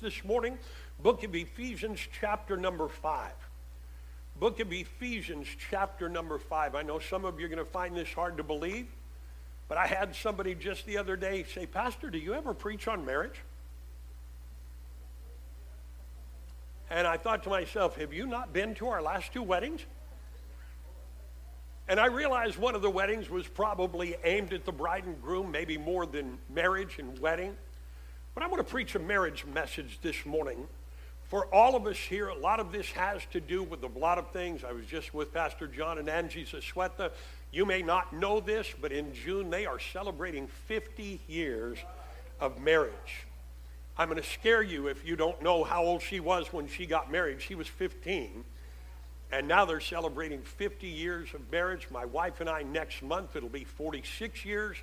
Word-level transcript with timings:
this 0.00 0.24
morning, 0.24 0.58
book 1.02 1.22
of 1.24 1.34
Ephesians, 1.34 2.00
chapter 2.20 2.56
number 2.56 2.88
5. 2.88 3.32
Book 4.38 4.58
of 4.60 4.72
Ephesians, 4.72 5.46
chapter 5.70 6.08
number 6.08 6.38
5. 6.38 6.74
I 6.74 6.82
know 6.82 6.98
some 6.98 7.26
of 7.26 7.38
you 7.38 7.44
are 7.44 7.48
going 7.48 7.58
to 7.58 7.70
find 7.70 7.94
this 7.94 8.10
hard 8.12 8.38
to 8.38 8.42
believe, 8.42 8.86
but 9.68 9.76
I 9.76 9.86
had 9.86 10.16
somebody 10.16 10.54
just 10.54 10.86
the 10.86 10.96
other 10.96 11.16
day 11.16 11.44
say, 11.44 11.66
Pastor, 11.66 12.08
do 12.08 12.16
you 12.16 12.32
ever 12.32 12.54
preach 12.54 12.88
on 12.88 13.04
marriage? 13.04 13.42
And 16.88 17.06
I 17.06 17.18
thought 17.18 17.42
to 17.42 17.50
myself, 17.50 17.96
have 17.96 18.14
you 18.14 18.26
not 18.26 18.54
been 18.54 18.74
to 18.76 18.88
our 18.88 19.02
last 19.02 19.34
two 19.34 19.42
weddings? 19.42 19.82
And 21.88 22.00
I 22.00 22.06
realized 22.06 22.56
one 22.56 22.74
of 22.74 22.80
the 22.80 22.90
weddings 22.90 23.28
was 23.28 23.46
probably 23.46 24.16
aimed 24.24 24.54
at 24.54 24.64
the 24.64 24.72
bride 24.72 25.04
and 25.04 25.20
groom, 25.20 25.50
maybe 25.50 25.76
more 25.76 26.06
than 26.06 26.38
marriage 26.48 26.98
and 26.98 27.18
wedding. 27.18 27.54
But 28.34 28.44
I'm 28.44 28.50
going 28.50 28.62
to 28.62 28.70
preach 28.70 28.94
a 28.94 29.00
marriage 29.00 29.44
message 29.44 29.98
this 30.02 30.24
morning. 30.24 30.68
For 31.24 31.46
all 31.54 31.76
of 31.76 31.86
us 31.86 31.96
here, 31.96 32.28
a 32.28 32.38
lot 32.38 32.60
of 32.60 32.72
this 32.72 32.90
has 32.92 33.22
to 33.32 33.40
do 33.40 33.62
with 33.62 33.82
a 33.82 33.98
lot 33.98 34.18
of 34.18 34.30
things. 34.30 34.64
I 34.64 34.72
was 34.72 34.86
just 34.86 35.12
with 35.12 35.32
Pastor 35.32 35.66
John 35.66 35.98
and 35.98 36.08
Angie 36.08 36.44
Zasweta. 36.44 37.10
You 37.52 37.66
may 37.66 37.82
not 37.82 38.12
know 38.12 38.40
this, 38.40 38.72
but 38.80 38.92
in 38.92 39.12
June 39.14 39.50
they 39.50 39.66
are 39.66 39.78
celebrating 39.78 40.46
50 40.68 41.20
years 41.28 41.78
of 42.40 42.60
marriage. 42.60 43.26
I'm 43.98 44.08
going 44.08 44.20
to 44.20 44.28
scare 44.28 44.62
you 44.62 44.86
if 44.86 45.06
you 45.06 45.14
don't 45.16 45.42
know 45.42 45.62
how 45.62 45.84
old 45.84 46.02
she 46.02 46.20
was 46.20 46.52
when 46.52 46.68
she 46.68 46.86
got 46.86 47.10
married. 47.10 47.42
She 47.42 47.54
was 47.54 47.66
15. 47.66 48.44
And 49.32 49.46
now 49.46 49.64
they're 49.64 49.80
celebrating 49.80 50.42
50 50.42 50.86
years 50.86 51.28
of 51.34 51.50
marriage. 51.52 51.88
My 51.90 52.04
wife 52.04 52.40
and 52.40 52.48
I, 52.48 52.62
next 52.62 53.02
month, 53.02 53.36
it'll 53.36 53.48
be 53.48 53.64
46 53.64 54.44
years. 54.44 54.76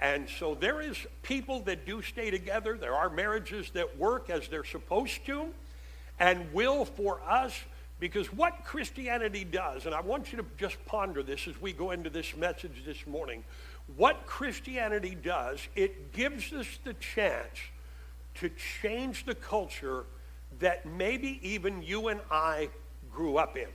And 0.00 0.28
so 0.28 0.54
there 0.54 0.80
is 0.80 0.96
people 1.22 1.60
that 1.60 1.84
do 1.86 2.00
stay 2.00 2.30
together. 2.30 2.78
There 2.78 2.94
are 2.94 3.10
marriages 3.10 3.70
that 3.74 3.98
work 3.98 4.30
as 4.30 4.48
they're 4.48 4.64
supposed 4.64 5.26
to 5.26 5.48
and 6.18 6.52
will 6.52 6.84
for 6.84 7.20
us 7.22 7.54
because 7.98 8.32
what 8.32 8.64
Christianity 8.64 9.44
does, 9.44 9.84
and 9.84 9.94
I 9.94 10.00
want 10.00 10.32
you 10.32 10.38
to 10.38 10.44
just 10.56 10.82
ponder 10.86 11.22
this 11.22 11.46
as 11.46 11.60
we 11.60 11.72
go 11.74 11.90
into 11.90 12.08
this 12.08 12.34
message 12.34 12.82
this 12.86 13.06
morning, 13.06 13.44
what 13.96 14.24
Christianity 14.24 15.14
does, 15.14 15.60
it 15.76 16.12
gives 16.14 16.50
us 16.54 16.66
the 16.82 16.94
chance 16.94 17.58
to 18.36 18.48
change 18.80 19.26
the 19.26 19.34
culture 19.34 20.04
that 20.60 20.86
maybe 20.86 21.40
even 21.42 21.82
you 21.82 22.08
and 22.08 22.20
I 22.30 22.70
grew 23.12 23.36
up 23.36 23.58
in. 23.58 23.68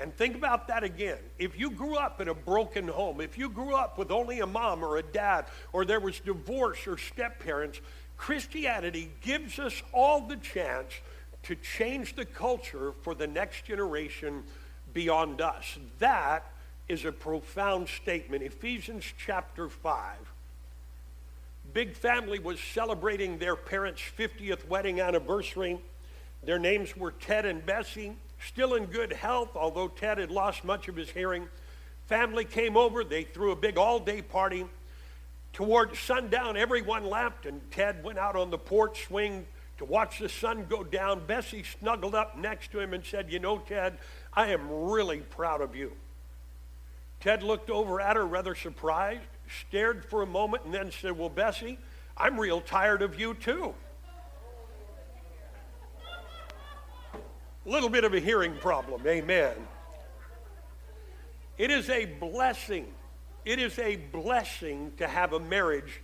And 0.00 0.16
think 0.16 0.34
about 0.34 0.68
that 0.68 0.82
again. 0.82 1.18
If 1.38 1.58
you 1.58 1.70
grew 1.70 1.96
up 1.96 2.20
in 2.20 2.28
a 2.28 2.34
broken 2.34 2.88
home, 2.88 3.20
if 3.20 3.36
you 3.36 3.50
grew 3.50 3.74
up 3.74 3.98
with 3.98 4.10
only 4.10 4.40
a 4.40 4.46
mom 4.46 4.82
or 4.82 4.96
a 4.96 5.02
dad, 5.02 5.46
or 5.72 5.84
there 5.84 6.00
was 6.00 6.20
divorce 6.20 6.86
or 6.86 6.96
step 6.96 7.40
parents, 7.40 7.80
Christianity 8.16 9.10
gives 9.20 9.58
us 9.58 9.82
all 9.92 10.22
the 10.22 10.36
chance 10.36 10.92
to 11.42 11.54
change 11.56 12.16
the 12.16 12.24
culture 12.24 12.92
for 13.02 13.14
the 13.14 13.26
next 13.26 13.64
generation 13.64 14.42
beyond 14.94 15.40
us. 15.40 15.78
That 15.98 16.50
is 16.88 17.04
a 17.04 17.12
profound 17.12 17.88
statement. 17.88 18.42
Ephesians 18.42 19.04
chapter 19.18 19.68
5 19.68 20.16
big 21.72 21.94
family 21.94 22.38
was 22.38 22.58
celebrating 22.60 23.38
their 23.38 23.56
parents' 23.56 24.02
50th 24.18 24.66
wedding 24.68 25.00
anniversary. 25.00 25.78
Their 26.44 26.58
names 26.58 26.96
were 26.96 27.12
Ted 27.12 27.46
and 27.46 27.64
Bessie, 27.64 28.16
still 28.46 28.74
in 28.74 28.86
good 28.86 29.12
health, 29.12 29.50
although 29.54 29.88
Ted 29.88 30.18
had 30.18 30.30
lost 30.30 30.64
much 30.64 30.88
of 30.88 30.96
his 30.96 31.10
hearing. 31.10 31.48
Family 32.06 32.44
came 32.44 32.76
over, 32.76 33.04
they 33.04 33.24
threw 33.24 33.52
a 33.52 33.56
big 33.56 33.78
all 33.78 34.00
day 34.00 34.22
party. 34.22 34.66
Toward 35.52 35.96
sundown, 35.96 36.56
everyone 36.56 37.04
left, 37.04 37.46
and 37.46 37.60
Ted 37.70 38.04
went 38.04 38.18
out 38.18 38.36
on 38.36 38.50
the 38.50 38.58
porch 38.58 39.06
swing 39.06 39.46
to 39.78 39.84
watch 39.84 40.18
the 40.18 40.28
sun 40.28 40.66
go 40.68 40.84
down. 40.84 41.26
Bessie 41.26 41.64
snuggled 41.64 42.14
up 42.14 42.38
next 42.38 42.70
to 42.72 42.80
him 42.80 42.94
and 42.94 43.04
said, 43.04 43.32
You 43.32 43.38
know, 43.40 43.58
Ted, 43.58 43.98
I 44.32 44.48
am 44.48 44.70
really 44.70 45.18
proud 45.18 45.60
of 45.60 45.74
you. 45.74 45.92
Ted 47.18 47.42
looked 47.42 47.68
over 47.68 48.00
at 48.00 48.16
her 48.16 48.26
rather 48.26 48.54
surprised 48.54 49.22
stared 49.68 50.04
for 50.04 50.22
a 50.22 50.26
moment, 50.26 50.64
and 50.64 50.74
then 50.74 50.90
said, 50.90 51.16
Well, 51.16 51.28
Bessie, 51.28 51.78
I'm 52.16 52.38
real 52.38 52.60
tired 52.60 53.02
of 53.02 53.18
you 53.18 53.34
too. 53.34 53.74
Little 57.66 57.90
bit 57.90 58.04
of 58.04 58.14
a 58.14 58.20
hearing 58.20 58.56
problem, 58.56 59.06
amen. 59.06 59.54
It 61.58 61.70
is 61.70 61.90
a 61.90 62.06
blessing. 62.06 62.86
It 63.44 63.58
is 63.58 63.78
a 63.78 63.96
blessing 63.96 64.92
to 64.96 65.06
have 65.06 65.34
a 65.34 65.40
marriage 65.40 66.00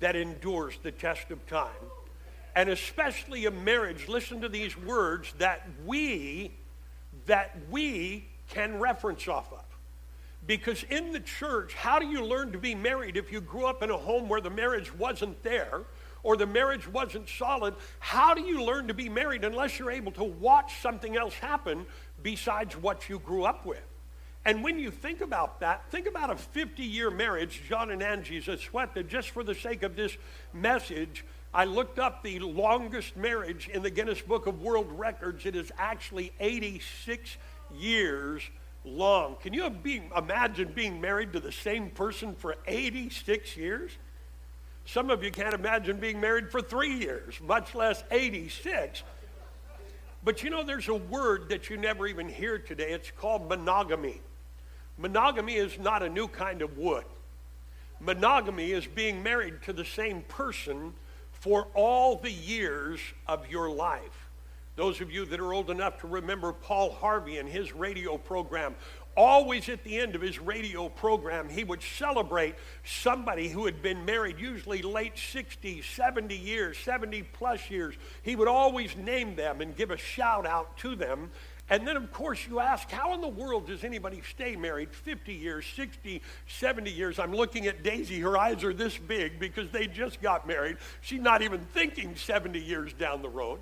that 0.00 0.16
endures 0.16 0.78
the 0.82 0.90
test 0.90 1.30
of 1.30 1.46
time. 1.46 1.68
And 2.56 2.70
especially 2.70 3.44
a 3.44 3.50
marriage, 3.50 4.08
listen 4.08 4.40
to 4.40 4.48
these 4.48 4.78
words, 4.78 5.34
that 5.38 5.68
we, 5.84 6.52
that 7.26 7.54
we 7.70 8.26
can 8.48 8.80
reference 8.80 9.28
off 9.28 9.52
of. 9.52 9.64
Because 10.46 10.84
in 10.84 11.12
the 11.12 11.20
church, 11.20 11.74
how 11.74 11.98
do 11.98 12.06
you 12.06 12.24
learn 12.24 12.52
to 12.52 12.58
be 12.58 12.74
married 12.74 13.18
if 13.18 13.30
you 13.30 13.42
grew 13.42 13.66
up 13.66 13.82
in 13.82 13.90
a 13.90 13.96
home 13.96 14.28
where 14.28 14.40
the 14.40 14.50
marriage 14.50 14.94
wasn't 14.94 15.42
there 15.42 15.82
or 16.24 16.36
the 16.36 16.46
marriage 16.46 16.88
wasn't 16.88 17.28
solid? 17.28 17.74
How 18.00 18.34
do 18.34 18.42
you 18.42 18.64
learn 18.64 18.88
to 18.88 18.94
be 18.94 19.08
married 19.08 19.44
unless 19.44 19.78
you're 19.78 19.92
able 19.92 20.10
to 20.12 20.24
watch 20.24 20.80
something 20.80 21.16
else 21.16 21.34
happen 21.34 21.86
besides 22.22 22.76
what 22.76 23.08
you 23.08 23.20
grew 23.20 23.44
up 23.44 23.64
with? 23.64 23.84
And 24.46 24.62
when 24.62 24.78
you 24.78 24.90
think 24.90 25.20
about 25.20 25.60
that, 25.60 25.90
think 25.90 26.06
about 26.06 26.30
a 26.30 26.36
50 26.36 26.82
year 26.82 27.10
marriage, 27.10 27.62
John 27.68 27.90
and 27.90 28.02
Angie's 28.02 28.48
a 28.48 28.58
sweat 28.58 28.94
that 28.94 29.08
just 29.08 29.30
for 29.30 29.44
the 29.44 29.54
sake 29.54 29.82
of 29.82 29.96
this 29.96 30.16
message, 30.52 31.24
I 31.52 31.64
looked 31.66 31.98
up 31.98 32.22
the 32.22 32.40
longest 32.40 33.16
marriage 33.16 33.68
in 33.68 33.82
the 33.82 33.90
Guinness 33.90 34.20
Book 34.20 34.46
of 34.46 34.60
World 34.60 34.88
Records. 34.90 35.46
It 35.46 35.54
is 35.54 35.70
actually 35.78 36.32
86 36.40 37.36
years 37.72 38.42
long. 38.84 39.36
Can 39.40 39.54
you 39.54 39.64
imagine 40.16 40.72
being 40.74 41.00
married 41.00 41.32
to 41.32 41.40
the 41.40 41.52
same 41.52 41.90
person 41.90 42.34
for 42.34 42.56
86 42.66 43.56
years? 43.56 43.92
Some 44.86 45.10
of 45.10 45.22
you 45.24 45.30
can't 45.30 45.54
imagine 45.54 45.98
being 45.98 46.20
married 46.20 46.50
for 46.50 46.60
three 46.60 46.94
years, 46.94 47.40
much 47.40 47.74
less 47.74 48.04
86. 48.10 49.02
But 50.24 50.42
you 50.42 50.50
know, 50.50 50.62
there's 50.62 50.88
a 50.88 50.94
word 50.94 51.48
that 51.50 51.70
you 51.70 51.76
never 51.76 52.06
even 52.06 52.28
hear 52.28 52.58
today. 52.58 52.92
It's 52.92 53.10
called 53.10 53.48
monogamy. 53.48 54.20
Monogamy 54.98 55.56
is 55.56 55.78
not 55.78 56.02
a 56.02 56.08
new 56.08 56.28
kind 56.28 56.62
of 56.62 56.78
wood. 56.78 57.04
Monogamy 58.00 58.72
is 58.72 58.86
being 58.86 59.22
married 59.22 59.62
to 59.62 59.72
the 59.72 59.84
same 59.84 60.22
person 60.22 60.94
for 61.32 61.68
all 61.74 62.16
the 62.16 62.30
years 62.30 63.00
of 63.26 63.50
your 63.50 63.70
life. 63.70 64.28
Those 64.76 65.00
of 65.00 65.10
you 65.10 65.24
that 65.26 65.40
are 65.40 65.52
old 65.52 65.70
enough 65.70 66.00
to 66.00 66.06
remember 66.06 66.52
Paul 66.52 66.90
Harvey 66.90 67.38
and 67.38 67.48
his 67.48 67.72
radio 67.72 68.18
program, 68.18 68.74
always 69.16 69.68
at 69.68 69.84
the 69.84 69.98
end 69.98 70.14
of 70.14 70.20
his 70.20 70.38
radio 70.38 70.88
program, 70.88 71.48
he 71.48 71.64
would 71.64 71.82
celebrate 71.82 72.54
somebody 72.84 73.48
who 73.48 73.66
had 73.66 73.82
been 73.82 74.04
married, 74.04 74.38
usually 74.38 74.82
late 74.82 75.16
60s, 75.16 75.84
70 75.84 76.36
years, 76.36 76.78
70 76.78 77.22
plus 77.32 77.70
years. 77.70 77.94
He 78.22 78.36
would 78.36 78.48
always 78.48 78.96
name 78.96 79.36
them 79.36 79.60
and 79.60 79.76
give 79.76 79.90
a 79.90 79.96
shout 79.96 80.46
out 80.46 80.76
to 80.78 80.94
them. 80.96 81.30
And 81.70 81.88
then, 81.88 81.96
of 81.96 82.12
course, 82.12 82.46
you 82.46 82.60
ask, 82.60 82.90
how 82.90 83.14
in 83.14 83.22
the 83.22 83.28
world 83.28 83.68
does 83.68 83.84
anybody 83.84 84.20
stay 84.30 84.54
married 84.54 84.94
50 84.94 85.32
years, 85.32 85.64
60, 85.74 86.20
70 86.46 86.90
years? 86.90 87.18
I'm 87.18 87.32
looking 87.32 87.66
at 87.66 87.82
Daisy. 87.82 88.20
Her 88.20 88.36
eyes 88.36 88.62
are 88.64 88.74
this 88.74 88.98
big 88.98 89.38
because 89.38 89.70
they 89.70 89.86
just 89.86 90.20
got 90.20 90.46
married. 90.46 90.76
She's 91.00 91.22
not 91.22 91.40
even 91.40 91.60
thinking 91.72 92.16
70 92.16 92.60
years 92.60 92.92
down 92.92 93.22
the 93.22 93.30
road. 93.30 93.60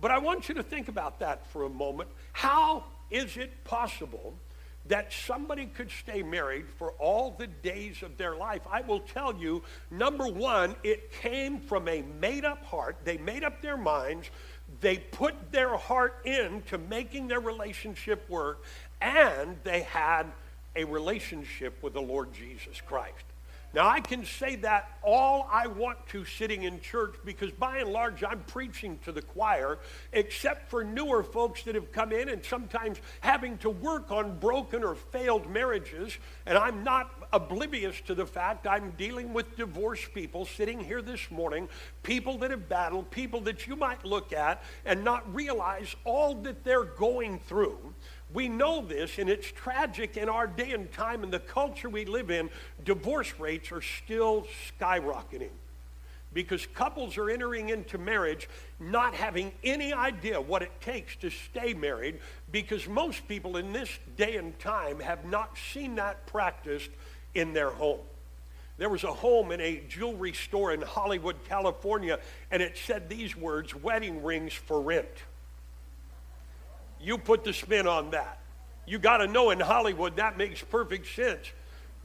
But 0.00 0.10
I 0.10 0.18
want 0.18 0.48
you 0.48 0.54
to 0.54 0.62
think 0.62 0.88
about 0.88 1.20
that 1.20 1.46
for 1.48 1.64
a 1.64 1.70
moment. 1.70 2.08
How 2.32 2.84
is 3.10 3.36
it 3.36 3.64
possible 3.64 4.34
that 4.88 5.12
somebody 5.12 5.66
could 5.66 5.90
stay 5.90 6.22
married 6.22 6.66
for 6.78 6.92
all 6.92 7.34
the 7.38 7.46
days 7.46 8.02
of 8.02 8.16
their 8.16 8.36
life? 8.36 8.62
I 8.70 8.82
will 8.82 9.00
tell 9.00 9.34
you, 9.36 9.62
number 9.90 10.26
one, 10.26 10.76
it 10.82 11.12
came 11.12 11.60
from 11.60 11.88
a 11.88 12.02
made 12.20 12.44
up 12.44 12.64
heart. 12.64 12.96
They 13.04 13.18
made 13.18 13.44
up 13.44 13.62
their 13.62 13.76
minds. 13.76 14.30
They 14.80 14.98
put 14.98 15.52
their 15.52 15.76
heart 15.76 16.24
into 16.24 16.78
making 16.78 17.28
their 17.28 17.40
relationship 17.40 18.28
work, 18.28 18.64
and 19.00 19.56
they 19.64 19.82
had 19.82 20.26
a 20.74 20.84
relationship 20.84 21.82
with 21.82 21.94
the 21.94 22.02
Lord 22.02 22.32
Jesus 22.32 22.80
Christ. 22.80 23.24
Now, 23.76 23.90
I 23.90 24.00
can 24.00 24.24
say 24.24 24.56
that 24.56 24.88
all 25.02 25.46
I 25.52 25.66
want 25.66 25.98
to 26.08 26.24
sitting 26.24 26.62
in 26.62 26.80
church 26.80 27.16
because 27.26 27.52
by 27.52 27.76
and 27.76 27.90
large 27.90 28.24
I'm 28.24 28.40
preaching 28.44 28.98
to 29.04 29.12
the 29.12 29.20
choir, 29.20 29.80
except 30.14 30.70
for 30.70 30.82
newer 30.82 31.22
folks 31.22 31.62
that 31.64 31.74
have 31.74 31.92
come 31.92 32.10
in 32.10 32.30
and 32.30 32.42
sometimes 32.42 32.96
having 33.20 33.58
to 33.58 33.68
work 33.68 34.10
on 34.10 34.38
broken 34.38 34.82
or 34.82 34.94
failed 34.94 35.50
marriages. 35.50 36.16
And 36.46 36.56
I'm 36.56 36.84
not 36.84 37.28
oblivious 37.34 38.00
to 38.06 38.14
the 38.14 38.24
fact 38.24 38.66
I'm 38.66 38.92
dealing 38.92 39.34
with 39.34 39.56
divorced 39.56 40.14
people 40.14 40.46
sitting 40.46 40.80
here 40.80 41.02
this 41.02 41.30
morning, 41.30 41.68
people 42.02 42.38
that 42.38 42.52
have 42.52 42.70
battled, 42.70 43.10
people 43.10 43.42
that 43.42 43.66
you 43.66 43.76
might 43.76 44.06
look 44.06 44.32
at 44.32 44.62
and 44.86 45.04
not 45.04 45.34
realize 45.34 45.94
all 46.04 46.34
that 46.44 46.64
they're 46.64 46.84
going 46.84 47.40
through. 47.40 47.94
We 48.34 48.48
know 48.48 48.84
this, 48.84 49.18
and 49.18 49.30
it's 49.30 49.50
tragic 49.52 50.16
in 50.16 50.28
our 50.28 50.46
day 50.46 50.72
and 50.72 50.90
time 50.92 51.22
and 51.22 51.32
the 51.32 51.38
culture 51.38 51.88
we 51.88 52.04
live 52.04 52.30
in. 52.30 52.50
Divorce 52.84 53.32
rates 53.38 53.70
are 53.72 53.82
still 53.82 54.46
skyrocketing. 54.80 55.50
because 56.32 56.66
couples 56.74 57.16
are 57.16 57.30
entering 57.30 57.70
into 57.70 57.96
marriage 57.96 58.46
not 58.78 59.14
having 59.14 59.52
any 59.64 59.94
idea 59.94 60.38
what 60.38 60.60
it 60.60 60.70
takes 60.82 61.16
to 61.16 61.30
stay 61.30 61.72
married 61.72 62.18
because 62.52 62.86
most 62.86 63.26
people 63.26 63.56
in 63.56 63.72
this 63.72 63.88
day 64.18 64.36
and 64.36 64.58
time 64.58 65.00
have 65.00 65.24
not 65.24 65.56
seen 65.72 65.94
that 65.94 66.26
practiced 66.26 66.90
in 67.34 67.54
their 67.54 67.70
home. 67.70 68.00
There 68.76 68.90
was 68.90 69.04
a 69.04 69.12
home 69.12 69.50
in 69.50 69.62
a 69.62 69.82
jewelry 69.88 70.34
store 70.34 70.74
in 70.74 70.82
Hollywood, 70.82 71.36
California, 71.48 72.18
and 72.50 72.60
it 72.60 72.76
said 72.76 73.08
these 73.08 73.34
words 73.34 73.74
wedding 73.74 74.22
rings 74.22 74.52
for 74.52 74.82
rent. 74.82 75.08
You 77.06 77.18
put 77.18 77.44
the 77.44 77.52
spin 77.52 77.86
on 77.86 78.10
that. 78.10 78.40
You 78.84 78.98
got 78.98 79.18
to 79.18 79.28
know 79.28 79.50
in 79.50 79.60
Hollywood 79.60 80.16
that 80.16 80.36
makes 80.36 80.60
perfect 80.60 81.06
sense 81.14 81.52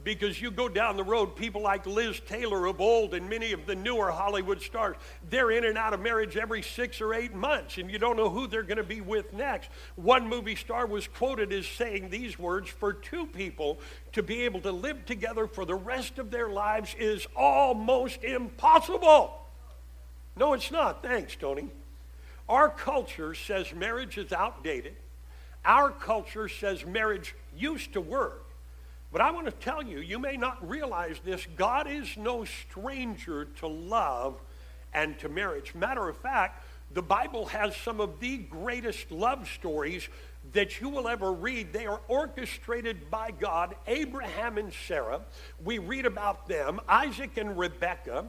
because 0.04 0.40
you 0.40 0.52
go 0.52 0.68
down 0.68 0.96
the 0.96 1.02
road, 1.02 1.34
people 1.34 1.60
like 1.60 1.86
Liz 1.86 2.20
Taylor 2.20 2.66
of 2.66 2.80
old 2.80 3.12
and 3.12 3.28
many 3.28 3.50
of 3.50 3.66
the 3.66 3.74
newer 3.74 4.12
Hollywood 4.12 4.62
stars, 4.62 4.94
they're 5.28 5.50
in 5.50 5.64
and 5.64 5.76
out 5.76 5.92
of 5.92 5.98
marriage 5.98 6.36
every 6.36 6.62
six 6.62 7.00
or 7.00 7.14
eight 7.14 7.34
months, 7.34 7.78
and 7.78 7.90
you 7.90 7.98
don't 7.98 8.16
know 8.16 8.30
who 8.30 8.46
they're 8.46 8.62
going 8.62 8.76
to 8.76 8.84
be 8.84 9.00
with 9.00 9.32
next. 9.32 9.70
One 9.96 10.28
movie 10.28 10.54
star 10.54 10.86
was 10.86 11.08
quoted 11.08 11.52
as 11.52 11.66
saying 11.66 12.08
these 12.08 12.38
words 12.38 12.70
For 12.70 12.92
two 12.92 13.26
people 13.26 13.80
to 14.12 14.22
be 14.22 14.42
able 14.42 14.60
to 14.60 14.70
live 14.70 15.04
together 15.04 15.48
for 15.48 15.64
the 15.64 15.74
rest 15.74 16.20
of 16.20 16.30
their 16.30 16.48
lives 16.48 16.94
is 16.96 17.26
almost 17.34 18.22
impossible. 18.22 19.48
No, 20.36 20.52
it's 20.52 20.70
not. 20.70 21.02
Thanks, 21.02 21.34
Tony. 21.34 21.70
Our 22.48 22.68
culture 22.68 23.34
says 23.34 23.72
marriage 23.72 24.18
is 24.18 24.32
outdated. 24.32 24.96
Our 25.64 25.90
culture 25.90 26.48
says 26.48 26.84
marriage 26.84 27.34
used 27.56 27.92
to 27.92 28.00
work. 28.00 28.46
But 29.12 29.20
I 29.20 29.30
want 29.30 29.46
to 29.46 29.52
tell 29.52 29.82
you, 29.82 30.00
you 30.00 30.18
may 30.18 30.36
not 30.36 30.66
realize 30.68 31.20
this. 31.24 31.46
God 31.56 31.86
is 31.88 32.16
no 32.16 32.44
stranger 32.44 33.44
to 33.60 33.66
love 33.66 34.40
and 34.94 35.18
to 35.18 35.28
marriage. 35.28 35.74
Matter 35.74 36.08
of 36.08 36.16
fact, 36.16 36.64
the 36.92 37.02
Bible 37.02 37.46
has 37.46 37.76
some 37.76 38.00
of 38.00 38.20
the 38.20 38.38
greatest 38.38 39.10
love 39.10 39.48
stories 39.48 40.08
that 40.52 40.80
you 40.80 40.88
will 40.88 41.08
ever 41.08 41.32
read. 41.32 41.72
They 41.72 41.86
are 41.86 42.00
orchestrated 42.08 43.10
by 43.10 43.30
God. 43.30 43.74
Abraham 43.86 44.58
and 44.58 44.72
Sarah, 44.86 45.22
we 45.64 45.78
read 45.78 46.04
about 46.04 46.48
them. 46.48 46.80
Isaac 46.88 47.36
and 47.36 47.58
Rebekah, 47.58 48.26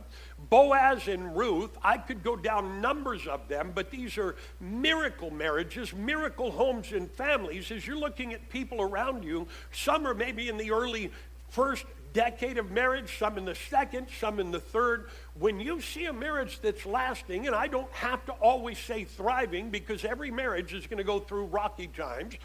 Boaz 0.50 1.08
and 1.08 1.36
Ruth. 1.36 1.72
I 1.84 1.98
could 1.98 2.24
go 2.24 2.36
down 2.36 2.82
numbers 2.82 3.28
of 3.28 3.48
them, 3.48 3.72
but 3.74 3.92
these 3.92 4.18
are 4.18 4.36
miracle 4.60 5.32
marriages, 5.32 5.94
miracle 5.94 6.52
homes 6.52 6.92
and 6.92 7.10
families. 7.12 7.72
As 7.72 7.86
you're 7.86 7.98
looking 7.98 8.34
at 8.34 8.50
people 8.50 8.82
around 8.82 9.24
you, 9.24 9.48
some 9.72 10.08
are 10.08 10.14
maybe 10.14 10.50
in 10.50 10.58
the 10.58 10.72
early 10.72 11.12
first 11.50 11.86
decade 12.14 12.58
of 12.58 12.72
marriage, 12.72 13.18
some 13.18 13.38
in 13.38 13.46
the 13.46 13.56
second, 13.56 14.08
some 14.20 14.40
in 14.40 14.52
the 14.52 14.60
third. 14.60 15.10
When 15.40 15.60
you 15.60 15.82
see 15.82 16.06
a 16.06 16.14
marriage 16.14 16.60
that's 16.62 16.86
lasting, 16.86 17.48
and 17.48 17.56
I 17.56 17.68
don't 17.68 17.92
have 17.92 18.24
to 18.28 18.32
always 18.34 18.78
say 18.78 19.04
thriving 19.04 19.70
because 19.70 20.06
every 20.06 20.32
marriage 20.32 20.74
is 20.74 20.86
going 20.88 21.00
to 21.00 21.04
go 21.04 21.20
through 21.20 21.46
rocky 21.46 21.88
times, 21.88 22.36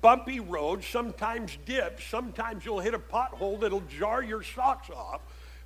bumpy 0.00 0.40
roads, 0.40 0.86
sometimes 0.86 1.58
dips, 1.66 2.04
sometimes 2.04 2.64
you'll 2.64 2.80
hit 2.80 2.94
a 2.94 2.98
pothole 2.98 3.60
that'll 3.60 3.82
jar 3.82 4.22
your 4.22 4.42
socks 4.42 4.90
off. 4.90 5.20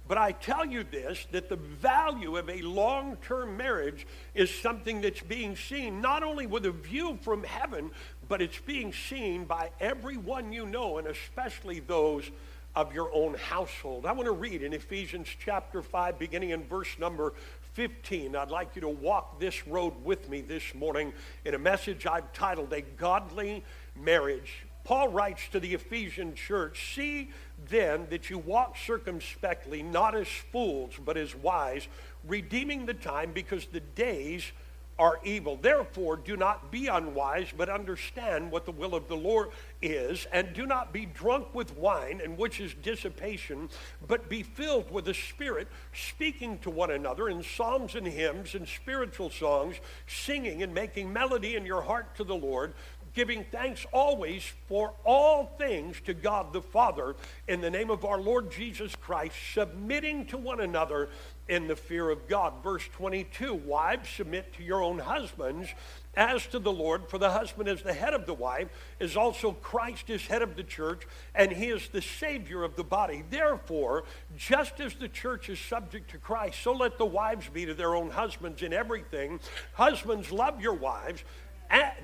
But 0.09 0.19
I 0.19 0.33
tell 0.33 0.65
you 0.65 0.85
this 0.85 1.27
that 1.31 1.49
the 1.49 1.57
value 1.57 2.37
of 2.37 2.49
a 2.51 2.61
long 2.63 3.17
term 3.17 3.57
marriage 3.57 4.07
is 4.35 4.53
something 4.53 5.01
that's 5.01 5.23
being 5.23 5.57
seen 5.57 6.01
not 6.01 6.23
only 6.23 6.47
with 6.47 6.67
a 6.67 6.73
view 6.73 7.19
from 7.23 7.45
heaven, 7.45 7.91
but 8.29 8.43
it's 8.43 8.59
being 8.59 8.93
seen 8.93 9.45
by 9.45 9.71
everyone 9.81 10.53
you 10.53 10.67
know, 10.67 10.99
and 10.99 11.07
especially 11.07 11.81
those 11.81 12.31
of 12.75 12.95
your 12.95 13.11
own 13.15 13.35
household. 13.35 14.07
I 14.07 14.13
want 14.13 14.27
to 14.27 14.33
read 14.33 14.63
in 14.63 14.73
Ephesians 14.73 15.29
chapter 15.39 15.83
5, 15.83 16.19
beginning 16.19 16.51
in 16.51 16.65
verse 16.65 16.99
number 16.99 17.35
15. 17.75 18.35
I'd 18.35 18.51
like 18.51 18.75
you 18.75 18.81
to 18.83 18.89
walk 18.89 19.39
this 19.39 19.67
road 19.67 19.93
with 20.05 20.29
me 20.29 20.41
this 20.41 20.75
morning 20.75 21.13
in 21.45 21.55
a 21.55 21.59
message 21.59 22.07
I've 22.07 22.33
titled 22.33 22.73
A 22.73 22.81
Godly 22.81 23.63
Marriage. 23.95 24.65
Paul 24.85 25.09
writes 25.09 25.43
to 25.53 25.61
the 25.61 25.75
Ephesian 25.75 26.35
church 26.35 26.95
See 26.95 27.31
then 27.69 28.07
that 28.11 28.31
you 28.31 28.39
walk 28.39 28.77
circumspectly, 28.77 29.83
not 29.83 30.15
as 30.15 30.29
fools, 30.29 30.95
but 31.05 31.17
as 31.17 31.35
wise, 31.35 31.89
redeeming 32.27 32.87
the 32.87 32.95
time 32.95 33.33
because 33.33 33.67
the 33.67 33.81
days 33.81 34.53
are 34.99 35.19
evil. 35.25 35.59
Therefore, 35.61 36.17
do 36.17 36.37
not 36.37 36.71
be 36.71 36.87
unwise, 36.87 37.49
but 37.57 37.69
understand 37.69 38.51
what 38.51 38.67
the 38.67 38.73
will 38.73 38.95
of 38.95 39.09
the 39.09 39.17
Lord 39.17 39.49
is, 39.81 40.27
and 40.33 40.53
do 40.53 40.67
not 40.67 40.93
be 40.93 41.07
drunk 41.07 41.55
with 41.55 41.77
wine, 41.77 42.21
and 42.23 42.37
which 42.37 42.61
is 42.61 42.75
dissipation, 42.75 43.71
but 44.07 44.29
be 44.29 44.43
filled 44.43 44.91
with 44.91 45.07
the 45.07 45.15
Spirit, 45.15 45.67
speaking 45.93 46.59
to 46.59 46.71
one 46.71 46.91
another 46.91 47.29
in 47.29 47.43
psalms 47.43 47.95
and 47.95 48.07
hymns 48.07 48.55
and 48.55 48.69
spiritual 48.69 49.31
songs, 49.31 49.77
singing 50.07 50.63
and 50.63 50.75
making 50.75 51.13
melody 51.13 51.57
in 51.57 51.65
your 51.65 51.83
heart 51.83 52.15
to 52.17 52.25
the 52.25 52.37
Lord, 52.37 52.75
giving 53.15 53.45
thanks 53.51 53.87
always 53.93 54.43
for 54.69 54.95
all 55.05 55.47
things 55.59 56.01
to 56.03 56.15
God 56.15 56.53
the 56.53 56.63
Father 56.63 57.15
in 57.47 57.61
the 57.61 57.71
name 57.71 57.91
of 57.91 58.05
our 58.05 58.21
Lord 58.21 58.51
Jesus 58.51 58.97
Christ, 58.97 59.37
submitting 59.55 60.27
to 60.27 60.39
one 60.39 60.61
another 60.61 61.11
in 61.49 61.67
the 61.67 61.77
fear 61.77 62.09
of 62.09 62.29
God. 62.29 62.55
Verse 62.63 62.89
22 62.95 63.55
Wives, 63.55 64.09
submit 64.09 64.53
to 64.55 64.63
your 64.63 64.83
own 64.83 64.99
husbands 64.99 65.69
as 66.15 66.47
to 66.47 66.59
the 66.59 66.73
Lord, 66.73 67.09
for 67.09 67.19
the 67.19 67.31
husband 67.31 67.69
is 67.69 67.83
the 67.83 67.93
head 67.93 68.13
of 68.13 68.27
the 68.27 68.35
wife, 68.35 68.69
is 69.01 69.17
also 69.17 69.53
Christ 69.53 70.11
is 70.11 70.27
head 70.27 70.43
of 70.43 70.57
the 70.57 70.63
church, 70.63 71.07
and 71.35 71.51
he 71.51 71.69
is 71.69 71.89
the 71.89 72.03
Savior 72.03 72.65
of 72.65 72.77
the 72.77 72.85
body. 72.85 73.25
Therefore, 73.29 74.05
just 74.37 74.79
as 74.81 74.95
the 74.95 75.09
church 75.09 75.49
is 75.49 75.59
subject 75.59 76.11
to 76.11 76.19
Christ, 76.19 76.63
so 76.63 76.73
let 76.73 76.99
the 76.99 77.07
wives 77.07 77.49
be 77.49 77.65
to 77.65 77.75
their 77.75 77.95
own 77.95 78.11
husbands 78.11 78.63
in 78.63 78.73
everything. 78.73 79.41
Husbands, 79.75 80.31
love 80.31 80.61
your 80.61 80.75
wives 80.75 81.25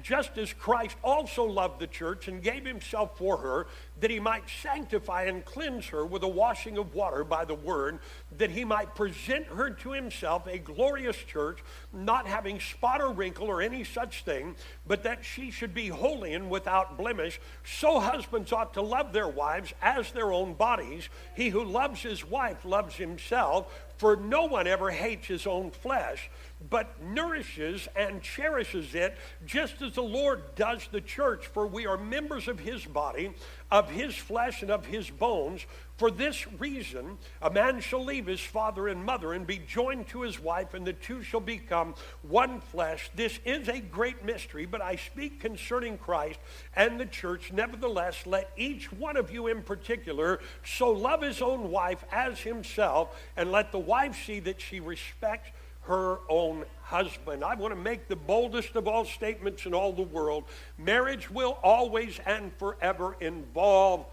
just 0.02 0.38
as 0.38 0.52
Christ 0.52 0.96
also 1.04 1.44
loved 1.44 1.80
the 1.80 1.86
church 1.86 2.28
and 2.28 2.42
gave 2.42 2.64
himself 2.64 3.18
for 3.18 3.36
her, 3.38 3.66
that 4.00 4.10
he 4.10 4.20
might 4.20 4.48
sanctify 4.62 5.24
and 5.24 5.44
cleanse 5.44 5.86
her 5.88 6.06
with 6.06 6.22
a 6.22 6.28
washing 6.28 6.78
of 6.78 6.94
water 6.94 7.24
by 7.24 7.44
the 7.44 7.54
word, 7.54 7.98
that 8.38 8.50
he 8.50 8.64
might 8.64 8.94
present 8.94 9.46
her 9.46 9.70
to 9.70 9.92
himself 9.92 10.46
a 10.46 10.58
glorious 10.58 11.16
church, 11.16 11.58
not 11.92 12.26
having 12.26 12.60
spot 12.60 13.00
or 13.00 13.12
wrinkle 13.12 13.48
or 13.48 13.60
any 13.60 13.84
such 13.84 14.24
thing, 14.24 14.56
but 14.86 15.02
that 15.02 15.24
she 15.24 15.50
should 15.50 15.74
be 15.74 15.88
holy 15.88 16.34
and 16.34 16.48
without 16.48 16.96
blemish. 16.96 17.40
So 17.64 18.00
husbands 18.00 18.52
ought 18.52 18.74
to 18.74 18.82
love 18.82 19.12
their 19.12 19.28
wives 19.28 19.74
as 19.82 20.12
their 20.12 20.32
own 20.32 20.54
bodies. 20.54 21.08
He 21.34 21.48
who 21.50 21.64
loves 21.64 22.02
his 22.02 22.24
wife 22.24 22.64
loves 22.64 22.94
himself, 22.96 23.72
for 23.98 24.16
no 24.16 24.44
one 24.44 24.66
ever 24.66 24.90
hates 24.90 25.26
his 25.26 25.46
own 25.46 25.72
flesh 25.72 26.30
but 26.70 27.02
nourishes 27.02 27.88
and 27.94 28.20
cherishes 28.22 28.94
it 28.94 29.16
just 29.46 29.80
as 29.80 29.94
the 29.94 30.02
Lord 30.02 30.54
does 30.54 30.88
the 30.90 31.00
church, 31.00 31.46
for 31.46 31.66
we 31.66 31.86
are 31.86 31.96
members 31.96 32.48
of 32.48 32.58
his 32.58 32.84
body, 32.84 33.32
of 33.70 33.90
his 33.90 34.14
flesh, 34.16 34.62
and 34.62 34.70
of 34.70 34.86
his 34.86 35.10
bones. 35.10 35.64
For 35.98 36.10
this 36.10 36.46
reason, 36.60 37.18
a 37.42 37.50
man 37.50 37.80
shall 37.80 38.04
leave 38.04 38.26
his 38.26 38.40
father 38.40 38.86
and 38.86 39.04
mother 39.04 39.32
and 39.32 39.46
be 39.46 39.58
joined 39.58 40.06
to 40.08 40.22
his 40.22 40.38
wife, 40.38 40.74
and 40.74 40.86
the 40.86 40.92
two 40.92 41.22
shall 41.22 41.40
become 41.40 41.94
one 42.22 42.60
flesh. 42.60 43.10
This 43.16 43.40
is 43.44 43.68
a 43.68 43.80
great 43.80 44.24
mystery, 44.24 44.64
but 44.64 44.80
I 44.80 44.96
speak 44.96 45.40
concerning 45.40 45.98
Christ 45.98 46.38
and 46.76 47.00
the 47.00 47.06
church. 47.06 47.52
Nevertheless, 47.52 48.26
let 48.26 48.52
each 48.56 48.92
one 48.92 49.16
of 49.16 49.32
you 49.32 49.48
in 49.48 49.62
particular 49.62 50.40
so 50.64 50.90
love 50.90 51.22
his 51.22 51.42
own 51.42 51.70
wife 51.70 52.04
as 52.12 52.38
himself, 52.40 53.16
and 53.36 53.50
let 53.50 53.72
the 53.72 53.78
wife 53.78 54.24
see 54.24 54.38
that 54.40 54.60
she 54.60 54.78
respects 54.78 55.50
her 55.88 56.18
own 56.28 56.64
husband. 56.82 57.42
I 57.42 57.54
want 57.54 57.72
to 57.72 57.80
make 57.80 58.08
the 58.08 58.16
boldest 58.16 58.76
of 58.76 58.86
all 58.86 59.06
statements 59.06 59.64
in 59.64 59.72
all 59.72 59.92
the 59.92 60.02
world. 60.02 60.44
Marriage 60.76 61.30
will 61.30 61.58
always 61.62 62.20
and 62.26 62.52
forever 62.58 63.16
involve 63.20 64.04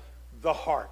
the 0.41 0.53
heart. 0.53 0.89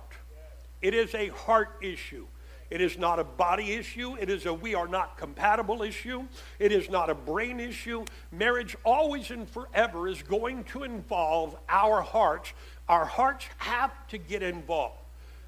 It 0.81 0.93
is 0.93 1.15
a 1.15 1.29
heart 1.29 1.77
issue. 1.81 2.27
It 2.69 2.81
is 2.81 2.97
not 2.97 3.17
a 3.17 3.23
body 3.23 3.73
issue. 3.73 4.17
It 4.19 4.29
is 4.29 4.45
a 4.45 4.53
we 4.53 4.75
are 4.75 4.87
not 4.87 5.17
compatible 5.17 5.83
issue. 5.83 6.25
It 6.59 6.73
is 6.73 6.89
not 6.89 7.09
a 7.09 7.15
brain 7.15 7.61
issue. 7.61 8.03
Marriage 8.31 8.75
always 8.83 9.31
and 9.31 9.49
forever 9.49 10.09
is 10.09 10.21
going 10.21 10.65
to 10.65 10.83
involve 10.83 11.55
our 11.69 12.01
hearts. 12.01 12.51
Our 12.89 13.05
hearts 13.05 13.45
have 13.57 13.91
to 14.07 14.17
get 14.17 14.43
involved. 14.43 14.97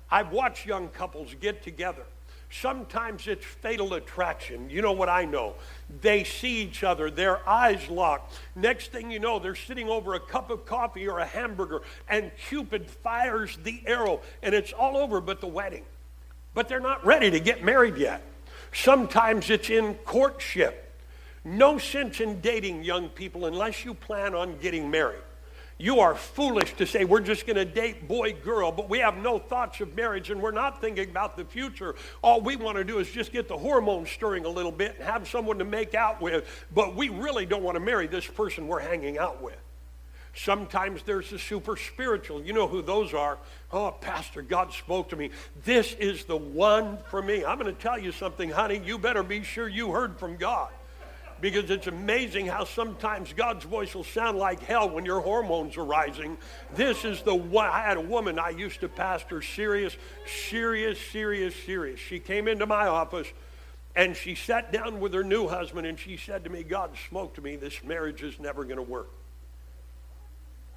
I've 0.09 0.31
watched 0.31 0.65
young 0.65 0.87
couples 0.89 1.35
get 1.41 1.61
together 1.61 2.05
Sometimes 2.49 3.27
it's 3.27 3.45
fatal 3.45 3.95
attraction. 3.95 4.69
You 4.69 4.81
know 4.81 4.91
what 4.91 5.09
I 5.09 5.25
know? 5.25 5.55
They 6.01 6.23
see 6.23 6.61
each 6.61 6.83
other, 6.83 7.09
their 7.09 7.47
eyes 7.47 7.89
lock. 7.89 8.31
Next 8.55 8.91
thing 8.91 9.11
you 9.11 9.19
know, 9.19 9.39
they're 9.39 9.55
sitting 9.55 9.89
over 9.89 10.13
a 10.13 10.19
cup 10.19 10.49
of 10.49 10.65
coffee 10.65 11.07
or 11.07 11.19
a 11.19 11.25
hamburger, 11.25 11.81
and 12.07 12.31
Cupid 12.47 12.89
fires 12.89 13.57
the 13.63 13.81
arrow, 13.85 14.21
and 14.41 14.55
it's 14.55 14.71
all 14.71 14.95
over 14.95 15.19
but 15.19 15.41
the 15.41 15.47
wedding. 15.47 15.83
But 16.53 16.69
they're 16.69 16.79
not 16.79 17.05
ready 17.05 17.29
to 17.31 17.39
get 17.39 17.63
married 17.63 17.97
yet. 17.97 18.21
Sometimes 18.71 19.49
it's 19.49 19.69
in 19.69 19.95
courtship. 20.05 20.81
No 21.43 21.77
sense 21.77 22.21
in 22.21 22.41
dating 22.41 22.83
young 22.83 23.09
people 23.09 23.45
unless 23.45 23.85
you 23.85 23.93
plan 23.93 24.33
on 24.33 24.57
getting 24.59 24.89
married. 24.89 25.21
You 25.77 25.99
are 25.99 26.15
foolish 26.15 26.73
to 26.75 26.85
say 26.85 27.03
we're 27.03 27.19
just 27.19 27.45
going 27.45 27.57
to 27.57 27.65
date 27.65 28.07
boy, 28.07 28.33
girl, 28.33 28.71
but 28.71 28.89
we 28.89 28.99
have 28.99 29.17
no 29.17 29.37
thoughts 29.37 29.81
of 29.81 29.93
marriage 29.93 30.29
and 30.29 30.41
we're 30.41 30.51
not 30.51 30.79
thinking 30.79 31.09
about 31.09 31.35
the 31.35 31.43
future. 31.43 31.95
All 32.21 32.39
we 32.39 32.55
want 32.55 32.77
to 32.77 32.85
do 32.85 32.99
is 32.99 33.09
just 33.11 33.33
get 33.33 33.49
the 33.49 33.57
hormones 33.57 34.09
stirring 34.09 34.45
a 34.45 34.49
little 34.49 34.71
bit 34.71 34.95
and 34.95 35.03
have 35.03 35.27
someone 35.27 35.59
to 35.59 35.65
make 35.65 35.93
out 35.93 36.21
with, 36.21 36.47
but 36.73 36.95
we 36.95 37.09
really 37.09 37.45
don't 37.45 37.61
want 37.61 37.75
to 37.75 37.81
marry 37.81 38.07
this 38.07 38.25
person 38.25 38.67
we're 38.67 38.79
hanging 38.79 39.17
out 39.17 39.41
with. 39.41 39.57
Sometimes 40.33 41.03
there's 41.03 41.29
the 41.29 41.39
super 41.39 41.75
spiritual. 41.75 42.41
You 42.41 42.53
know 42.53 42.67
who 42.67 42.81
those 42.81 43.13
are. 43.13 43.37
Oh, 43.71 43.91
Pastor, 43.91 44.41
God 44.41 44.71
spoke 44.71 45.09
to 45.09 45.15
me. 45.15 45.31
This 45.63 45.93
is 45.93 46.25
the 46.25 46.37
one 46.37 46.99
for 47.09 47.21
me. 47.21 47.43
I'm 47.43 47.57
going 47.57 47.73
to 47.73 47.81
tell 47.81 47.99
you 47.99 48.11
something, 48.13 48.49
honey. 48.49 48.81
You 48.83 48.97
better 48.97 49.23
be 49.23 49.43
sure 49.43 49.67
you 49.67 49.91
heard 49.91 50.19
from 50.19 50.37
God 50.37 50.71
because 51.41 51.69
it's 51.69 51.87
amazing 51.87 52.47
how 52.47 52.63
sometimes 52.63 53.33
God's 53.33 53.65
voice 53.65 53.93
will 53.93 54.03
sound 54.03 54.37
like 54.37 54.61
hell 54.61 54.89
when 54.89 55.05
your 55.05 55.21
hormones 55.21 55.77
are 55.77 55.83
rising. 55.83 56.37
This 56.75 57.03
is 57.03 57.21
the 57.21 57.35
one. 57.35 57.69
I 57.69 57.81
had 57.81 57.97
a 57.97 58.01
woman 58.01 58.39
I 58.39 58.49
used 58.49 58.79
to 58.81 58.89
pastor, 58.89 59.41
serious, 59.41 59.97
serious, 60.49 60.99
serious, 61.11 61.55
serious. 61.55 61.99
She 61.99 62.19
came 62.19 62.47
into 62.47 62.65
my 62.65 62.87
office 62.87 63.27
and 63.95 64.15
she 64.15 64.35
sat 64.35 64.71
down 64.71 64.99
with 64.99 65.13
her 65.13 65.23
new 65.23 65.47
husband 65.47 65.87
and 65.87 65.99
she 65.99 66.17
said 66.17 66.43
to 66.45 66.49
me, 66.49 66.63
God 66.63 66.91
spoke 67.07 67.35
to 67.35 67.41
me, 67.41 67.55
this 67.55 67.83
marriage 67.83 68.23
is 68.23 68.39
never 68.39 68.63
going 68.63 68.77
to 68.77 68.81
work. 68.81 69.09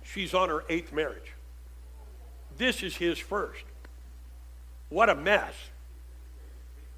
She's 0.03 0.35
on 0.35 0.49
her 0.49 0.65
eighth 0.69 0.93
marriage. 0.93 1.33
This 2.57 2.83
is 2.83 2.97
his 2.97 3.19
first. 3.19 3.65
What 4.89 5.09
a 5.09 5.15
mess. 5.15 5.55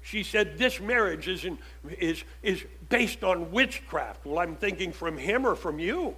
She 0.01 0.23
said, 0.23 0.57
This 0.57 0.79
marriage 0.79 1.27
is, 1.27 1.45
in, 1.45 1.59
is, 1.99 2.23
is 2.41 2.63
based 2.89 3.23
on 3.23 3.51
witchcraft. 3.51 4.25
Well, 4.25 4.39
I'm 4.39 4.55
thinking 4.55 4.91
from 4.91 5.17
him 5.17 5.45
or 5.45 5.55
from 5.55 5.79
you. 5.79 6.15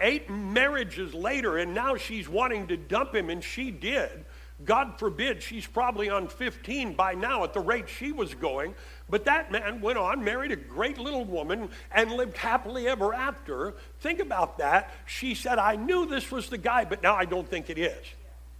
Eight 0.00 0.30
marriages 0.30 1.12
later, 1.12 1.58
and 1.58 1.74
now 1.74 1.96
she's 1.96 2.28
wanting 2.28 2.68
to 2.68 2.76
dump 2.76 3.14
him, 3.14 3.30
and 3.30 3.42
she 3.42 3.70
did. 3.70 4.24
God 4.64 4.98
forbid, 4.98 5.42
she's 5.42 5.66
probably 5.66 6.08
on 6.08 6.28
15 6.28 6.94
by 6.94 7.14
now 7.14 7.44
at 7.44 7.52
the 7.52 7.60
rate 7.60 7.88
she 7.88 8.10
was 8.10 8.34
going. 8.34 8.74
But 9.08 9.24
that 9.26 9.52
man 9.52 9.80
went 9.80 9.98
on, 9.98 10.24
married 10.24 10.50
a 10.50 10.56
great 10.56 10.98
little 10.98 11.24
woman, 11.24 11.68
and 11.92 12.12
lived 12.12 12.36
happily 12.36 12.88
ever 12.88 13.14
after. 13.14 13.74
Think 14.00 14.20
about 14.20 14.58
that. 14.58 14.92
She 15.06 15.34
said, 15.34 15.58
I 15.58 15.76
knew 15.76 16.06
this 16.06 16.30
was 16.30 16.48
the 16.48 16.58
guy, 16.58 16.84
but 16.84 17.02
now 17.02 17.14
I 17.14 17.24
don't 17.24 17.48
think 17.48 17.70
it 17.70 17.78
is. 17.78 18.04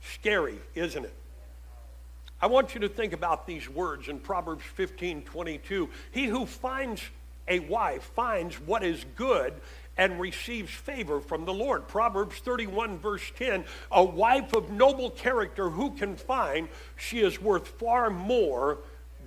Scary, 0.01 0.59
isn't 0.75 1.05
it? 1.05 1.15
I 2.41 2.47
want 2.47 2.75
you 2.75 2.81
to 2.83 2.89
think 2.89 3.13
about 3.13 3.47
these 3.47 3.69
words 3.69 4.09
in 4.09 4.21
Proverbs 4.21 4.65
15 4.75 5.23
22. 5.23 5.89
He 6.13 6.27
who 6.27 6.47
finds 6.47 7.03
a 7.49 7.61
wife 7.61 8.05
finds 8.15 8.61
what 8.61 8.85
is 8.85 9.05
good 9.17 9.55
and 9.97 10.21
receives 10.21 10.71
favor 10.71 11.21
from 11.21 11.45
the 11.45 11.53
Lord. 11.53 11.89
Proverbs 11.89 12.39
31, 12.39 12.99
verse 12.99 13.33
10 13.37 13.65
A 13.91 14.05
wife 14.05 14.55
of 14.55 14.71
noble 14.71 15.11
character, 15.11 15.69
who 15.69 15.91
can 15.91 16.17
find? 16.17 16.69
She 16.97 17.21
is 17.21 17.41
worth 17.41 17.67
far 17.67 18.09
more 18.09 18.79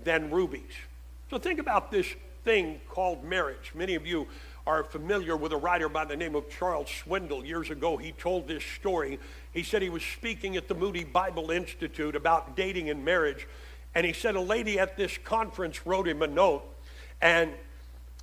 than 0.04 0.32
rubies. 0.32 0.72
So 1.30 1.38
think 1.38 1.60
about 1.60 1.92
this 1.92 2.08
thing 2.44 2.80
called 2.90 3.24
marriage. 3.24 3.74
Many 3.76 3.96
of 3.96 4.08
you 4.08 4.28
are 4.66 4.84
familiar 4.84 5.36
with 5.36 5.52
a 5.54 5.58
writer 5.58 5.90
by 5.90 6.06
the 6.06 6.16
name 6.16 6.36
of 6.36 6.50
Charles 6.50 6.88
Swindoll. 6.88 7.46
Years 7.46 7.70
ago, 7.70 7.98
he 7.98 8.12
told 8.12 8.48
this 8.48 8.64
story. 8.64 9.20
He 9.52 9.64
said 9.64 9.82
he 9.82 9.90
was 9.90 10.04
speaking 10.04 10.56
at 10.56 10.68
the 10.68 10.76
Moody 10.76 11.04
Bible 11.04 11.52
Institute 11.52 12.16
about 12.16 12.56
dating 12.56 12.90
and 12.90 13.04
marriage. 13.04 13.48
And 13.96 14.06
he 14.06 14.14
said 14.14 14.36
a 14.36 14.42
lady 14.42 14.80
at 14.80 14.98
this 14.98 15.18
conference 15.18 15.86
wrote 15.86 16.08
him 16.08 16.22
a 16.22 16.28
note. 16.28 16.64
And 17.22 17.52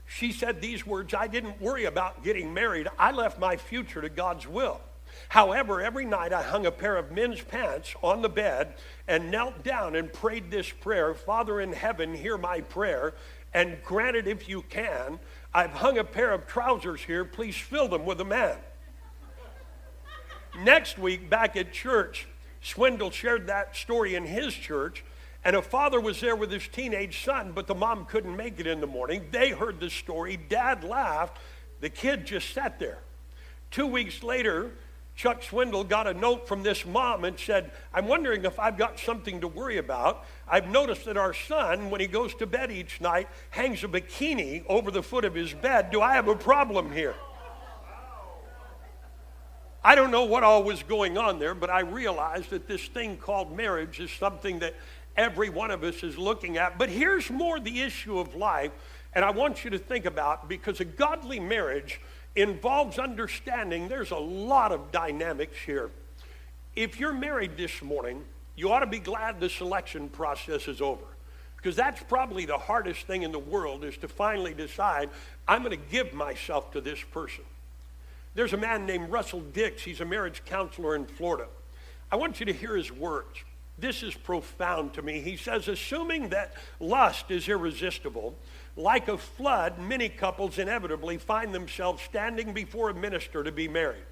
she 0.07 0.33
said 0.33 0.61
these 0.61 0.87
words 0.87 1.13
I 1.13 1.27
didn't 1.27 1.61
worry 1.61 1.85
about 1.85 2.25
getting 2.25 2.55
married. 2.55 2.89
I 2.99 3.13
left 3.13 3.39
my 3.39 3.57
future 3.57 4.01
to 4.01 4.09
God's 4.09 4.47
will. 4.47 4.81
However, 5.29 5.81
every 5.81 6.05
night 6.05 6.33
I 6.33 6.43
hung 6.43 6.67
a 6.67 6.71
pair 6.71 6.97
of 6.97 7.13
men's 7.13 7.41
pants 7.41 7.95
on 8.03 8.23
the 8.23 8.29
bed 8.29 8.75
and 9.07 9.31
knelt 9.31 9.63
down 9.65 9.97
and 9.97 10.13
prayed 10.13 10.51
this 10.51 10.71
prayer 10.71 11.15
Father 11.15 11.61
in 11.61 11.73
heaven, 11.73 12.15
hear 12.15 12.39
my 12.39 12.61
prayer, 12.61 13.15
and 13.55 13.79
granted, 13.85 14.27
if 14.27 14.49
you 14.49 14.63
can. 14.63 15.19
I've 15.55 15.71
hung 15.71 15.99
a 15.99 16.05
pair 16.05 16.33
of 16.33 16.47
trousers 16.47 17.01
here. 17.01 17.25
Please 17.25 17.57
fill 17.57 17.89
them 17.89 18.05
with 18.05 18.21
a 18.21 18.25
man. 18.25 18.57
Next 20.61 20.99
week, 20.99 21.31
back 21.31 21.57
at 21.57 21.73
church, 21.73 22.27
Swindoll 22.63 23.13
shared 23.13 23.47
that 23.47 23.77
story 23.77 24.15
in 24.15 24.25
his 24.25 24.53
church, 24.55 25.05
and 25.45 25.55
a 25.55 25.63
father 25.63 26.01
was 26.01 26.21
there 26.21 26.37
with 26.37 26.51
his 26.51 26.67
teenage 26.69 27.25
son, 27.25 27.53
but 27.55 27.67
the 27.67 27.75
mom 27.75 28.05
couldn't 28.07 28.37
make 28.37 28.59
it 28.59 28.67
in 28.67 28.81
the 28.81 28.87
morning. 28.87 29.27
They 29.31 29.51
heard 29.51 29.79
the 29.81 29.91
story. 29.91 30.37
Dad 30.37 30.85
laughed. 30.85 31.39
The 31.81 31.91
kid 31.91 32.27
just 32.27 32.53
sat 32.53 32.79
there. 32.79 32.99
Two 33.71 33.87
weeks 33.87 34.23
later, 34.23 34.73
Chuck 35.19 35.43
Swindoll 35.43 35.89
got 35.89 36.07
a 36.07 36.15
note 36.15 36.47
from 36.47 36.63
this 36.63 36.87
mom 36.87 37.25
and 37.25 37.37
said, 37.37 37.73
I'm 37.93 38.07
wondering 38.07 38.45
if 38.45 38.61
I've 38.61 38.79
got 38.79 39.01
something 39.01 39.41
to 39.41 39.49
worry 39.49 39.79
about. 39.79 40.25
I've 40.47 40.69
noticed 40.71 41.07
that 41.07 41.17
our 41.17 41.35
son, 41.35 41.91
when 41.91 42.01
he 42.01 42.07
goes 42.07 42.37
to 42.37 42.47
bed 42.47 42.71
each 42.71 43.01
night, 43.01 43.27
hangs 43.51 43.83
a 43.83 43.89
bikini 43.89 44.65
over 44.69 44.93
the 44.93 45.03
foot 45.03 45.25
of 45.25 45.35
his 45.35 45.53
bed. 45.53 45.91
Do 45.91 46.01
I 46.01 46.15
have 46.15 46.29
a 46.29 46.37
problem 46.37 46.93
here? 46.93 47.17
I 49.83 49.97
don't 49.97 50.13
know 50.13 50.25
what 50.25 50.45
all 50.45 50.63
was 50.63 50.85
going 50.85 51.19
on 51.19 51.41
there, 51.41 51.57
but 51.57 51.69
I 51.69 51.81
realized 51.81 52.51
that 52.51 52.69
this 52.69 52.87
thing 52.87 53.17
called 53.17 53.57
marriage 53.57 53.99
is 53.99 54.13
something 54.13 54.61
that 54.61 54.77
every 55.17 55.51
one 55.51 55.73
of 55.73 55.83
us 55.83 56.05
is 56.05 56.17
looking 56.17 56.59
at. 56.59 56.79
But 56.79 56.91
here's 56.91 57.29
more 57.29 57.59
the 57.59 57.81
issue 57.81 58.21
of 58.21 58.37
life, 58.37 58.71
and 59.15 59.25
I 59.25 59.33
want 59.33 59.65
you 59.65 59.71
to 59.71 59.79
think 59.79 60.05
about 60.05 60.49
because 60.49 60.79
a 60.79 60.85
godly 60.85 61.41
marriage 61.41 62.01
involves 62.37 62.99
understanding 62.99 63.89
there's 63.89 64.11
a 64.11 64.17
lot 64.17 64.73
of 64.73 64.93
dynamics 64.93 65.57
here. 65.65 65.91
If 66.77 67.01
you're 67.01 67.13
married 67.13 67.57
this 67.57 67.83
morning, 67.83 68.25
you 68.57 68.71
ought 68.71 68.81
to 68.81 68.87
be 68.87 68.99
glad 68.99 69.41
the 69.41 69.49
selection 69.49 70.09
process 70.09 70.69
is 70.69 70.81
over. 70.81 71.05
Because 71.57 71.75
that's 71.75 72.01
probably 72.05 72.47
the 72.47 72.59
hardest 72.59 73.07
thing 73.07 73.23
in 73.23 73.33
the 73.33 73.39
world 73.39 73.85
is 73.85 73.97
to 73.99 74.09
finally 74.09 74.55
decide, 74.55 75.11
I'm 75.49 75.65
going 75.65 75.77
to 75.77 75.91
give 75.91 76.13
myself 76.13 76.71
to 76.73 76.81
this 76.81 77.03
person. 77.13 77.45
There's 78.35 78.53
a 78.53 78.57
man 78.57 78.87
named 78.87 79.11
Russell 79.11 79.41
Dix. 79.41 79.83
He's 79.83 80.01
a 80.01 80.05
marriage 80.05 80.45
counselor 80.45 80.95
in 80.95 81.07
Florida. 81.07 81.49
I 82.13 82.17
want 82.17 82.39
you 82.39 82.47
to 82.47 82.53
hear 82.53 82.77
his 82.77 82.93
words. 82.93 83.45
This 83.79 84.03
is 84.03 84.15
profound 84.15 84.95
to 84.95 85.03
me. 85.03 85.21
He 85.21 85.37
says, 85.37 85.69
assuming 85.69 86.31
that 86.31 86.55
lust 86.81 87.31
is 87.31 87.49
irresistible, 87.49 88.35
like 88.77 89.09
a 89.09 89.17
flood, 89.17 89.79
many 89.79 90.09
couples 90.09 90.59
inevitably 90.59 91.19
find 91.19 91.55
themselves 91.55 92.03
standing 92.03 92.53
before 92.53 92.91
a 92.91 92.95
minister 92.95 93.45
to 93.45 93.53
be 93.53 93.69
married. 93.69 94.05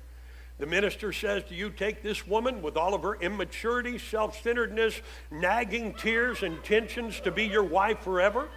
The 0.59 0.67
minister 0.67 1.13
says, 1.13 1.43
Do 1.49 1.55
you 1.55 1.71
take 1.71 2.03
this 2.03 2.27
woman 2.27 2.63
with 2.63 2.77
all 2.77 2.95
of 2.95 3.03
her 3.03 3.17
immaturity, 3.17 3.99
self 3.99 4.43
centeredness, 4.43 5.01
nagging 5.31 5.95
tears, 5.95 6.43
and 6.43 6.63
tensions 6.65 7.21
to 7.21 7.31
be 7.31 7.45
your 7.45 7.65
wife 7.65 8.01
forever? 8.01 8.49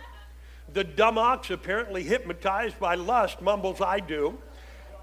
The 0.71 0.83
dumb 0.83 1.17
ox, 1.17 1.49
apparently 1.49 2.03
hypnotized 2.03 2.79
by 2.79 2.95
lust, 2.95 3.41
mumbles, 3.41 3.81
I 3.81 3.99
do. 3.99 4.37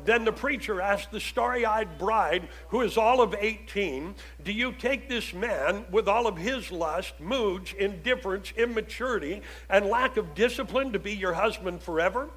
Then 0.04 0.24
the 0.24 0.32
preacher 0.32 0.80
asked 0.80 1.10
the 1.10 1.20
starry 1.20 1.64
eyed 1.64 1.98
bride, 1.98 2.48
who 2.68 2.82
is 2.82 2.96
all 2.96 3.20
of 3.20 3.34
18, 3.38 4.14
Do 4.42 4.52
you 4.52 4.72
take 4.72 5.08
this 5.08 5.32
man 5.32 5.84
with 5.90 6.08
all 6.08 6.26
of 6.26 6.36
his 6.36 6.70
lust, 6.70 7.18
moods, 7.18 7.72
indifference, 7.72 8.52
immaturity, 8.56 9.42
and 9.68 9.86
lack 9.86 10.16
of 10.16 10.34
discipline 10.34 10.92
to 10.92 10.98
be 10.98 11.14
your 11.14 11.34
husband 11.34 11.82
forever? 11.82 12.28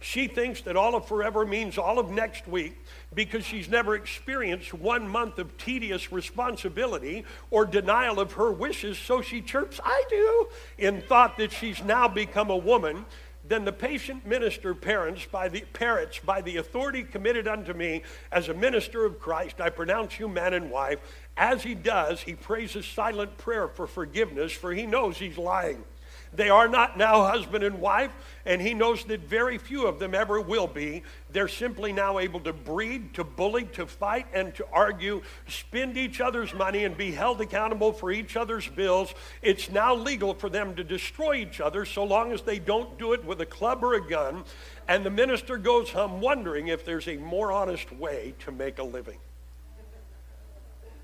She 0.00 0.28
thinks 0.28 0.60
that 0.60 0.76
all 0.76 0.94
of 0.94 1.08
forever 1.08 1.44
means 1.44 1.76
all 1.76 1.98
of 1.98 2.10
next 2.10 2.46
week 2.46 2.76
because 3.14 3.44
she's 3.44 3.68
never 3.68 3.96
experienced 3.96 4.72
one 4.72 5.08
month 5.08 5.40
of 5.40 5.56
tedious 5.58 6.12
responsibility 6.12 7.24
or 7.50 7.64
denial 7.64 8.20
of 8.20 8.32
her 8.34 8.52
wishes, 8.52 8.96
so 8.96 9.20
she 9.22 9.40
chirps, 9.40 9.80
I 9.84 10.04
do, 10.08 10.48
in 10.78 11.02
thought 11.02 11.36
that 11.38 11.50
she's 11.50 11.82
now 11.82 12.06
become 12.06 12.48
a 12.50 12.56
woman 12.56 13.06
then 13.48 13.64
the 13.64 13.72
patient 13.72 14.26
minister 14.26 14.74
parents 14.74 15.26
by 15.30 15.48
the 15.48 15.62
parents 15.72 16.20
by 16.24 16.40
the 16.40 16.58
authority 16.58 17.02
committed 17.02 17.48
unto 17.48 17.72
me 17.72 18.02
as 18.30 18.48
a 18.48 18.54
minister 18.54 19.04
of 19.04 19.18
Christ, 19.18 19.60
I 19.60 19.70
pronounce 19.70 20.18
you 20.18 20.28
man 20.28 20.54
and 20.54 20.70
wife. 20.70 21.00
As 21.36 21.62
he 21.62 21.74
does, 21.74 22.20
he 22.20 22.34
prays 22.34 22.76
a 22.76 22.82
silent 22.82 23.38
prayer 23.38 23.68
for 23.68 23.86
forgiveness, 23.86 24.52
for 24.52 24.72
he 24.72 24.86
knows 24.86 25.18
he's 25.18 25.38
lying. 25.38 25.84
They 26.32 26.50
are 26.50 26.68
not 26.68 26.96
now 26.96 27.24
husband 27.24 27.64
and 27.64 27.80
wife, 27.80 28.12
and 28.44 28.60
he 28.60 28.74
knows 28.74 29.04
that 29.04 29.20
very 29.20 29.58
few 29.58 29.86
of 29.86 29.98
them 29.98 30.14
ever 30.14 30.40
will 30.40 30.66
be. 30.66 31.02
They're 31.30 31.48
simply 31.48 31.92
now 31.92 32.18
able 32.18 32.40
to 32.40 32.52
breed, 32.52 33.14
to 33.14 33.24
bully, 33.24 33.64
to 33.74 33.86
fight, 33.86 34.26
and 34.32 34.54
to 34.56 34.66
argue, 34.72 35.22
spend 35.48 35.96
each 35.96 36.20
other's 36.20 36.52
money, 36.54 36.84
and 36.84 36.96
be 36.96 37.12
held 37.12 37.40
accountable 37.40 37.92
for 37.92 38.10
each 38.10 38.36
other's 38.36 38.68
bills. 38.68 39.14
It's 39.42 39.70
now 39.70 39.94
legal 39.94 40.34
for 40.34 40.48
them 40.48 40.74
to 40.76 40.84
destroy 40.84 41.36
each 41.36 41.60
other 41.60 41.84
so 41.84 42.04
long 42.04 42.32
as 42.32 42.42
they 42.42 42.58
don't 42.58 42.98
do 42.98 43.12
it 43.12 43.24
with 43.24 43.40
a 43.40 43.46
club 43.46 43.82
or 43.82 43.94
a 43.94 44.06
gun. 44.06 44.44
And 44.86 45.04
the 45.04 45.10
minister 45.10 45.58
goes 45.58 45.90
home 45.90 46.20
wondering 46.20 46.68
if 46.68 46.84
there's 46.84 47.08
a 47.08 47.16
more 47.16 47.52
honest 47.52 47.92
way 47.92 48.34
to 48.40 48.52
make 48.52 48.78
a 48.78 48.84
living 48.84 49.18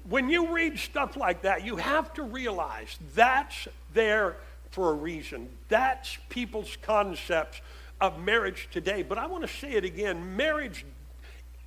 when 0.08 0.28
you 0.28 0.52
read 0.52 0.78
stuff 0.78 1.16
like 1.16 1.42
that, 1.42 1.64
you 1.64 1.76
have 1.76 2.12
to 2.14 2.22
realize 2.22 2.98
that's 3.14 3.68
their 3.94 4.36
for 4.74 4.90
a 4.90 4.94
reason. 4.94 5.48
That's 5.68 6.18
people's 6.28 6.76
concepts 6.82 7.60
of 8.00 8.18
marriage 8.18 8.68
today. 8.72 9.02
But 9.02 9.18
I 9.18 9.26
want 9.26 9.42
to 9.42 9.48
say 9.48 9.72
it 9.72 9.84
again 9.84 10.36
marriage 10.36 10.84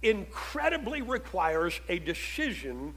incredibly 0.03 1.01
requires 1.01 1.79
a 1.87 1.99
decision 1.99 2.93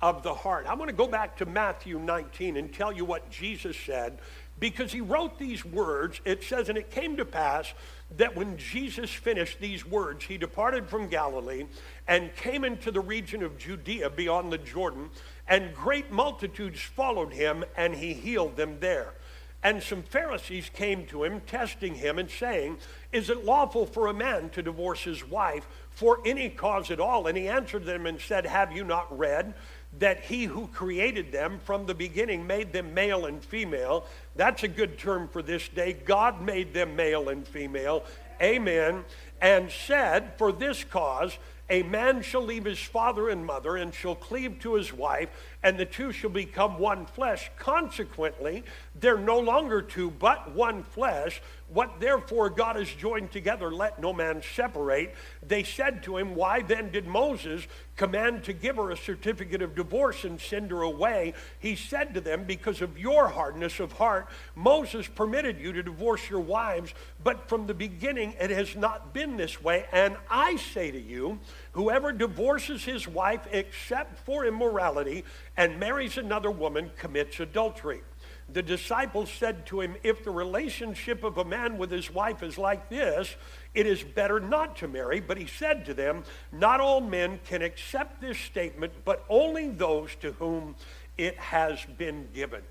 of 0.00 0.22
the 0.22 0.32
heart. 0.32 0.66
I 0.66 0.74
want 0.74 0.88
to 0.90 0.96
go 0.96 1.08
back 1.08 1.36
to 1.38 1.46
Matthew 1.46 1.98
19 1.98 2.56
and 2.56 2.72
tell 2.72 2.92
you 2.92 3.04
what 3.04 3.28
Jesus 3.30 3.76
said 3.76 4.20
because 4.60 4.92
he 4.92 5.00
wrote 5.00 5.38
these 5.38 5.64
words. 5.64 6.20
It 6.24 6.42
says, 6.42 6.68
And 6.68 6.78
it 6.78 6.90
came 6.90 7.16
to 7.16 7.24
pass 7.24 7.72
that 8.16 8.36
when 8.36 8.56
Jesus 8.56 9.10
finished 9.10 9.58
these 9.60 9.84
words, 9.84 10.24
he 10.24 10.38
departed 10.38 10.88
from 10.88 11.08
Galilee 11.08 11.66
and 12.06 12.34
came 12.36 12.64
into 12.64 12.90
the 12.90 13.00
region 13.00 13.42
of 13.42 13.58
Judea 13.58 14.10
beyond 14.10 14.52
the 14.52 14.58
Jordan, 14.58 15.10
and 15.46 15.74
great 15.74 16.10
multitudes 16.10 16.80
followed 16.80 17.32
him, 17.32 17.64
and 17.76 17.94
he 17.94 18.14
healed 18.14 18.56
them 18.56 18.78
there. 18.80 19.14
And 19.62 19.82
some 19.82 20.04
Pharisees 20.04 20.70
came 20.72 21.04
to 21.06 21.24
him, 21.24 21.40
testing 21.40 21.94
him 21.94 22.18
and 22.18 22.30
saying, 22.30 22.78
Is 23.12 23.28
it 23.28 23.44
lawful 23.44 23.86
for 23.86 24.06
a 24.06 24.14
man 24.14 24.50
to 24.50 24.62
divorce 24.62 25.02
his 25.02 25.26
wife 25.26 25.66
for 25.90 26.20
any 26.24 26.48
cause 26.48 26.92
at 26.92 27.00
all? 27.00 27.26
And 27.26 27.36
he 27.36 27.48
answered 27.48 27.84
them 27.84 28.06
and 28.06 28.20
said, 28.20 28.46
Have 28.46 28.70
you 28.70 28.84
not 28.84 29.16
read 29.16 29.54
that 29.98 30.20
he 30.20 30.44
who 30.44 30.68
created 30.68 31.32
them 31.32 31.58
from 31.64 31.86
the 31.86 31.94
beginning 31.94 32.46
made 32.46 32.72
them 32.72 32.94
male 32.94 33.26
and 33.26 33.42
female? 33.42 34.06
That's 34.36 34.62
a 34.62 34.68
good 34.68 34.96
term 34.96 35.26
for 35.26 35.42
this 35.42 35.68
day. 35.68 35.92
God 36.04 36.40
made 36.40 36.72
them 36.72 36.94
male 36.94 37.28
and 37.28 37.46
female. 37.46 38.04
Amen. 38.40 39.04
And 39.40 39.72
said, 39.72 40.38
For 40.38 40.52
this 40.52 40.84
cause, 40.84 41.36
a 41.70 41.82
man 41.82 42.22
shall 42.22 42.42
leave 42.42 42.64
his 42.64 42.78
father 42.78 43.28
and 43.28 43.44
mother 43.44 43.76
and 43.76 43.92
shall 43.92 44.14
cleave 44.14 44.60
to 44.60 44.74
his 44.74 44.92
wife, 44.92 45.28
and 45.62 45.78
the 45.78 45.84
two 45.84 46.12
shall 46.12 46.30
become 46.30 46.78
one 46.78 47.06
flesh. 47.06 47.50
Consequently, 47.58 48.64
they're 49.00 49.18
no 49.18 49.38
longer 49.38 49.82
two, 49.82 50.10
but 50.10 50.54
one 50.54 50.82
flesh. 50.82 51.42
What 51.70 52.00
therefore 52.00 52.48
God 52.48 52.76
has 52.76 52.88
joined 52.88 53.30
together, 53.30 53.70
let 53.70 54.00
no 54.00 54.14
man 54.14 54.40
separate. 54.54 55.14
They 55.46 55.62
said 55.62 56.02
to 56.04 56.16
him, 56.16 56.34
Why 56.34 56.62
then 56.62 56.90
did 56.90 57.06
Moses 57.06 57.66
command 57.94 58.44
to 58.44 58.54
give 58.54 58.76
her 58.76 58.90
a 58.90 58.96
certificate 58.96 59.60
of 59.60 59.74
divorce 59.74 60.24
and 60.24 60.40
send 60.40 60.70
her 60.70 60.80
away? 60.80 61.34
He 61.58 61.76
said 61.76 62.14
to 62.14 62.22
them, 62.22 62.44
Because 62.44 62.80
of 62.80 62.98
your 62.98 63.28
hardness 63.28 63.80
of 63.80 63.92
heart, 63.92 64.28
Moses 64.54 65.06
permitted 65.08 65.60
you 65.60 65.72
to 65.74 65.82
divorce 65.82 66.30
your 66.30 66.40
wives, 66.40 66.94
but 67.22 67.50
from 67.50 67.66
the 67.66 67.74
beginning 67.74 68.34
it 68.40 68.48
has 68.48 68.74
not 68.74 69.12
been 69.12 69.36
this 69.36 69.62
way. 69.62 69.84
And 69.92 70.16
I 70.30 70.56
say 70.56 70.90
to 70.90 71.00
you, 71.00 71.38
whoever 71.72 72.12
divorces 72.12 72.84
his 72.84 73.06
wife 73.06 73.46
except 73.52 74.24
for 74.24 74.46
immorality 74.46 75.24
and 75.54 75.78
marries 75.78 76.16
another 76.16 76.50
woman 76.50 76.90
commits 76.96 77.40
adultery 77.40 78.00
the 78.50 78.62
disciples 78.62 79.30
said 79.30 79.66
to 79.66 79.80
him, 79.80 79.96
If 80.02 80.24
the 80.24 80.30
relationship 80.30 81.22
of 81.22 81.38
a 81.38 81.44
man 81.44 81.76
with 81.76 81.90
his 81.90 82.10
wife 82.10 82.42
is 82.42 82.56
like 82.56 82.88
this, 82.88 83.36
it 83.74 83.86
is 83.86 84.02
better 84.02 84.40
not 84.40 84.76
to 84.78 84.88
marry. 84.88 85.20
But 85.20 85.36
he 85.36 85.46
said 85.46 85.84
to 85.86 85.94
them, 85.94 86.24
Not 86.50 86.80
all 86.80 87.00
men 87.00 87.40
can 87.46 87.62
accept 87.62 88.20
this 88.20 88.38
statement, 88.38 88.92
but 89.04 89.24
only 89.28 89.68
those 89.68 90.14
to 90.16 90.32
whom 90.32 90.76
it 91.18 91.36
has 91.36 91.78
been 91.98 92.28
given. 92.34 92.62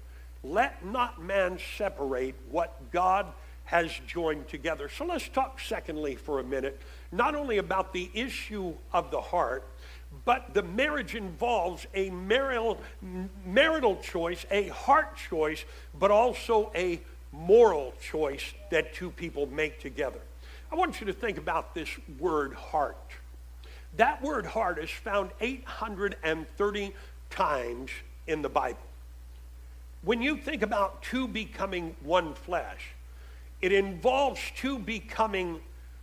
Let 0.43 0.83
not 0.83 1.21
man 1.21 1.59
separate 1.77 2.35
what 2.49 2.91
God 2.91 3.27
has 3.65 3.91
joined 4.07 4.47
together. 4.47 4.89
So 4.89 5.05
let's 5.05 5.27
talk, 5.27 5.59
secondly, 5.59 6.15
for 6.15 6.39
a 6.39 6.43
minute, 6.43 6.81
not 7.11 7.35
only 7.35 7.57
about 7.57 7.91
the 7.91 8.09
issue 8.13 8.73
of 8.93 9.11
the 9.11 9.19
heart 9.19 9.67
but 10.27 10.53
the 10.53 10.61
marriage 10.61 11.15
involves 11.15 11.87
a 11.93 12.09
marital, 12.09 12.81
marital 13.45 13.95
choice, 13.95 14.45
a 14.51 14.67
heart 14.67 15.15
choice, 15.15 15.63
but 15.97 16.11
also 16.11 16.69
a 16.75 16.99
moral 17.31 17.93
choice 18.01 18.53
that 18.69 18.93
two 18.93 19.09
people 19.09 19.45
make 19.45 19.79
together. 19.79 20.19
I 20.69 20.75
want 20.75 20.99
you 20.99 21.07
to 21.07 21.13
think 21.13 21.37
about 21.37 21.73
this 21.73 21.87
word 22.19 22.53
heart. 22.53 22.97
That 23.95 24.21
word 24.21 24.45
heart 24.45 24.79
is 24.79 24.89
found 24.89 25.31
830 25.39 26.93
times 27.29 27.89
in 28.27 28.41
the 28.41 28.49
Bible. 28.49 28.79
When 30.01 30.21
you 30.21 30.35
think 30.35 30.61
about 30.61 31.03
two 31.03 31.29
becoming 31.29 31.95
one 32.03 32.33
flesh, 32.33 32.89
it 33.61 33.71
involves 33.71 34.41
two 34.57 34.77
becoming 34.77 35.61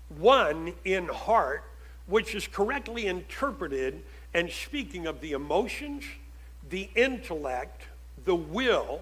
one 0.08 0.72
in 0.82 1.08
heart 1.08 1.64
which 2.06 2.34
is 2.34 2.46
correctly 2.46 3.06
interpreted 3.06 4.02
and 4.34 4.50
speaking 4.50 5.06
of 5.06 5.20
the 5.20 5.32
emotions, 5.32 6.04
the 6.68 6.90
intellect, 6.94 7.82
the 8.24 8.34
will, 8.34 9.00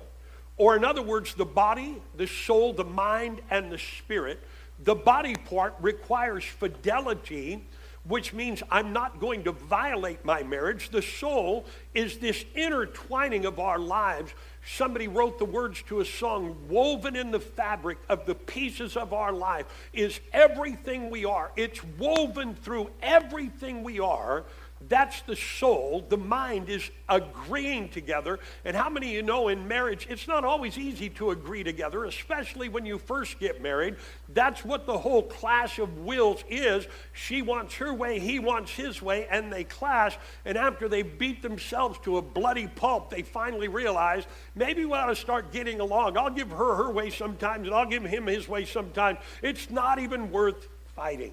or 0.59 0.77
in 0.77 0.85
other 0.85 1.03
words, 1.03 1.35
the 1.35 1.45
body, 1.45 2.01
the 2.17 2.27
soul, 2.27 2.73
the 2.73 2.85
mind, 2.85 3.41
and 3.51 3.73
the 3.73 3.79
spirit. 3.79 4.39
The 4.85 4.95
body 4.95 5.35
part 5.35 5.75
requires 5.81 6.45
fidelity, 6.45 7.65
which 8.07 8.35
means 8.35 8.63
I'm 8.71 8.93
not 8.93 9.19
going 9.19 9.45
to 9.45 9.53
violate 9.53 10.25
my 10.25 10.43
marriage. 10.43 10.91
The 10.91 11.03
soul 11.03 11.65
is 11.95 12.19
this 12.19 12.45
intertwining 12.55 13.47
of 13.47 13.59
our 13.59 13.79
lives 13.79 14.35
Somebody 14.65 15.09
wrote 15.09 15.39
the 15.39 15.45
words 15.45 15.83
to 15.89 16.01
a 16.01 16.05
song, 16.05 16.57
woven 16.69 17.17
in 17.17 17.33
the 17.33 17.41
fabric 17.41 17.99
of 18.09 18.27
the 18.27 18.35
pieces 18.35 18.97
of 18.97 19.13
our 19.13 19.33
life 19.33 19.67
is 19.93 20.21
everything 20.33 21.11
we 21.11 21.25
are. 21.25 21.51
It's 21.57 21.83
woven 21.99 22.55
through 22.55 22.91
everything 23.03 23.83
we 23.83 23.99
are 23.99 24.45
that's 24.93 25.23
the 25.23 25.37
soul. 25.37 26.05
The 26.07 26.19
mind 26.19 26.69
is 26.69 26.91
agreeing 27.09 27.89
together. 27.89 28.39
And 28.67 28.77
how 28.77 28.91
many 28.91 29.07
of 29.07 29.13
you 29.15 29.23
know 29.23 29.49
in 29.49 29.67
marriage, 29.67 30.07
it's 30.11 30.29
not 30.29 30.45
always 30.45 30.77
easy 30.77 31.09
to 31.11 31.31
agree 31.31 31.65
together, 31.65 32.05
especially 32.05 32.69
when 32.69 32.85
you 32.85 32.99
first 32.99 33.41
get 33.41 33.63
married. 33.63 33.97
That's 34.29 34.67
what 34.67 34.85
the 34.85 34.99
whole 34.99 35.23
clash 35.23 35.79
of 35.79 36.01
wills 36.01 36.45
is. 36.47 36.87
She 37.15 37.41
wants 37.41 37.75
her 37.77 37.95
way, 37.95 38.19
he 38.19 38.39
wants 38.39 38.71
his 38.71 39.01
way, 39.01 39.27
and 39.31 39.51
they 39.51 39.65
clash. 39.65 40.19
And 40.45 40.59
after 40.59 40.91
they 40.91 41.01
beat 41.01 41.41
themselves 41.41 41.99
to 42.01 42.19
a 42.19 42.23
bloody 42.23 42.67
pulp, 42.67 43.09
they 43.09 43.23
finally 43.23 43.69
realize 43.69 44.27
maybe 44.55 44.85
we 44.85 44.93
ought 44.93 45.07
to 45.07 45.17
start 45.17 45.53
getting 45.53 45.81
along. 45.81 46.19
I'll 46.19 46.29
give 46.29 46.51
her 46.51 46.75
her 46.75 46.91
way 46.91 47.09
sometimes, 47.09 47.67
and 47.67 47.75
I'll 47.75 47.89
give 47.89 48.05
him 48.05 48.27
his 48.27 48.47
way 48.47 48.67
sometimes. 48.67 49.21
It's 49.41 49.71
not 49.71 49.99
even 50.01 50.31
worth 50.31 50.69
fighting. 50.95 51.33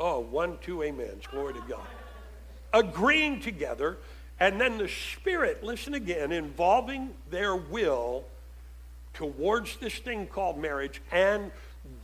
Oh, 0.00 0.20
one, 0.20 0.56
two 0.62 0.82
amens. 0.82 1.26
Glory 1.26 1.52
to 1.52 1.62
God. 1.68 1.86
Agreeing 2.72 3.40
together, 3.40 3.98
and 4.40 4.58
then 4.58 4.78
the 4.78 4.88
Spirit, 4.88 5.62
listen 5.62 5.92
again, 5.92 6.32
involving 6.32 7.10
their 7.30 7.54
will 7.54 8.24
towards 9.12 9.76
this 9.76 9.98
thing 9.98 10.26
called 10.26 10.56
marriage 10.56 11.02
and 11.12 11.50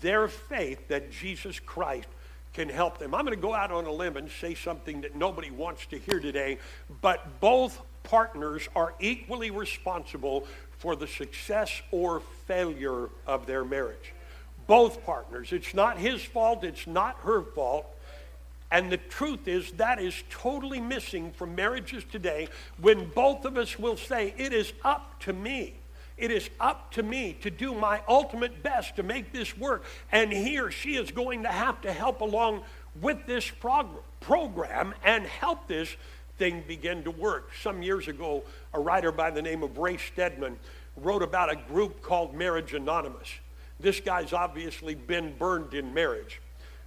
their 0.03 0.29
faith 0.29 0.89
that 0.89 1.11
Jesus 1.11 1.59
Christ 1.59 2.09
can 2.53 2.69
help 2.69 2.99
them. 2.99 3.15
I'm 3.15 3.25
going 3.25 3.37
to 3.37 3.41
go 3.41 3.55
out 3.55 3.71
on 3.71 3.87
a 3.87 3.93
limb 3.93 4.19
and 4.19 4.31
say 4.31 4.55
something 4.55 5.01
that 5.01 5.17
nobody 5.17 5.51
wants 5.51 5.87
to 5.87 5.99
hear 5.99 6.21
today, 6.21 6.59
but 7.01 7.41
both 7.41 7.81
partners 8.03 8.69
are 8.77 8.95
equally 9.01 9.51
responsible 9.51 10.47
for 10.79 10.97
the 10.97 11.07
success 11.07 11.81
or 11.91 12.21
failure 12.47 13.09
of 13.27 13.47
their 13.47 13.65
marriage 13.65 14.13
both 14.67 15.05
partners. 15.05 15.53
It's 15.53 15.75
not 15.75 15.99
his 15.99 16.23
fault, 16.23 16.65
it's 16.65 16.87
not 16.87 17.17
her 17.23 17.43
fault. 17.43 17.87
And 18.71 18.91
the 18.91 18.97
truth 18.97 19.47
is, 19.47 19.71
that 19.73 20.01
is 20.01 20.25
totally 20.29 20.81
missing 20.81 21.33
from 21.33 21.55
marriages 21.55 22.03
today 22.11 22.49
when 22.81 23.09
both 23.11 23.45
of 23.45 23.57
us 23.57 23.79
will 23.79 23.97
say, 23.97 24.35
It 24.37 24.53
is 24.53 24.73
up 24.85 25.21
to 25.21 25.33
me. 25.33 25.75
It 26.17 26.31
is 26.31 26.49
up 26.59 26.93
to 26.93 27.03
me 27.03 27.37
to 27.43 27.51
do 27.51 27.75
my 27.75 28.01
ultimate 28.09 28.63
best 28.63 28.97
to 28.97 29.03
make 29.03 29.33
this 29.33 29.57
work. 29.57 29.85
And 30.11 30.33
he 30.33 30.59
or 30.59 30.71
she 30.71 30.97
is 30.97 31.11
going 31.11 31.43
to 31.43 31.51
have 31.51 31.81
to 31.83 31.93
help 31.93 32.23
along 32.23 32.63
with 33.01 33.27
this 33.27 33.49
prog- 33.51 34.03
program 34.21 34.95
and 35.05 35.27
help 35.27 35.69
this 35.69 35.95
thing 36.39 36.65
begin 36.67 37.05
to 37.05 37.11
work. 37.11 37.51
Some 37.63 37.83
years 37.83 38.09
ago, 38.09 38.45
a 38.73 38.81
writer 38.81 39.13
by 39.13 39.31
the 39.31 39.43
name 39.43 39.63
of 39.63 39.77
Ray 39.79 39.99
Stedman 39.99 40.59
wrote 40.97 41.23
about 41.23 41.53
a 41.53 41.57
group 41.57 42.01
called 42.03 42.35
Marriage 42.35 42.73
Anonymous. 42.73 43.29
This 43.79 44.01
guy's 44.01 44.33
obviously 44.33 44.95
been 44.95 45.37
burned 45.37 45.75
in 45.75 45.93
marriage. 45.93 46.41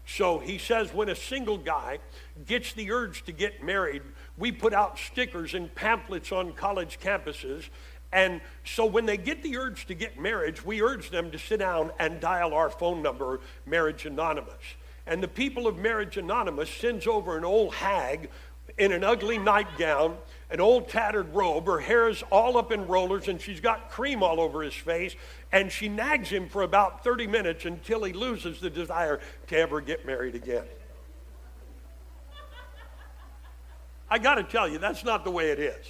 So 0.05 0.39
he 0.39 0.57
says 0.57 0.91
when 0.93 1.09
a 1.09 1.15
single 1.15 1.57
guy 1.57 1.99
gets 2.47 2.73
the 2.73 2.91
urge 2.91 3.23
to 3.25 3.31
get 3.31 3.63
married, 3.63 4.01
we 4.37 4.51
put 4.51 4.73
out 4.73 4.97
stickers 4.97 5.53
and 5.53 5.73
pamphlets 5.75 6.31
on 6.31 6.53
college 6.53 6.99
campuses. 6.99 7.69
And 8.11 8.41
so 8.65 8.87
when 8.87 9.05
they 9.05 9.17
get 9.17 9.43
the 9.43 9.55
urge 9.57 9.85
to 9.85 9.93
get 9.93 10.19
married, 10.19 10.61
we 10.61 10.81
urge 10.81 11.11
them 11.11 11.29
to 11.29 11.37
sit 11.37 11.59
down 11.59 11.91
and 11.99 12.19
dial 12.19 12.55
our 12.55 12.71
phone 12.71 13.03
number, 13.03 13.39
Marriage 13.67 14.07
Anonymous. 14.07 14.63
And 15.05 15.21
the 15.21 15.27
people 15.27 15.67
of 15.67 15.77
Marriage 15.77 16.17
Anonymous 16.17 16.71
sends 16.71 17.05
over 17.05 17.37
an 17.37 17.45
old 17.45 17.75
hag 17.75 18.31
in 18.79 18.91
an 18.91 19.03
ugly 19.03 19.37
nightgown, 19.37 20.17
an 20.49 20.59
old 20.59 20.89
tattered 20.89 21.33
robe. 21.33 21.65
Her 21.67 21.79
hair 21.79 22.09
is 22.09 22.23
all 22.31 22.57
up 22.57 22.71
in 22.71 22.87
rollers, 22.87 23.27
and 23.27 23.39
she's 23.39 23.59
got 23.59 23.91
cream 23.91 24.23
all 24.23 24.41
over 24.41 24.61
his 24.63 24.73
face. 24.73 25.15
And 25.51 25.71
she 25.71 25.89
nags 25.89 26.29
him 26.29 26.49
for 26.49 26.63
about 26.63 27.03
30 27.03 27.27
minutes 27.27 27.65
until 27.65 28.03
he 28.03 28.13
loses 28.13 28.59
the 28.59 28.69
desire 28.69 29.19
to 29.47 29.57
ever 29.57 29.79
get 29.81 30.05
married 30.05 30.35
again. 30.35 30.65
I 34.09 34.17
got 34.17 34.35
to 34.35 34.43
tell 34.43 34.67
you, 34.67 34.79
that's 34.79 35.03
not 35.03 35.23
the 35.23 35.31
way 35.31 35.51
it 35.51 35.59
is. 35.59 35.85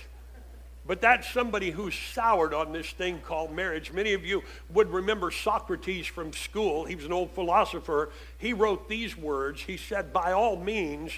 But 0.85 1.01
that's 1.01 1.29
somebody 1.29 1.69
who's 1.69 1.95
soured 1.95 2.53
on 2.53 2.73
this 2.73 2.89
thing 2.91 3.21
called 3.21 3.51
marriage. 3.51 3.93
Many 3.93 4.13
of 4.13 4.25
you 4.25 4.43
would 4.73 4.89
remember 4.89 5.29
Socrates 5.29 6.07
from 6.07 6.33
school. 6.33 6.83
He 6.83 6.95
was 6.95 7.05
an 7.05 7.13
old 7.13 7.31
philosopher. 7.31 8.09
He 8.37 8.53
wrote 8.53 8.89
these 8.89 9.15
words. 9.15 9.61
He 9.61 9.77
said, 9.77 10.11
By 10.11 10.31
all 10.31 10.57
means, 10.57 11.11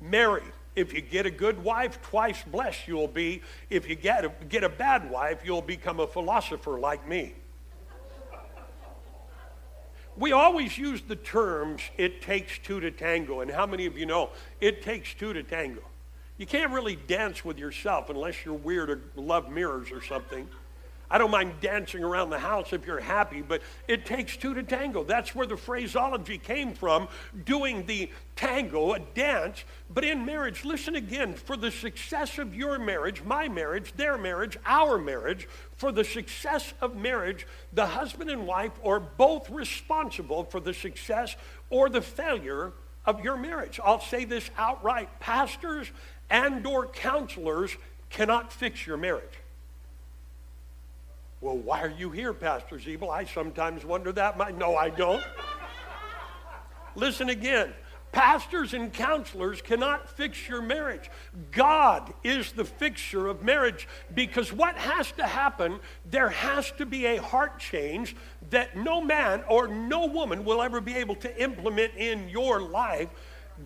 marry. 0.00 0.44
If 0.76 0.92
you 0.92 1.00
get 1.00 1.24
a 1.24 1.30
good 1.30 1.64
wife, 1.64 2.00
twice 2.02 2.42
blessed 2.42 2.86
you'll 2.86 3.08
be. 3.08 3.42
If 3.70 3.88
you 3.88 3.96
get 3.96 4.26
a, 4.26 4.28
get 4.48 4.62
a 4.62 4.68
bad 4.68 5.10
wife, 5.10 5.40
you'll 5.42 5.62
become 5.62 6.00
a 6.00 6.06
philosopher 6.06 6.78
like 6.78 7.08
me. 7.08 7.32
We 10.18 10.32
always 10.32 10.78
use 10.78 11.02
the 11.02 11.16
terms, 11.16 11.82
it 11.98 12.22
takes 12.22 12.58
two 12.58 12.80
to 12.80 12.90
tango. 12.90 13.40
And 13.40 13.50
how 13.50 13.66
many 13.66 13.86
of 13.86 13.98
you 13.98 14.06
know 14.06 14.30
it 14.60 14.82
takes 14.82 15.12
two 15.14 15.32
to 15.32 15.42
tango? 15.42 15.82
You 16.38 16.46
can't 16.46 16.72
really 16.72 16.96
dance 16.96 17.44
with 17.44 17.58
yourself 17.58 18.10
unless 18.10 18.44
you're 18.44 18.54
weird 18.54 18.90
or 18.90 19.00
love 19.14 19.50
mirrors 19.50 19.90
or 19.90 20.02
something. 20.02 20.48
I 21.10 21.18
don't 21.18 21.30
mind 21.30 21.60
dancing 21.60 22.02
around 22.02 22.30
the 22.30 22.38
house 22.38 22.72
if 22.72 22.86
you're 22.86 23.00
happy, 23.00 23.42
but 23.42 23.62
it 23.86 24.04
takes 24.04 24.36
two 24.36 24.54
to 24.54 24.62
tango. 24.62 25.04
That's 25.04 25.34
where 25.34 25.46
the 25.46 25.56
phraseology 25.56 26.38
came 26.38 26.74
from, 26.74 27.08
doing 27.44 27.86
the 27.86 28.10
tango, 28.34 28.92
a 28.92 28.98
dance. 28.98 29.64
But 29.92 30.04
in 30.04 30.26
marriage, 30.26 30.64
listen 30.64 30.96
again, 30.96 31.34
for 31.34 31.56
the 31.56 31.70
success 31.70 32.38
of 32.38 32.54
your 32.54 32.78
marriage, 32.78 33.22
my 33.22 33.48
marriage, 33.48 33.92
their 33.96 34.18
marriage, 34.18 34.58
our 34.66 34.98
marriage, 34.98 35.48
for 35.76 35.92
the 35.92 36.04
success 36.04 36.74
of 36.80 36.96
marriage, 36.96 37.46
the 37.72 37.86
husband 37.86 38.30
and 38.30 38.46
wife 38.46 38.72
are 38.84 39.00
both 39.00 39.48
responsible 39.50 40.44
for 40.44 40.58
the 40.58 40.74
success 40.74 41.36
or 41.70 41.88
the 41.88 42.02
failure 42.02 42.72
of 43.04 43.22
your 43.22 43.36
marriage. 43.36 43.78
I'll 43.82 44.00
say 44.00 44.24
this 44.24 44.50
outright. 44.58 45.20
Pastors 45.20 45.90
and 46.28 46.66
or 46.66 46.86
counselors 46.86 47.76
cannot 48.10 48.52
fix 48.52 48.86
your 48.86 48.96
marriage. 48.96 49.24
Well, 51.40 51.58
why 51.58 51.82
are 51.82 51.94
you 51.96 52.10
here, 52.10 52.32
Pastor 52.32 52.76
Zeable? 52.76 53.10
I 53.10 53.24
sometimes 53.24 53.84
wonder 53.84 54.10
that. 54.12 54.38
My, 54.38 54.50
no, 54.50 54.76
I 54.76 54.88
don't. 54.88 55.22
Listen 56.94 57.28
again. 57.28 57.74
Pastors 58.10 58.72
and 58.72 58.90
counselors 58.90 59.60
cannot 59.60 60.08
fix 60.08 60.48
your 60.48 60.62
marriage. 60.62 61.10
God 61.52 62.14
is 62.24 62.52
the 62.52 62.64
fixer 62.64 63.26
of 63.26 63.42
marriage 63.42 63.86
because 64.14 64.50
what 64.50 64.76
has 64.76 65.12
to 65.12 65.26
happen, 65.26 65.80
there 66.06 66.30
has 66.30 66.70
to 66.72 66.86
be 66.86 67.04
a 67.04 67.20
heart 67.20 67.58
change 67.58 68.16
that 68.48 68.74
no 68.74 69.02
man 69.02 69.42
or 69.50 69.68
no 69.68 70.06
woman 70.06 70.46
will 70.46 70.62
ever 70.62 70.80
be 70.80 70.94
able 70.94 71.16
to 71.16 71.42
implement 71.42 71.94
in 71.96 72.30
your 72.30 72.62
life. 72.62 73.10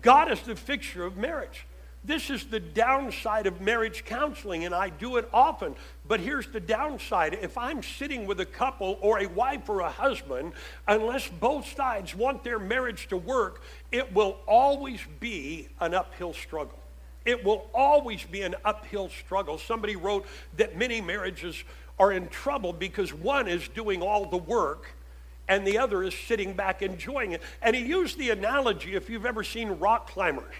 God 0.01 0.29
is 0.29 0.41
the 0.41 0.57
fixer 0.57 1.05
of 1.05 1.15
marriage. 1.15 1.65
This 2.03 2.31
is 2.31 2.45
the 2.45 2.59
downside 2.59 3.45
of 3.45 3.61
marriage 3.61 4.05
counseling, 4.05 4.65
and 4.65 4.73
I 4.73 4.89
do 4.89 5.17
it 5.17 5.29
often. 5.31 5.75
But 6.07 6.19
here's 6.19 6.47
the 6.47 6.59
downside. 6.59 7.37
If 7.39 7.57
I'm 7.59 7.83
sitting 7.83 8.25
with 8.25 8.39
a 8.39 8.45
couple 8.45 8.97
or 9.01 9.19
a 9.19 9.27
wife 9.27 9.69
or 9.69 9.81
a 9.81 9.89
husband, 9.89 10.53
unless 10.87 11.27
both 11.27 11.67
sides 11.75 12.15
want 12.15 12.43
their 12.43 12.57
marriage 12.57 13.07
to 13.09 13.17
work, 13.17 13.61
it 13.91 14.11
will 14.13 14.37
always 14.47 14.99
be 15.19 15.69
an 15.79 15.93
uphill 15.93 16.33
struggle. 16.33 16.79
It 17.23 17.43
will 17.43 17.69
always 17.71 18.23
be 18.23 18.41
an 18.41 18.55
uphill 18.65 19.09
struggle. 19.09 19.59
Somebody 19.59 19.95
wrote 19.95 20.25
that 20.57 20.75
many 20.75 21.01
marriages 21.01 21.63
are 21.99 22.11
in 22.11 22.29
trouble 22.29 22.73
because 22.73 23.13
one 23.13 23.47
is 23.47 23.67
doing 23.67 24.01
all 24.01 24.25
the 24.25 24.37
work 24.37 24.95
and 25.47 25.67
the 25.67 25.77
other 25.77 26.01
is 26.01 26.15
sitting 26.15 26.53
back 26.53 26.81
enjoying 26.81 27.33
it. 27.33 27.43
And 27.61 27.75
he 27.75 27.85
used 27.85 28.17
the 28.17 28.31
analogy 28.31 28.95
if 28.95 29.07
you've 29.07 29.25
ever 29.27 29.43
seen 29.43 29.69
rock 29.69 30.09
climbers 30.09 30.55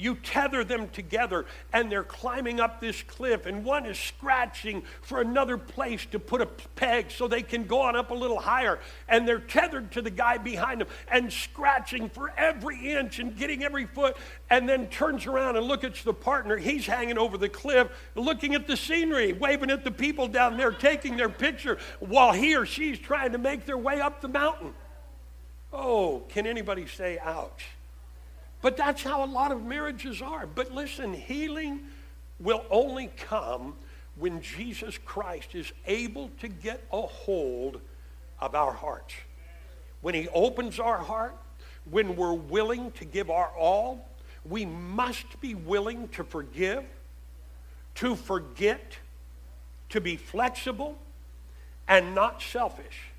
you 0.00 0.14
tether 0.14 0.64
them 0.64 0.88
together 0.88 1.44
and 1.72 1.92
they're 1.92 2.02
climbing 2.02 2.58
up 2.58 2.80
this 2.80 3.02
cliff 3.02 3.44
and 3.44 3.64
one 3.64 3.84
is 3.84 3.98
scratching 3.98 4.82
for 5.02 5.20
another 5.20 5.58
place 5.58 6.06
to 6.06 6.18
put 6.18 6.40
a 6.40 6.46
peg 6.46 7.10
so 7.10 7.28
they 7.28 7.42
can 7.42 7.64
go 7.64 7.82
on 7.82 7.94
up 7.94 8.10
a 8.10 8.14
little 8.14 8.38
higher. 8.38 8.78
And 9.08 9.28
they're 9.28 9.38
tethered 9.38 9.92
to 9.92 10.02
the 10.02 10.10
guy 10.10 10.38
behind 10.38 10.80
them 10.80 10.88
and 11.10 11.30
scratching 11.30 12.08
for 12.08 12.32
every 12.36 12.92
inch 12.92 13.18
and 13.18 13.36
getting 13.36 13.62
every 13.62 13.86
foot 13.86 14.16
and 14.48 14.68
then 14.68 14.86
turns 14.86 15.26
around 15.26 15.56
and 15.56 15.66
looks 15.66 15.84
at 15.84 15.94
the 16.04 16.14
partner. 16.14 16.56
He's 16.56 16.86
hanging 16.86 17.18
over 17.18 17.36
the 17.36 17.48
cliff 17.48 17.88
looking 18.14 18.54
at 18.54 18.66
the 18.66 18.76
scenery 18.76 19.32
waving 19.34 19.70
at 19.70 19.84
the 19.84 19.90
people 19.90 20.26
down 20.26 20.56
there 20.56 20.72
taking 20.72 21.16
their 21.16 21.28
picture 21.28 21.78
while 22.00 22.32
he 22.32 22.56
or 22.56 22.64
she's 22.64 22.98
trying 22.98 23.32
to 23.32 23.38
make 23.38 23.66
their 23.66 23.78
way 23.78 24.00
up 24.00 24.20
the 24.20 24.28
mountain. 24.28 24.72
Oh 25.72 26.22
can 26.30 26.46
anybody 26.46 26.86
say 26.86 27.18
ouch 27.18 27.66
but 28.62 28.76
that's 28.76 29.02
how 29.02 29.24
a 29.24 29.26
lot 29.26 29.52
of 29.52 29.64
marriages 29.64 30.20
are. 30.20 30.46
But 30.46 30.72
listen, 30.72 31.14
healing 31.14 31.80
will 32.38 32.64
only 32.70 33.10
come 33.16 33.74
when 34.16 34.42
Jesus 34.42 34.98
Christ 34.98 35.54
is 35.54 35.72
able 35.86 36.30
to 36.40 36.48
get 36.48 36.84
a 36.92 37.02
hold 37.02 37.80
of 38.38 38.54
our 38.54 38.72
hearts. 38.72 39.14
When 40.02 40.14
he 40.14 40.28
opens 40.28 40.78
our 40.78 40.98
heart, 40.98 41.36
when 41.90 42.16
we're 42.16 42.34
willing 42.34 42.90
to 42.92 43.04
give 43.04 43.30
our 43.30 43.50
all, 43.58 44.08
we 44.44 44.64
must 44.64 45.40
be 45.40 45.54
willing 45.54 46.08
to 46.08 46.24
forgive, 46.24 46.84
to 47.96 48.14
forget, 48.14 48.96
to 49.90 50.00
be 50.00 50.16
flexible, 50.16 50.98
and 51.88 52.14
not 52.14 52.40
selfish. 52.42 53.10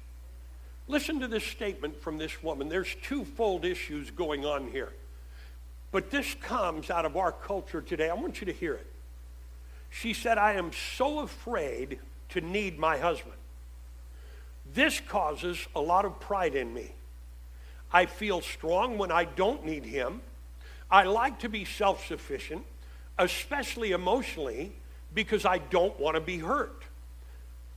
Listen 0.87 1.19
to 1.19 1.27
this 1.27 1.43
statement 1.43 2.01
from 2.01 2.17
this 2.17 2.41
woman. 2.43 2.69
There's 2.69 2.95
twofold 3.03 3.65
issues 3.65 4.11
going 4.11 4.45
on 4.45 4.69
here. 4.71 4.91
But 5.91 6.09
this 6.09 6.35
comes 6.35 6.89
out 6.89 7.05
of 7.05 7.17
our 7.17 7.31
culture 7.31 7.81
today. 7.81 8.09
I 8.09 8.13
want 8.13 8.39
you 8.41 8.45
to 8.45 8.53
hear 8.53 8.73
it. 8.73 8.87
She 9.89 10.13
said, 10.13 10.37
I 10.37 10.53
am 10.53 10.71
so 10.97 11.19
afraid 11.19 11.99
to 12.29 12.41
need 12.41 12.79
my 12.79 12.97
husband. 12.97 13.35
This 14.73 15.01
causes 15.01 15.67
a 15.75 15.81
lot 15.81 16.05
of 16.05 16.19
pride 16.19 16.55
in 16.55 16.73
me. 16.73 16.91
I 17.91 18.05
feel 18.05 18.39
strong 18.39 18.97
when 18.97 19.11
I 19.11 19.25
don't 19.25 19.65
need 19.65 19.83
him. 19.83 20.21
I 20.89 21.03
like 21.03 21.39
to 21.39 21.49
be 21.49 21.65
self 21.65 22.07
sufficient, 22.07 22.63
especially 23.17 23.91
emotionally, 23.91 24.71
because 25.13 25.45
I 25.45 25.57
don't 25.57 25.99
want 25.99 26.15
to 26.15 26.21
be 26.21 26.37
hurt. 26.37 26.83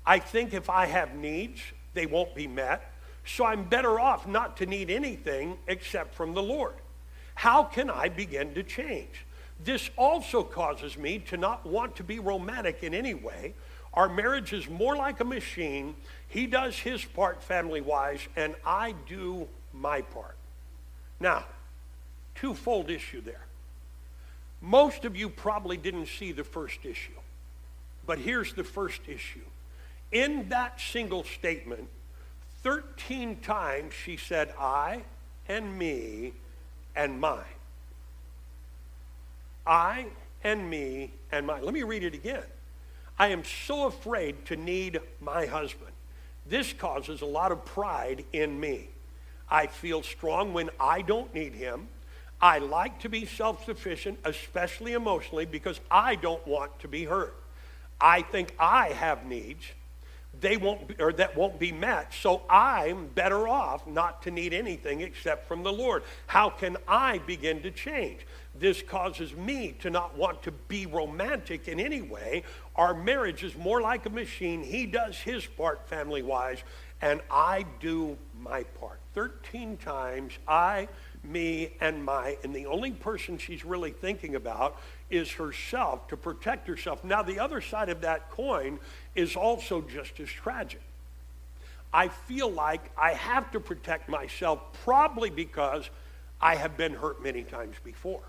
I 0.07 0.20
think 0.20 0.55
if 0.55 0.70
I 0.70 0.87
have 0.87 1.14
needs, 1.14 1.61
they 1.94 2.07
won't 2.07 2.35
be 2.35 2.46
met. 2.46 2.92
So 3.27 3.44
I'm 3.44 3.64
better 3.64 3.98
off 3.98 4.27
not 4.27 4.59
to 4.59 4.66
need 4.66 4.90
anything 4.90 5.57
except 5.66 6.14
from 6.14 6.35
the 6.35 6.42
Lord. 6.42 6.74
How 7.35 7.64
can 7.64 7.90
I 7.90 8.09
begin 8.09 8.55
to 8.55 8.62
change? 8.62 9.25
This 9.62 9.90
also 9.97 10.42
causes 10.42 10.97
me 10.97 11.18
to 11.31 11.37
not 11.37 11.64
want 11.66 11.97
to 11.97 12.05
be 12.05 12.18
romantic 12.18 12.83
in 12.83 12.94
any 12.94 13.14
way. 13.14 13.55
Our 13.92 14.09
marriage 14.09 14.53
is 14.53 14.68
more 14.68 14.97
like 14.97 15.20
a 15.20 15.25
machine. 15.25 15.94
He 16.29 16.47
does 16.47 16.77
his 16.77 17.05
part 17.05 17.42
family 17.42 17.81
wise, 17.81 18.20
and 18.35 18.55
I 18.64 18.94
do 19.09 19.47
my 19.73 20.03
part. 20.03 20.37
Now, 21.20 21.44
twofold 22.35 22.90
issue 22.90 23.20
there. 23.20 23.47
Most 24.61 25.05
of 25.05 25.16
you 25.16 25.29
probably 25.29 25.77
didn't 25.77 26.07
see 26.07 26.33
the 26.33 26.44
first 26.44 26.85
issue, 26.85 27.12
but 28.07 28.18
here's 28.18 28.55
the 28.55 28.64
first 28.64 29.03
issue. 29.07 29.44
In 30.11 30.49
that 30.49 30.81
single 30.81 31.25
statement, 31.25 31.88
13 32.62 33.40
times 33.40 33.92
she 33.92 34.16
said, 34.16 34.55
I 34.59 35.03
and 35.49 35.79
me 35.79 36.33
and 36.97 37.21
mine. 37.21 37.43
I 39.67 40.07
and 40.43 40.69
me 40.69 41.13
and 41.33 41.47
mine. 41.47 41.65
Let 41.65 41.75
me 41.75 41.83
read 41.83 42.05
it 42.05 42.15
again. 42.15 42.45
I 43.19 43.29
am 43.29 43.45
so 43.45 43.87
afraid 43.87 44.45
to 44.47 44.57
need 44.57 45.01
my 45.21 45.47
husband. 45.47 45.93
This 46.47 46.73
causes 46.73 47.23
a 47.23 47.27
lot 47.27 47.53
of 47.53 47.65
pride 47.65 48.25
in 48.33 48.59
me. 48.59 48.89
I 49.49 49.67
feel 49.67 50.03
strong 50.03 50.53
when 50.53 50.71
I 50.81 51.03
don't 51.03 51.33
need 51.33 51.55
him. 51.55 51.89
I 52.41 52.59
like 52.59 53.01
to 53.01 53.09
be 53.09 53.25
self 53.25 53.65
sufficient, 53.65 54.19
especially 54.25 54.93
emotionally, 54.93 55.47
because 55.47 55.81
I 55.91 56.17
don't 56.17 56.47
want 56.47 56.79
to 56.81 56.89
be 56.89 57.05
hurt. 57.05 57.35
I 58.01 58.23
think 58.23 58.55
I 58.59 58.89
have 58.89 59.25
needs 59.25 59.65
they 60.45 60.59
won't 60.59 61.01
or 61.01 61.13
that 61.15 61.37
won't 61.37 61.59
be 61.59 61.73
met. 61.73 62.13
So 62.13 62.43
I'm 62.51 63.07
better 63.07 63.49
off 63.49 63.87
not 63.87 64.23
to 64.23 64.31
need 64.31 64.53
anything 64.53 65.01
except 65.01 65.49
from 65.49 65.63
the 65.63 65.73
Lord. 65.73 66.03
How 66.27 66.51
can 66.51 66.77
I 66.87 67.19
begin 67.19 67.63
to 67.63 67.71
change? 67.71 68.27
This 68.55 68.83
causes 68.83 69.35
me 69.35 69.75
to 69.81 69.91
not 69.91 70.17
want 70.17 70.43
to 70.43 70.53
be 70.53 70.87
romantic 70.87 71.67
in 71.67 71.81
any 71.81 72.03
way. 72.03 72.45
Our 72.77 72.95
marriage 72.95 73.43
is 73.43 73.57
more 73.57 73.81
like 73.81 74.07
a 74.07 74.11
machine. 74.11 74.63
He 74.63 74.87
does 74.87 75.17
his 75.17 75.47
part 75.47 75.89
family 75.89 76.23
wise, 76.23 76.63
and 77.01 77.21
I 77.31 77.65
do 77.81 78.17
my 78.39 78.63
part. 78.65 79.01
13 79.15 79.77
times 79.79 80.35
I, 80.47 80.89
me, 81.25 81.73
and 81.81 82.05
my, 82.05 82.37
and 82.45 82.55
the 82.55 82.67
only 82.67 82.93
person 82.93 83.39
she's 83.39 83.65
really 83.65 83.91
thinking 83.91 84.35
about 84.35 84.79
is 85.11 85.31
herself 85.33 86.09
to 86.09 86.17
protect 86.17 86.69
herself. 86.69 87.03
Now, 87.03 87.23
the 87.23 87.39
other 87.41 87.61
side 87.61 87.89
of 87.89 88.03
that 88.03 88.31
coin 88.31 88.79
is 89.14 89.37
also 89.37 89.81
just 89.83 90.18
as 90.20 90.29
tragic. 90.29 90.83
I 91.92 92.09
feel 92.09 92.50
like 92.50 92.90
I 92.98 93.12
have 93.12 93.53
to 93.53 93.61
protect 93.61 94.09
myself 94.09 94.61
probably 94.85 95.31
because 95.31 95.88
I 96.40 96.57
have 96.57 96.77
been 96.77 96.94
hurt 96.94 97.22
many 97.22 97.44
times 97.44 97.77
before. 97.85 98.22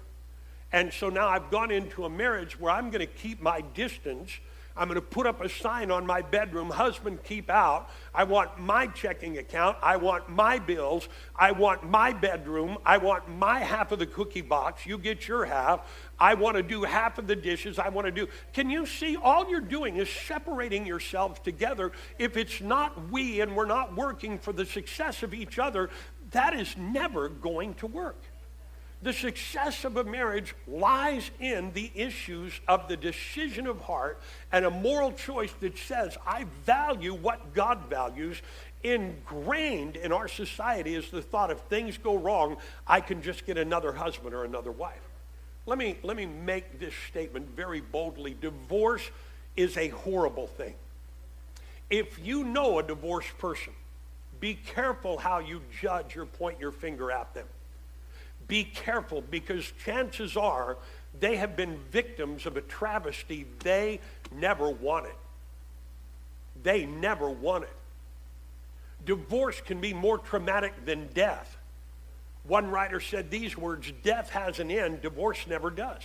And 0.71 0.93
so 0.93 1.09
now 1.09 1.27
I've 1.27 1.49
gone 1.49 1.71
into 1.71 2.05
a 2.05 2.09
marriage 2.09 2.59
where 2.59 2.71
I'm 2.71 2.89
going 2.91 3.05
to 3.05 3.11
keep 3.11 3.41
my 3.41 3.61
distance 3.73 4.39
I'm 4.77 4.89
going 4.89 4.95
to 4.95 5.01
put 5.01 5.25
up 5.25 5.41
a 5.41 5.47
sign 5.47 5.89
on 5.89 6.05
my 6.05 6.21
bedroom, 6.21 6.69
husband, 6.69 7.23
keep 7.23 7.49
out. 7.49 7.89
I 8.13 8.25
want 8.25 8.59
my 8.59 8.87
checking 8.87 9.37
account. 9.37 9.77
I 9.81 9.95
want 9.95 10.27
my 10.27 10.59
bills. 10.59 11.07
I 11.35 11.53
want 11.53 11.89
my 11.89 12.11
bedroom. 12.11 12.77
I 12.85 12.97
want 12.97 13.29
my 13.29 13.59
half 13.59 13.93
of 13.93 13.99
the 13.99 14.05
cookie 14.05 14.41
box. 14.41 14.85
You 14.85 14.97
get 14.97 15.29
your 15.29 15.45
half. 15.45 15.89
I 16.19 16.33
want 16.35 16.57
to 16.57 16.63
do 16.63 16.83
half 16.83 17.17
of 17.17 17.27
the 17.27 17.35
dishes. 17.35 17.77
I 17.77 17.89
want 17.89 18.05
to 18.05 18.11
do. 18.11 18.27
Can 18.53 18.69
you 18.69 18.85
see? 18.85 19.17
All 19.17 19.49
you're 19.49 19.59
doing 19.59 19.97
is 19.97 20.09
separating 20.09 20.85
yourselves 20.85 21.39
together. 21.39 21.91
If 22.17 22.37
it's 22.37 22.61
not 22.61 23.09
we 23.11 23.41
and 23.41 23.55
we're 23.55 23.65
not 23.65 23.95
working 23.95 24.39
for 24.39 24.53
the 24.53 24.65
success 24.65 25.23
of 25.23 25.33
each 25.33 25.59
other, 25.59 25.89
that 26.31 26.53
is 26.53 26.75
never 26.77 27.29
going 27.29 27.73
to 27.75 27.87
work. 27.87 28.21
The 29.01 29.13
success 29.13 29.83
of 29.83 29.97
a 29.97 30.03
marriage 30.03 30.55
lies 30.67 31.29
in 31.39 31.71
the 31.73 31.91
issues 31.93 32.59
of 32.67 32.87
the 32.87 32.97
decision 32.97 33.67
of 33.67 33.81
heart 33.81 34.19
and 34.51 34.65
a 34.65 34.71
moral 34.71 35.11
choice 35.11 35.51
that 35.59 35.77
says, 35.77 36.17
I 36.25 36.45
value 36.65 37.13
what 37.13 37.53
God 37.53 37.81
values. 37.89 38.41
Ingrained 38.83 39.95
in 39.95 40.11
our 40.11 40.27
society 40.27 40.95
is 40.95 41.11
the 41.11 41.21
thought 41.21 41.51
if 41.51 41.59
things 41.61 41.97
go 41.97 42.17
wrong, 42.17 42.57
I 42.87 43.01
can 43.01 43.21
just 43.21 43.45
get 43.45 43.57
another 43.57 43.91
husband 43.91 44.33
or 44.33 44.43
another 44.43 44.71
wife. 44.71 45.04
Let 45.65 45.77
me, 45.77 45.97
let 46.03 46.15
me 46.15 46.25
make 46.25 46.79
this 46.79 46.93
statement 47.09 47.55
very 47.55 47.81
boldly. 47.81 48.35
Divorce 48.39 49.09
is 49.55 49.77
a 49.77 49.87
horrible 49.89 50.47
thing. 50.47 50.75
If 51.89 52.19
you 52.23 52.43
know 52.43 52.79
a 52.79 52.83
divorced 52.83 53.37
person, 53.37 53.73
be 54.39 54.55
careful 54.55 55.17
how 55.17 55.39
you 55.39 55.61
judge 55.81 56.17
or 56.17 56.25
point 56.25 56.59
your 56.59 56.71
finger 56.71 57.11
at 57.11 57.33
them. 57.33 57.47
Be 58.47 58.63
careful 58.63 59.21
because 59.21 59.71
chances 59.83 60.37
are 60.37 60.77
they 61.19 61.37
have 61.37 61.55
been 61.55 61.79
victims 61.91 62.45
of 62.45 62.57
a 62.57 62.61
travesty 62.61 63.45
they 63.59 63.99
never 64.31 64.69
wanted. 64.69 65.15
They 66.61 66.85
never 66.85 67.29
wanted. 67.29 67.69
Divorce 69.05 69.61
can 69.61 69.79
be 69.79 69.93
more 69.93 70.17
traumatic 70.17 70.85
than 70.85 71.07
death. 71.13 71.54
One 72.47 72.69
writer 72.69 72.99
said 72.99 73.31
these 73.31 73.57
words 73.57 73.91
Death 74.03 74.29
has 74.29 74.59
an 74.59 74.69
end, 74.71 75.01
divorce 75.01 75.47
never 75.47 75.69
does. 75.69 76.01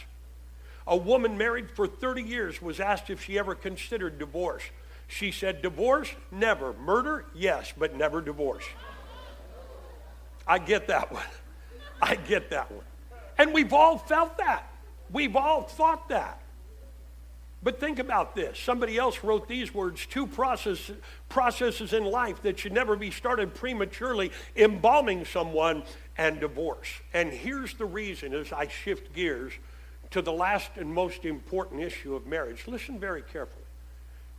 A 0.86 0.96
woman 0.96 1.36
married 1.36 1.70
for 1.70 1.86
30 1.86 2.22
years 2.22 2.60
was 2.60 2.80
asked 2.80 3.10
if 3.10 3.22
she 3.24 3.38
ever 3.38 3.54
considered 3.54 4.18
divorce. 4.18 4.62
She 5.06 5.32
said, 5.32 5.60
Divorce? 5.60 6.08
Never. 6.30 6.72
Murder? 6.72 7.26
Yes, 7.34 7.72
but 7.76 7.96
never 7.96 8.20
divorce. 8.20 8.64
I 10.46 10.58
get 10.58 10.86
that 10.86 11.12
one. 11.12 11.26
I 12.02 12.14
get 12.14 12.50
that 12.50 12.70
one. 12.70 12.84
And 13.36 13.52
we've 13.52 13.72
all 13.72 13.98
felt 13.98 14.38
that. 14.38 14.70
We've 15.10 15.36
all 15.36 15.62
thought 15.62 16.08
that. 16.08 16.40
But 17.62 17.78
think 17.78 17.98
about 17.98 18.34
this. 18.34 18.58
Somebody 18.58 18.96
else 18.96 19.22
wrote 19.22 19.46
these 19.46 19.74
words 19.74 20.06
two 20.06 20.26
process, 20.26 20.90
processes 21.28 21.92
in 21.92 22.04
life 22.04 22.40
that 22.42 22.58
should 22.58 22.72
never 22.72 22.96
be 22.96 23.10
started 23.10 23.54
prematurely 23.54 24.30
embalming 24.56 25.24
someone 25.26 25.82
and 26.20 26.38
divorce. 26.38 27.00
And 27.14 27.32
here's 27.32 27.72
the 27.72 27.86
reason 27.86 28.34
as 28.34 28.52
I 28.52 28.68
shift 28.68 29.14
gears 29.14 29.54
to 30.10 30.20
the 30.20 30.30
last 30.30 30.72
and 30.76 30.92
most 30.92 31.24
important 31.24 31.82
issue 31.82 32.14
of 32.14 32.26
marriage. 32.26 32.64
Listen 32.68 33.00
very 33.00 33.22
carefully. 33.22 33.64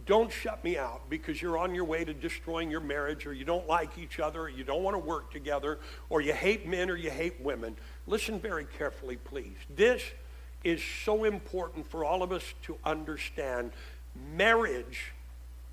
Don't 0.05 0.31
shut 0.31 0.63
me 0.63 0.77
out 0.77 1.09
because 1.09 1.41
you're 1.41 1.57
on 1.57 1.73
your 1.73 1.85
way 1.85 2.05
to 2.05 2.13
destroying 2.13 2.69
your 2.69 2.81
marriage 2.81 3.25
or 3.25 3.33
you 3.33 3.45
don't 3.45 3.67
like 3.67 3.97
each 3.97 4.19
other 4.19 4.41
or 4.41 4.49
you 4.49 4.63
don't 4.63 4.83
want 4.83 4.93
to 4.93 4.99
work 4.99 5.31
together 5.31 5.79
or 6.11 6.21
you 6.21 6.33
hate 6.33 6.67
men 6.67 6.87
or 6.87 6.95
you 6.95 7.09
hate 7.09 7.41
women. 7.41 7.75
Listen 8.05 8.39
very 8.39 8.67
carefully, 8.77 9.15
please. 9.15 9.57
This 9.75 10.03
is 10.63 10.83
so 11.03 11.23
important 11.23 11.89
for 11.89 12.05
all 12.05 12.21
of 12.21 12.31
us 12.31 12.43
to 12.65 12.77
understand. 12.85 13.71
Marriage 14.35 15.13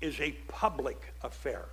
is 0.01 0.19
a 0.19 0.31
public 0.47 1.13
affair. 1.21 1.65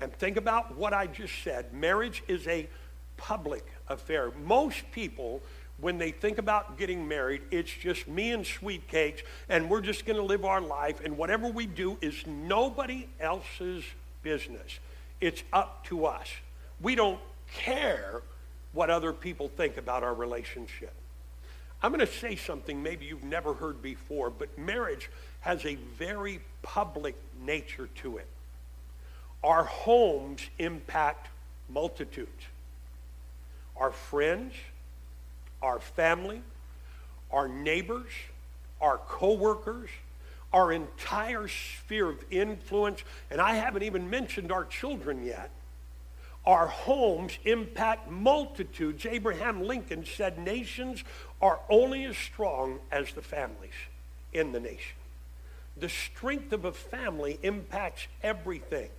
And 0.00 0.12
think 0.12 0.36
about 0.36 0.76
what 0.76 0.92
I 0.92 1.06
just 1.06 1.44
said. 1.44 1.72
Marriage 1.72 2.24
is 2.26 2.48
a 2.48 2.68
public 3.16 3.64
affair. 3.88 4.30
Most 4.44 4.90
people 4.92 5.42
when 5.80 5.98
they 5.98 6.12
think 6.12 6.38
about 6.38 6.78
getting 6.78 7.06
married, 7.06 7.42
it's 7.50 7.70
just 7.70 8.06
me 8.06 8.30
and 8.30 8.46
sweet 8.46 8.86
cakes, 8.88 9.22
and 9.48 9.68
we're 9.68 9.80
just 9.80 10.06
going 10.06 10.16
to 10.16 10.22
live 10.22 10.44
our 10.44 10.60
life, 10.60 11.00
and 11.04 11.16
whatever 11.18 11.48
we 11.48 11.66
do 11.66 11.98
is 12.00 12.26
nobody 12.26 13.08
else's 13.20 13.84
business. 14.22 14.78
It's 15.20 15.42
up 15.52 15.84
to 15.86 16.06
us. 16.06 16.28
We 16.80 16.94
don't 16.94 17.18
care 17.52 18.22
what 18.72 18.90
other 18.90 19.12
people 19.12 19.48
think 19.48 19.76
about 19.76 20.02
our 20.02 20.14
relationship. 20.14 20.92
I'm 21.82 21.92
going 21.92 22.06
to 22.06 22.12
say 22.12 22.36
something 22.36 22.82
maybe 22.82 23.04
you've 23.04 23.24
never 23.24 23.52
heard 23.52 23.82
before, 23.82 24.30
but 24.30 24.56
marriage 24.58 25.10
has 25.40 25.64
a 25.66 25.74
very 25.98 26.40
public 26.62 27.14
nature 27.44 27.88
to 27.96 28.18
it. 28.18 28.26
Our 29.42 29.64
homes 29.64 30.40
impact 30.58 31.28
multitudes. 31.68 32.30
Our 33.76 33.90
friends, 33.90 34.54
our 35.62 35.80
family, 35.80 36.42
our 37.30 37.48
neighbors, 37.48 38.10
our 38.80 38.98
coworkers, 38.98 39.90
our 40.52 40.72
entire 40.72 41.48
sphere 41.48 42.08
of 42.08 42.24
influence, 42.30 43.02
and 43.30 43.40
I 43.40 43.54
haven't 43.54 43.82
even 43.82 44.08
mentioned 44.08 44.52
our 44.52 44.64
children 44.64 45.24
yet. 45.26 45.50
Our 46.46 46.66
homes 46.66 47.38
impact 47.44 48.10
multitudes. 48.10 49.06
Abraham 49.06 49.62
Lincoln 49.62 50.04
said 50.04 50.38
nations 50.38 51.02
are 51.40 51.58
only 51.70 52.04
as 52.04 52.16
strong 52.16 52.80
as 52.92 53.12
the 53.14 53.22
families 53.22 53.72
in 54.32 54.52
the 54.52 54.60
nation. 54.60 54.96
The 55.76 55.88
strength 55.88 56.52
of 56.52 56.64
a 56.64 56.72
family 56.72 57.38
impacts 57.42 58.06
everything. 58.22 58.90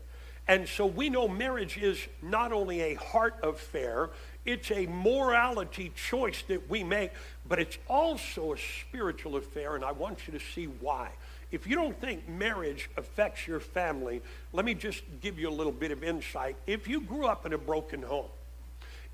And 0.47 0.67
so 0.67 0.85
we 0.85 1.09
know 1.09 1.27
marriage 1.27 1.77
is 1.77 1.99
not 2.21 2.51
only 2.51 2.81
a 2.81 2.95
heart 2.95 3.35
affair, 3.43 4.09
it's 4.45 4.71
a 4.71 4.85
morality 4.87 5.91
choice 5.95 6.43
that 6.47 6.69
we 6.69 6.83
make, 6.83 7.11
but 7.47 7.59
it's 7.59 7.77
also 7.87 8.53
a 8.53 8.57
spiritual 8.57 9.35
affair, 9.37 9.75
and 9.75 9.83
I 9.83 9.91
want 9.91 10.27
you 10.27 10.37
to 10.37 10.45
see 10.53 10.65
why. 10.65 11.09
If 11.51 11.67
you 11.67 11.75
don't 11.75 11.99
think 11.99 12.27
marriage 12.27 12.89
affects 12.97 13.47
your 13.47 13.59
family, 13.59 14.21
let 14.53 14.65
me 14.65 14.73
just 14.73 15.03
give 15.21 15.39
you 15.39 15.49
a 15.49 15.51
little 15.51 15.71
bit 15.71 15.91
of 15.91 16.03
insight. 16.03 16.55
If 16.67 16.87
you 16.87 17.01
grew 17.01 17.25
up 17.25 17.45
in 17.45 17.53
a 17.53 17.57
broken 17.57 18.01
home, 18.01 18.29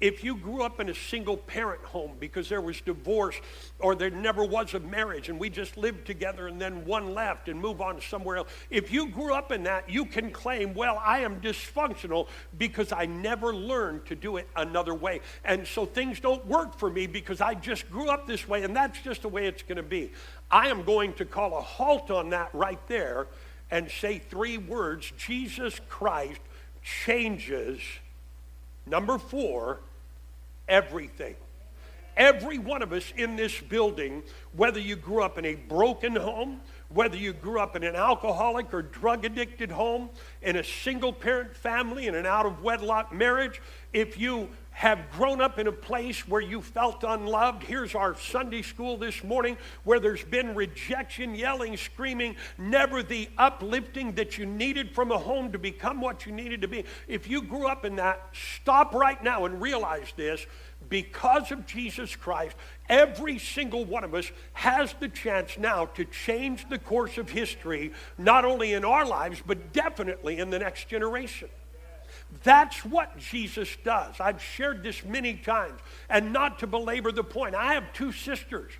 if 0.01 0.23
you 0.23 0.35
grew 0.35 0.63
up 0.63 0.79
in 0.79 0.89
a 0.89 0.95
single 0.95 1.37
parent 1.37 1.81
home 1.83 2.13
because 2.19 2.49
there 2.49 2.59
was 2.59 2.81
divorce 2.81 3.39
or 3.79 3.93
there 3.93 4.09
never 4.09 4.43
was 4.43 4.73
a 4.73 4.79
marriage 4.79 5.29
and 5.29 5.39
we 5.39 5.49
just 5.49 5.77
lived 5.77 6.05
together 6.05 6.47
and 6.47 6.59
then 6.59 6.83
one 6.85 7.13
left 7.13 7.47
and 7.47 7.61
move 7.61 7.79
on 7.79 8.01
somewhere 8.01 8.37
else, 8.37 8.49
if 8.71 8.91
you 8.91 9.07
grew 9.07 9.33
up 9.33 9.51
in 9.51 9.63
that, 9.63 9.87
you 9.87 10.05
can 10.05 10.31
claim, 10.31 10.73
well, 10.73 10.99
I 11.05 11.19
am 11.19 11.39
dysfunctional 11.39 12.27
because 12.57 12.91
I 12.91 13.05
never 13.05 13.53
learned 13.53 14.07
to 14.07 14.15
do 14.15 14.37
it 14.37 14.47
another 14.55 14.95
way. 14.95 15.21
And 15.45 15.65
so 15.67 15.85
things 15.85 16.19
don't 16.19 16.45
work 16.47 16.77
for 16.77 16.89
me 16.89 17.05
because 17.05 17.39
I 17.39 17.53
just 17.53 17.89
grew 17.91 18.09
up 18.09 18.25
this 18.25 18.47
way 18.47 18.63
and 18.63 18.75
that's 18.75 18.99
just 19.01 19.21
the 19.21 19.29
way 19.29 19.45
it's 19.45 19.61
going 19.61 19.77
to 19.77 19.83
be. 19.83 20.11
I 20.49 20.67
am 20.69 20.83
going 20.83 21.13
to 21.13 21.25
call 21.25 21.57
a 21.57 21.61
halt 21.61 22.09
on 22.09 22.31
that 22.31 22.49
right 22.53 22.79
there 22.87 23.27
and 23.69 23.89
say 23.89 24.17
three 24.17 24.57
words 24.57 25.13
Jesus 25.15 25.79
Christ 25.87 26.41
changes. 26.83 27.79
Number 28.87 29.19
four, 29.19 29.79
everything. 30.71 31.35
Every 32.17 32.57
one 32.57 32.81
of 32.81 32.91
us 32.91 33.13
in 33.15 33.35
this 33.35 33.59
building, 33.59 34.23
whether 34.55 34.79
you 34.79 34.95
grew 34.95 35.21
up 35.21 35.37
in 35.37 35.45
a 35.45 35.55
broken 35.55 36.15
home, 36.15 36.61
whether 36.89 37.15
you 37.15 37.31
grew 37.31 37.59
up 37.59 37.75
in 37.75 37.83
an 37.83 37.95
alcoholic 37.95 38.73
or 38.73 38.81
drug 38.81 39.23
addicted 39.23 39.71
home, 39.71 40.09
in 40.41 40.57
a 40.57 40.63
single 40.63 41.13
parent 41.13 41.55
family, 41.55 42.07
in 42.07 42.15
an 42.15 42.25
out 42.25 42.45
of 42.45 42.63
wedlock 42.63 43.13
marriage, 43.13 43.61
if 43.93 44.19
you 44.19 44.49
have 44.71 45.11
grown 45.11 45.41
up 45.41 45.59
in 45.59 45.67
a 45.67 45.71
place 45.71 46.27
where 46.27 46.41
you 46.41 46.61
felt 46.61 47.03
unloved. 47.03 47.61
Here's 47.61 47.93
our 47.93 48.15
Sunday 48.15 48.61
school 48.61 48.97
this 48.97 49.23
morning 49.23 49.57
where 49.83 49.99
there's 49.99 50.23
been 50.23 50.55
rejection, 50.55 51.35
yelling, 51.35 51.77
screaming, 51.77 52.35
never 52.57 53.03
the 53.03 53.29
uplifting 53.37 54.13
that 54.13 54.37
you 54.37 54.45
needed 54.45 54.95
from 54.95 55.11
a 55.11 55.17
home 55.17 55.51
to 55.51 55.59
become 55.59 56.01
what 56.01 56.25
you 56.25 56.31
needed 56.31 56.61
to 56.61 56.67
be. 56.67 56.85
If 57.07 57.29
you 57.29 57.43
grew 57.43 57.67
up 57.67 57.85
in 57.85 57.97
that, 57.97 58.29
stop 58.33 58.93
right 58.95 59.21
now 59.23 59.45
and 59.45 59.61
realize 59.61 60.13
this. 60.15 60.45
Because 60.89 61.51
of 61.51 61.67
Jesus 61.67 62.15
Christ, 62.15 62.55
every 62.89 63.37
single 63.37 63.85
one 63.85 64.03
of 64.03 64.15
us 64.15 64.31
has 64.53 64.93
the 64.99 65.09
chance 65.09 65.57
now 65.57 65.85
to 65.85 66.05
change 66.05 66.67
the 66.69 66.79
course 66.79 67.17
of 67.17 67.29
history, 67.29 67.91
not 68.17 68.45
only 68.45 68.73
in 68.73 68.83
our 68.83 69.05
lives, 69.05 69.41
but 69.45 69.73
definitely 69.73 70.39
in 70.39 70.49
the 70.49 70.59
next 70.59 70.87
generation. 70.87 71.49
That's 72.43 72.85
what 72.85 73.17
Jesus 73.17 73.75
does. 73.83 74.19
I've 74.19 74.41
shared 74.41 74.83
this 74.83 75.03
many 75.03 75.35
times. 75.35 75.79
And 76.09 76.31
not 76.33 76.59
to 76.59 76.67
belabor 76.67 77.11
the 77.11 77.23
point, 77.23 77.55
I 77.55 77.73
have 77.73 77.93
two 77.93 78.11
sisters. 78.11 78.71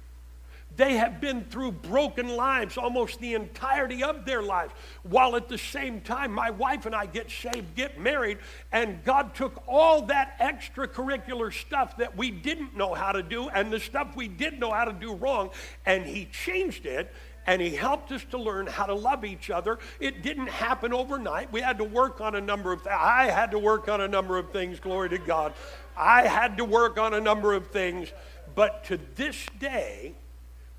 They 0.77 0.93
have 0.93 1.19
been 1.19 1.43
through 1.45 1.73
broken 1.73 2.29
lives 2.29 2.77
almost 2.77 3.19
the 3.19 3.33
entirety 3.33 4.03
of 4.03 4.25
their 4.25 4.41
lives. 4.41 4.73
While 5.03 5.35
at 5.35 5.49
the 5.49 5.57
same 5.57 5.99
time, 5.99 6.31
my 6.31 6.49
wife 6.49 6.85
and 6.85 6.95
I 6.95 7.07
get 7.07 7.29
saved, 7.29 7.75
get 7.75 7.99
married, 7.99 8.37
and 8.71 9.03
God 9.03 9.35
took 9.35 9.63
all 9.67 10.03
that 10.03 10.39
extracurricular 10.39 11.53
stuff 11.53 11.97
that 11.97 12.15
we 12.15 12.31
didn't 12.31 12.75
know 12.75 12.93
how 12.93 13.11
to 13.11 13.21
do 13.21 13.49
and 13.49 13.71
the 13.71 13.81
stuff 13.81 14.15
we 14.15 14.29
did 14.29 14.59
know 14.59 14.71
how 14.71 14.85
to 14.85 14.93
do 14.93 15.13
wrong, 15.13 15.49
and 15.85 16.05
He 16.05 16.25
changed 16.25 16.85
it 16.85 17.13
and 17.47 17.61
he 17.61 17.71
helped 17.71 18.11
us 18.11 18.23
to 18.31 18.37
learn 18.37 18.67
how 18.67 18.85
to 18.85 18.93
love 18.93 19.25
each 19.25 19.49
other. 19.49 19.79
It 19.99 20.21
didn't 20.21 20.49
happen 20.49 20.93
overnight. 20.93 21.51
We 21.51 21.61
had 21.61 21.77
to 21.79 21.83
work 21.83 22.21
on 22.21 22.35
a 22.35 22.41
number 22.41 22.71
of 22.71 22.81
things. 22.81 22.95
I 22.99 23.25
had 23.25 23.51
to 23.51 23.59
work 23.59 23.87
on 23.87 24.01
a 24.01 24.07
number 24.07 24.37
of 24.37 24.51
things, 24.51 24.79
glory 24.79 25.09
to 25.09 25.17
God. 25.17 25.53
I 25.97 26.27
had 26.27 26.57
to 26.57 26.65
work 26.65 26.97
on 26.97 27.13
a 27.13 27.21
number 27.21 27.53
of 27.53 27.67
things. 27.67 28.11
But 28.53 28.83
to 28.85 28.99
this 29.15 29.45
day, 29.59 30.13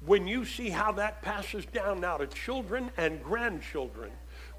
when 0.04 0.26
you 0.26 0.44
see 0.44 0.70
how 0.70 0.92
that 0.92 1.22
passes 1.22 1.64
down 1.66 2.00
now 2.00 2.16
to 2.18 2.26
children 2.26 2.90
and 2.96 3.22
grandchildren, 3.22 4.10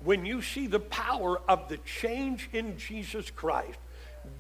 when 0.04 0.26
you 0.26 0.42
see 0.42 0.68
the 0.68 0.80
power 0.80 1.42
of 1.48 1.70
the 1.70 1.78
change 1.78 2.50
in 2.54 2.78
Jesus 2.78 3.30
Christ, 3.32 3.80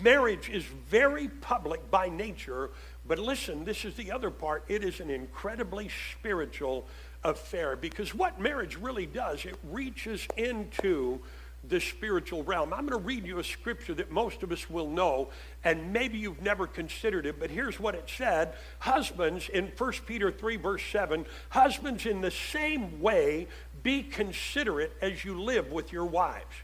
marriage 0.02 0.50
is 0.50 0.64
very 0.90 1.28
public 1.28 1.90
by 1.92 2.10
nature, 2.10 2.70
but 3.06 3.20
listen, 3.20 3.66
this 3.66 3.86
is 3.86 3.96
the 3.96 4.12
other 4.12 4.30
part. 4.30 4.64
It 4.68 4.84
is 4.84 5.00
an 5.00 5.10
incredibly 5.10 5.90
spiritual 6.12 6.86
affair 7.24 7.76
because 7.76 8.14
what 8.14 8.40
marriage 8.40 8.78
really 8.78 9.06
does, 9.06 9.46
it 9.46 9.56
reaches 9.70 10.28
into 10.38 11.20
the 11.68 11.80
spiritual 11.80 12.44
realm. 12.44 12.74
I'm 12.74 12.86
going 12.86 13.00
to 13.00 13.08
read 13.08 13.26
you 13.26 13.40
a 13.40 13.44
scripture 13.44 13.94
that 13.96 14.12
most 14.12 14.44
of 14.44 14.52
us 14.52 14.70
will 14.70 14.90
know, 14.90 15.30
and 15.64 15.94
maybe 15.94 16.18
you've 16.18 16.42
never 16.42 16.68
considered 16.68 17.26
it, 17.26 17.40
but 17.40 17.50
here's 17.50 17.80
what 17.80 17.96
it 17.96 18.10
said. 18.10 18.54
Husbands, 18.80 19.48
in 19.48 19.72
1 19.78 19.92
Peter 20.06 20.32
3, 20.32 20.58
verse 20.58 20.84
7, 20.92 21.26
husbands, 21.50 22.06
in 22.06 22.20
the 22.20 22.32
same 22.32 23.02
way, 23.02 23.48
be 23.82 24.04
considerate 24.04 24.92
as 25.02 25.24
you 25.24 25.42
live 25.42 25.72
with 25.72 25.94
your 25.94 26.06
wives, 26.06 26.56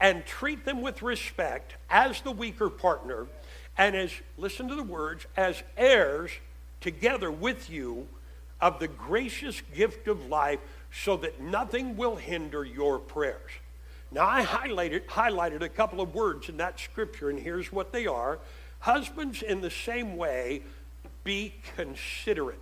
and 0.00 0.26
treat 0.26 0.64
them 0.64 0.82
with 0.82 1.02
respect 1.02 1.74
as 1.88 2.20
the 2.22 2.32
weaker 2.32 2.70
partner, 2.70 3.26
and 3.78 3.94
as, 3.94 4.10
listen 4.36 4.68
to 4.68 4.74
the 4.74 4.82
words, 4.82 5.26
as 5.36 5.62
heirs 5.76 6.32
together 6.80 7.30
with 7.30 7.70
you 7.70 8.08
of 8.60 8.78
the 8.78 8.88
gracious 8.88 9.62
gift 9.74 10.08
of 10.08 10.26
life, 10.26 10.60
so 10.92 11.16
that 11.18 11.40
nothing 11.40 11.96
will 11.96 12.16
hinder 12.16 12.64
your 12.64 12.98
prayers. 12.98 13.50
Now, 14.12 14.26
I 14.26 14.42
highlighted, 14.42 15.04
highlighted 15.06 15.62
a 15.62 15.68
couple 15.68 16.00
of 16.00 16.14
words 16.14 16.48
in 16.48 16.56
that 16.56 16.80
scripture, 16.80 17.30
and 17.30 17.38
here's 17.38 17.72
what 17.72 17.92
they 17.92 18.06
are. 18.06 18.40
Husbands, 18.80 19.42
in 19.42 19.60
the 19.60 19.70
same 19.70 20.16
way, 20.16 20.62
be 21.22 21.54
considerate. 21.76 22.58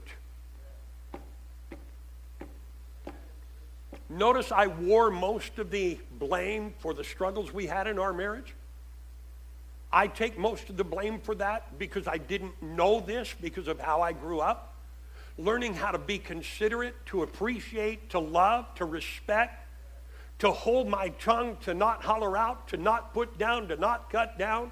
Notice 4.10 4.52
I 4.52 4.66
wore 4.66 5.10
most 5.10 5.58
of 5.58 5.70
the 5.70 5.98
blame 6.18 6.74
for 6.78 6.94
the 6.94 7.04
struggles 7.04 7.52
we 7.52 7.66
had 7.66 7.86
in 7.86 7.98
our 7.98 8.12
marriage. 8.12 8.54
I 9.92 10.06
take 10.06 10.38
most 10.38 10.68
of 10.68 10.76
the 10.76 10.84
blame 10.84 11.18
for 11.18 11.34
that 11.36 11.78
because 11.78 12.06
I 12.06 12.18
didn't 12.18 12.62
know 12.62 13.00
this 13.00 13.34
because 13.40 13.68
of 13.68 13.78
how 13.80 14.02
I 14.02 14.12
grew 14.12 14.40
up. 14.40 14.67
Learning 15.38 15.72
how 15.72 15.92
to 15.92 15.98
be 15.98 16.18
considerate, 16.18 16.94
to 17.06 17.22
appreciate, 17.22 18.10
to 18.10 18.18
love, 18.18 18.74
to 18.74 18.84
respect, 18.84 19.66
to 20.40 20.50
hold 20.50 20.88
my 20.88 21.10
tongue, 21.10 21.56
to 21.62 21.74
not 21.74 22.02
holler 22.02 22.36
out, 22.36 22.68
to 22.68 22.76
not 22.76 23.14
put 23.14 23.38
down, 23.38 23.68
to 23.68 23.76
not 23.76 24.10
cut 24.10 24.36
down, 24.36 24.70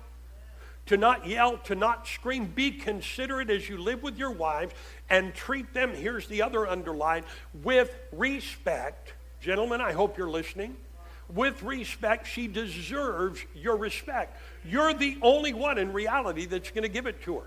to 0.86 0.96
not 0.96 1.26
yell, 1.26 1.58
to 1.58 1.74
not 1.74 2.06
scream. 2.06 2.46
Be 2.46 2.72
considerate 2.72 3.50
as 3.50 3.68
you 3.68 3.78
live 3.78 4.02
with 4.02 4.18
your 4.18 4.30
wives 4.32 4.74
and 5.08 5.34
treat 5.34 5.72
them, 5.72 5.94
here's 5.94 6.26
the 6.26 6.42
other 6.42 6.66
underline, 6.66 7.24
with 7.62 7.96
respect. 8.12 9.14
Gentlemen, 9.40 9.80
I 9.80 9.92
hope 9.92 10.18
you're 10.18 10.30
listening. 10.30 10.76
With 11.34 11.62
respect, 11.62 12.26
she 12.26 12.46
deserves 12.46 13.40
your 13.54 13.76
respect. 13.76 14.40
You're 14.64 14.94
the 14.94 15.18
only 15.22 15.52
one 15.52 15.78
in 15.78 15.92
reality 15.92 16.46
that's 16.46 16.70
going 16.70 16.82
to 16.82 16.88
give 16.88 17.06
it 17.06 17.22
to 17.22 17.38
her. 17.38 17.46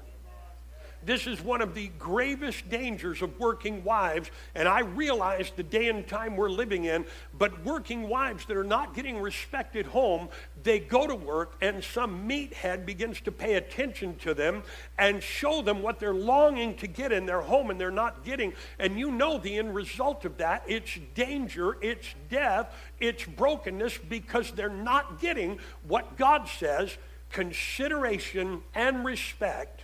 This 1.03 1.27
is 1.27 1.41
one 1.41 1.61
of 1.61 1.73
the 1.73 1.91
gravest 1.97 2.69
dangers 2.69 3.21
of 3.21 3.39
working 3.39 3.83
wives, 3.83 4.31
and 4.53 4.67
I 4.67 4.81
realize 4.81 5.51
the 5.55 5.63
day 5.63 5.87
and 5.87 6.05
time 6.05 6.35
we're 6.35 6.49
living 6.49 6.85
in, 6.85 7.05
but 7.37 7.63
working 7.63 8.09
wives 8.09 8.45
that 8.45 8.57
are 8.57 8.65
not 8.65 8.93
getting 8.93 9.21
respect 9.21 9.75
at 9.75 9.85
home, 9.85 10.29
they 10.61 10.79
go 10.79 11.07
to 11.07 11.15
work 11.15 11.55
and 11.61 11.83
some 11.83 12.27
meathead 12.27 12.85
begins 12.85 13.21
to 13.21 13.31
pay 13.31 13.55
attention 13.55 14.15
to 14.17 14.33
them 14.33 14.63
and 14.97 15.23
show 15.23 15.61
them 15.61 15.81
what 15.81 15.99
they're 15.99 16.13
longing 16.13 16.75
to 16.75 16.87
get 16.87 17.13
in 17.13 17.25
their 17.25 17.41
home 17.41 17.69
and 17.69 17.79
they're 17.79 17.91
not 17.91 18.25
getting. 18.25 18.53
And 18.77 18.99
you 18.99 19.11
know 19.11 19.37
the 19.37 19.57
end 19.57 19.73
result 19.73 20.25
of 20.25 20.37
that. 20.37 20.63
It's 20.67 20.99
danger, 21.15 21.77
it's 21.81 22.13
death, 22.29 22.75
it's 22.99 23.23
brokenness 23.23 23.97
because 24.09 24.51
they're 24.51 24.69
not 24.69 25.21
getting 25.21 25.59
what 25.87 26.17
God 26.17 26.47
says 26.47 26.97
consideration 27.31 28.61
and 28.73 29.05
respect 29.05 29.83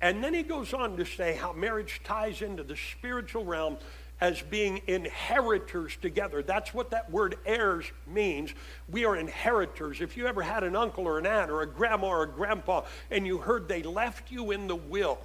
and 0.00 0.22
then 0.22 0.34
he 0.34 0.42
goes 0.42 0.72
on 0.72 0.96
to 0.96 1.04
say 1.04 1.34
how 1.34 1.52
marriage 1.52 2.00
ties 2.04 2.42
into 2.42 2.62
the 2.62 2.76
spiritual 2.76 3.44
realm 3.44 3.78
as 4.20 4.42
being 4.42 4.80
inheritors 4.86 5.96
together. 5.96 6.42
That's 6.42 6.74
what 6.74 6.90
that 6.90 7.10
word 7.10 7.36
heirs 7.46 7.86
means. 8.06 8.52
We 8.88 9.04
are 9.04 9.16
inheritors. 9.16 10.00
If 10.00 10.16
you 10.16 10.26
ever 10.26 10.42
had 10.42 10.64
an 10.64 10.74
uncle 10.74 11.06
or 11.06 11.18
an 11.18 11.26
aunt 11.26 11.50
or 11.50 11.62
a 11.62 11.66
grandma 11.66 12.08
or 12.08 12.22
a 12.24 12.28
grandpa 12.28 12.82
and 13.10 13.26
you 13.26 13.38
heard 13.38 13.68
they 13.68 13.82
left 13.82 14.30
you 14.30 14.50
in 14.50 14.66
the 14.66 14.76
will, 14.76 15.18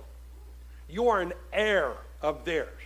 you 0.87 1.07
are 1.09 1.21
an 1.21 1.33
heir 1.51 1.93
of 2.21 2.45
theirs 2.45 2.82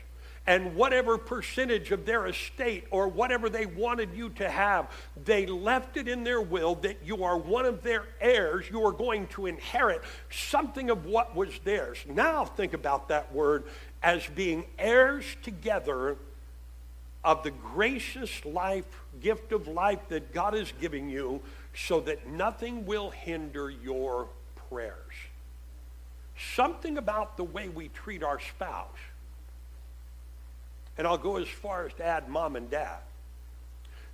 and 0.47 0.75
whatever 0.75 1.17
percentage 1.17 1.91
of 1.91 2.05
their 2.05 2.25
estate 2.27 2.85
or 2.89 3.09
whatever 3.09 3.49
they 3.49 3.65
wanted 3.65 4.13
you 4.13 4.29
to 4.29 4.49
have, 4.49 4.89
they 5.25 5.45
left 5.45 5.97
it 5.97 6.07
in 6.07 6.23
their 6.23 6.41
will 6.41 6.75
that 6.75 6.97
you 7.03 7.25
are 7.25 7.37
one 7.37 7.65
of 7.65 7.83
their 7.83 8.05
heirs. 8.21 8.65
You 8.71 8.85
are 8.85 8.93
going 8.93 9.27
to 9.27 9.45
inherit 9.45 10.01
something 10.31 10.89
of 10.89 11.05
what 11.05 11.35
was 11.35 11.59
theirs. 11.65 11.97
Now 12.07 12.45
think 12.45 12.73
about 12.73 13.09
that 13.09 13.33
word 13.33 13.65
as 14.01 14.25
being 14.27 14.63
heirs 14.79 15.25
together 15.43 16.15
of 17.25 17.43
the 17.43 17.51
gracious 17.51 18.45
life, 18.45 18.85
gift 19.19 19.51
of 19.51 19.67
life 19.67 19.99
that 20.07 20.33
God 20.33 20.55
is 20.55 20.71
giving 20.79 21.09
you 21.09 21.41
so 21.75 21.99
that 22.01 22.25
nothing 22.25 22.85
will 22.85 23.09
hinder 23.09 23.69
your 23.69 24.29
prayers. 24.69 24.93
Something 26.55 26.97
about 26.97 27.35
the 27.35 27.43
way 27.43 27.67
we 27.67 27.89
treat 27.89 28.23
our 28.23 28.39
spouse 28.39 28.95
and 30.97 31.05
I'll 31.05 31.17
go 31.17 31.37
as 31.37 31.47
far 31.47 31.85
as 31.85 31.93
to 31.95 32.05
add 32.05 32.27
mom 32.29 32.55
and 32.55 32.69
dad. 32.69 32.99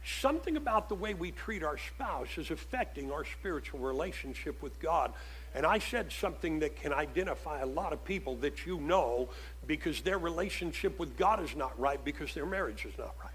Something 0.05 0.57
about 0.57 0.89
the 0.89 0.95
way 0.95 1.13
we 1.13 1.31
treat 1.31 1.63
our 1.63 1.77
spouse 1.77 2.37
is 2.37 2.51
affecting 2.51 3.11
our 3.11 3.23
spiritual 3.23 3.79
relationship 3.79 4.61
with 4.61 4.77
God. 4.81 5.13
And 5.55 5.65
I 5.65 5.79
said 5.79 6.11
something 6.11 6.59
that 6.59 6.75
can 6.75 6.91
identify 6.91 7.61
a 7.61 7.65
lot 7.65 7.93
of 7.93 8.03
people 8.03 8.35
that 8.37 8.65
you 8.65 8.81
know 8.81 9.29
because 9.65 10.01
their 10.01 10.17
relationship 10.17 10.99
with 10.99 11.15
God 11.15 11.41
is 11.41 11.55
not 11.55 11.79
right 11.79 12.03
because 12.03 12.33
their 12.33 12.45
marriage 12.45 12.85
is 12.85 12.97
not 12.97 13.15
right. 13.23 13.31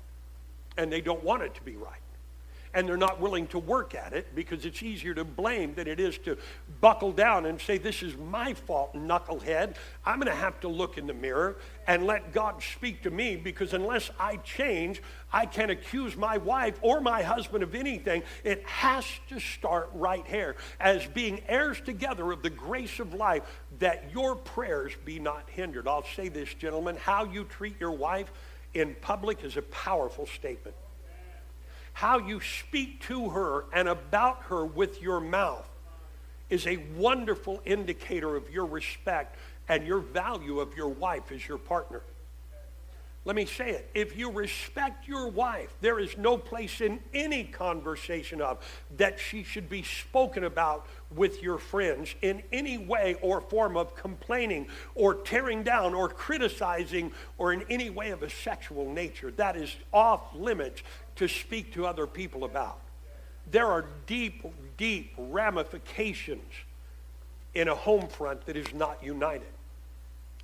And 0.76 0.92
they 0.92 1.00
don't 1.00 1.24
want 1.24 1.42
it 1.42 1.54
to 1.54 1.62
be 1.62 1.76
right 1.76 2.00
and 2.74 2.88
they're 2.88 2.96
not 2.96 3.20
willing 3.20 3.46
to 3.48 3.58
work 3.58 3.94
at 3.94 4.12
it 4.12 4.34
because 4.34 4.64
it's 4.64 4.82
easier 4.82 5.14
to 5.14 5.24
blame 5.24 5.74
than 5.74 5.86
it 5.86 5.98
is 5.98 6.18
to 6.18 6.36
buckle 6.80 7.12
down 7.12 7.46
and 7.46 7.60
say, 7.60 7.78
This 7.78 8.02
is 8.02 8.16
my 8.16 8.54
fault, 8.54 8.94
knucklehead. 8.94 9.76
I'm 10.04 10.20
going 10.20 10.32
to 10.32 10.38
have 10.38 10.60
to 10.60 10.68
look 10.68 10.98
in 10.98 11.06
the 11.06 11.14
mirror 11.14 11.56
and 11.86 12.06
let 12.06 12.32
God 12.32 12.62
speak 12.62 13.02
to 13.02 13.10
me 13.10 13.36
because 13.36 13.72
unless 13.72 14.10
I 14.18 14.36
change, 14.36 15.02
I 15.32 15.46
can't 15.46 15.70
accuse 15.70 16.16
my 16.16 16.38
wife 16.38 16.78
or 16.82 17.00
my 17.00 17.22
husband 17.22 17.62
of 17.62 17.74
anything. 17.74 18.22
It 18.44 18.64
has 18.66 19.04
to 19.28 19.40
start 19.40 19.90
right 19.94 20.26
here 20.26 20.56
as 20.80 21.06
being 21.06 21.40
heirs 21.48 21.80
together 21.80 22.30
of 22.32 22.42
the 22.42 22.50
grace 22.50 23.00
of 23.00 23.14
life 23.14 23.42
that 23.78 24.10
your 24.12 24.36
prayers 24.36 24.92
be 25.04 25.18
not 25.18 25.48
hindered. 25.50 25.88
I'll 25.88 26.04
say 26.14 26.28
this, 26.28 26.52
gentlemen 26.54 26.96
how 26.96 27.24
you 27.24 27.44
treat 27.44 27.80
your 27.80 27.92
wife 27.92 28.30
in 28.74 28.94
public 29.00 29.44
is 29.44 29.56
a 29.56 29.62
powerful 29.62 30.26
statement 30.26 30.76
how 31.98 32.18
you 32.18 32.40
speak 32.40 33.00
to 33.00 33.30
her 33.30 33.64
and 33.72 33.88
about 33.88 34.40
her 34.44 34.64
with 34.64 35.02
your 35.02 35.18
mouth 35.18 35.68
is 36.48 36.64
a 36.64 36.76
wonderful 36.96 37.60
indicator 37.64 38.36
of 38.36 38.48
your 38.50 38.66
respect 38.66 39.34
and 39.68 39.84
your 39.84 39.98
value 39.98 40.60
of 40.60 40.76
your 40.76 40.86
wife 40.86 41.32
as 41.32 41.48
your 41.48 41.58
partner. 41.58 42.00
Let 43.24 43.34
me 43.36 43.46
say 43.46 43.70
it. 43.70 43.90
If 43.94 44.16
you 44.16 44.30
respect 44.30 45.06
your 45.06 45.28
wife, 45.28 45.74
there 45.80 45.98
is 45.98 46.16
no 46.16 46.38
place 46.38 46.80
in 46.80 47.00
any 47.12 47.44
conversation 47.44 48.40
of 48.40 48.64
that 48.96 49.18
she 49.18 49.42
should 49.42 49.68
be 49.68 49.82
spoken 49.82 50.44
about 50.44 50.86
with 51.14 51.42
your 51.42 51.58
friends 51.58 52.14
in 52.22 52.42
any 52.52 52.78
way 52.78 53.16
or 53.20 53.40
form 53.40 53.76
of 53.76 53.94
complaining 53.94 54.68
or 54.94 55.14
tearing 55.14 55.62
down 55.62 55.94
or 55.94 56.08
criticizing 56.08 57.12
or 57.36 57.52
in 57.52 57.64
any 57.68 57.90
way 57.90 58.12
of 58.12 58.22
a 58.22 58.30
sexual 58.30 58.90
nature. 58.90 59.30
That 59.32 59.56
is 59.56 59.76
off 59.92 60.34
limits 60.34 60.82
to 61.18 61.28
speak 61.28 61.72
to 61.74 61.86
other 61.86 62.06
people 62.06 62.44
about. 62.44 62.78
There 63.50 63.66
are 63.66 63.86
deep, 64.06 64.44
deep 64.76 65.12
ramifications 65.16 66.52
in 67.54 67.68
a 67.68 67.74
home 67.74 68.08
front 68.08 68.46
that 68.46 68.56
is 68.56 68.72
not 68.74 69.02
united. 69.02 69.48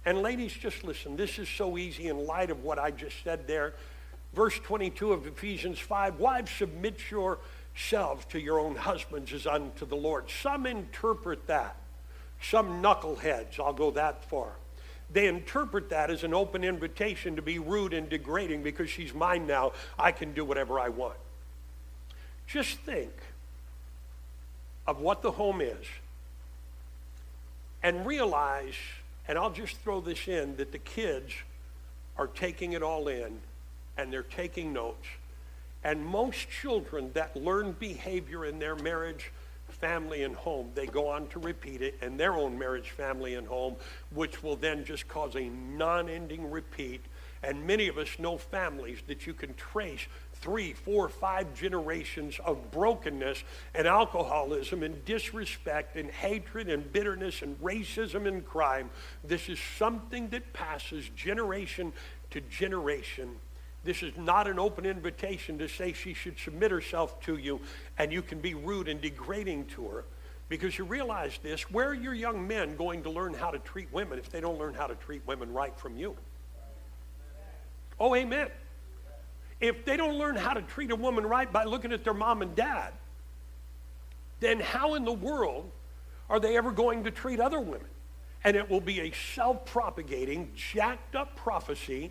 And 0.04 0.20
ladies, 0.20 0.52
just 0.52 0.84
listen. 0.84 1.16
This 1.16 1.38
is 1.38 1.48
so 1.48 1.78
easy 1.78 2.08
in 2.08 2.26
light 2.26 2.50
of 2.50 2.62
what 2.62 2.78
I 2.78 2.90
just 2.90 3.16
said 3.22 3.46
there. 3.46 3.74
Verse 4.34 4.58
22 4.58 5.12
of 5.12 5.26
Ephesians 5.26 5.78
5 5.78 6.18
Wives, 6.18 6.50
submit 6.50 6.98
yourselves 7.10 8.24
to 8.26 8.40
your 8.40 8.58
own 8.58 8.74
husbands 8.74 9.32
as 9.32 9.46
unto 9.46 9.86
the 9.86 9.96
Lord. 9.96 10.28
Some 10.28 10.66
interpret 10.66 11.46
that. 11.46 11.76
Some 12.42 12.82
knuckleheads, 12.82 13.58
I'll 13.58 13.72
go 13.72 13.92
that 13.92 14.28
far. 14.28 14.52
They 15.14 15.28
interpret 15.28 15.88
that 15.90 16.10
as 16.10 16.24
an 16.24 16.34
open 16.34 16.64
invitation 16.64 17.36
to 17.36 17.42
be 17.42 17.58
rude 17.58 17.94
and 17.94 18.10
degrading 18.10 18.62
because 18.62 18.90
she's 18.90 19.14
mine 19.14 19.46
now. 19.46 19.72
I 19.98 20.12
can 20.12 20.34
do 20.34 20.44
whatever 20.44 20.78
I 20.78 20.88
want. 20.88 21.16
Just 22.46 22.78
think 22.80 23.12
of 24.86 25.00
what 25.00 25.22
the 25.22 25.30
home 25.30 25.60
is 25.60 25.86
and 27.82 28.04
realize, 28.04 28.74
and 29.28 29.38
I'll 29.38 29.52
just 29.52 29.76
throw 29.78 30.00
this 30.00 30.26
in, 30.26 30.56
that 30.56 30.72
the 30.72 30.78
kids 30.78 31.32
are 32.18 32.26
taking 32.26 32.72
it 32.72 32.82
all 32.82 33.06
in 33.08 33.38
and 33.96 34.12
they're 34.12 34.22
taking 34.22 34.72
notes. 34.72 35.06
And 35.84 36.04
most 36.04 36.50
children 36.50 37.12
that 37.14 37.36
learn 37.36 37.76
behavior 37.78 38.44
in 38.44 38.58
their 38.58 38.74
marriage, 38.74 39.30
family, 39.84 40.22
and 40.22 40.34
home, 40.34 40.70
they 40.74 40.86
go 40.86 41.08
on 41.08 41.26
to 41.28 41.38
repeat 41.38 41.82
it 41.82 41.98
in 42.00 42.16
their 42.16 42.32
own 42.32 42.58
marriage, 42.58 42.88
family, 42.88 43.34
and 43.34 43.46
home, 43.46 43.76
which 44.14 44.42
will 44.42 44.56
then 44.56 44.82
just 44.82 45.06
cause 45.08 45.36
a 45.36 45.50
non 45.76 46.08
ending 46.08 46.50
repeat. 46.50 47.02
And 47.42 47.66
many 47.66 47.88
of 47.88 47.98
us 47.98 48.08
know 48.18 48.38
families 48.38 49.00
that 49.08 49.26
you 49.26 49.34
can 49.34 49.52
trace 49.52 50.00
three, 50.32 50.72
four, 50.72 51.10
five 51.10 51.54
generations 51.54 52.40
of 52.46 52.70
brokenness 52.70 53.44
and 53.74 53.86
alcoholism 53.86 54.82
and 54.82 55.04
disrespect 55.04 55.96
and 55.96 56.10
hatred 56.10 56.70
and 56.70 56.90
bitterness 56.90 57.42
and 57.42 57.60
racism 57.60 58.26
and 58.26 58.42
crime. 58.46 58.88
This 59.22 59.50
is 59.50 59.58
something 59.76 60.28
that 60.28 60.54
passes 60.54 61.10
generation 61.14 61.92
to 62.30 62.40
generation. 62.40 63.36
This 63.84 64.02
is 64.02 64.16
not 64.16 64.48
an 64.48 64.58
open 64.58 64.86
invitation 64.86 65.58
to 65.58 65.68
say 65.68 65.92
she 65.92 66.14
should 66.14 66.38
submit 66.38 66.70
herself 66.70 67.20
to 67.22 67.36
you 67.36 67.60
and 67.98 68.12
you 68.12 68.22
can 68.22 68.40
be 68.40 68.54
rude 68.54 68.88
and 68.88 69.00
degrading 69.00 69.66
to 69.66 69.86
her. 69.88 70.04
Because 70.48 70.76
you 70.78 70.84
realize 70.84 71.38
this, 71.42 71.70
where 71.70 71.88
are 71.88 71.94
your 71.94 72.14
young 72.14 72.46
men 72.46 72.76
going 72.76 73.02
to 73.02 73.10
learn 73.10 73.34
how 73.34 73.50
to 73.50 73.58
treat 73.58 73.92
women 73.92 74.18
if 74.18 74.30
they 74.30 74.40
don't 74.40 74.58
learn 74.58 74.74
how 74.74 74.86
to 74.86 74.94
treat 74.94 75.26
women 75.26 75.52
right 75.52 75.76
from 75.78 75.96
you? 75.96 76.16
Oh, 77.98 78.14
amen 78.14 78.48
if 79.60 79.84
they 79.84 79.96
don't 79.96 80.18
learn 80.18 80.36
how 80.36 80.52
to 80.52 80.62
treat 80.62 80.90
a 80.90 80.96
woman 80.96 81.26
right 81.26 81.50
by 81.50 81.64
looking 81.64 81.92
at 81.92 82.04
their 82.04 82.14
mom 82.14 82.42
and 82.42 82.54
dad, 82.54 82.92
then 84.40 84.60
how 84.60 84.94
in 84.94 85.04
the 85.04 85.12
world 85.12 85.70
are 86.28 86.40
they 86.40 86.56
ever 86.56 86.70
going 86.70 87.04
to 87.04 87.10
treat 87.10 87.40
other 87.40 87.60
women? 87.60 87.86
And 88.42 88.56
it 88.56 88.68
will 88.68 88.80
be 88.80 89.00
a 89.00 89.12
self 89.34 89.64
propagating, 89.64 90.52
jacked 90.54 91.16
up 91.16 91.34
prophecy 91.36 92.10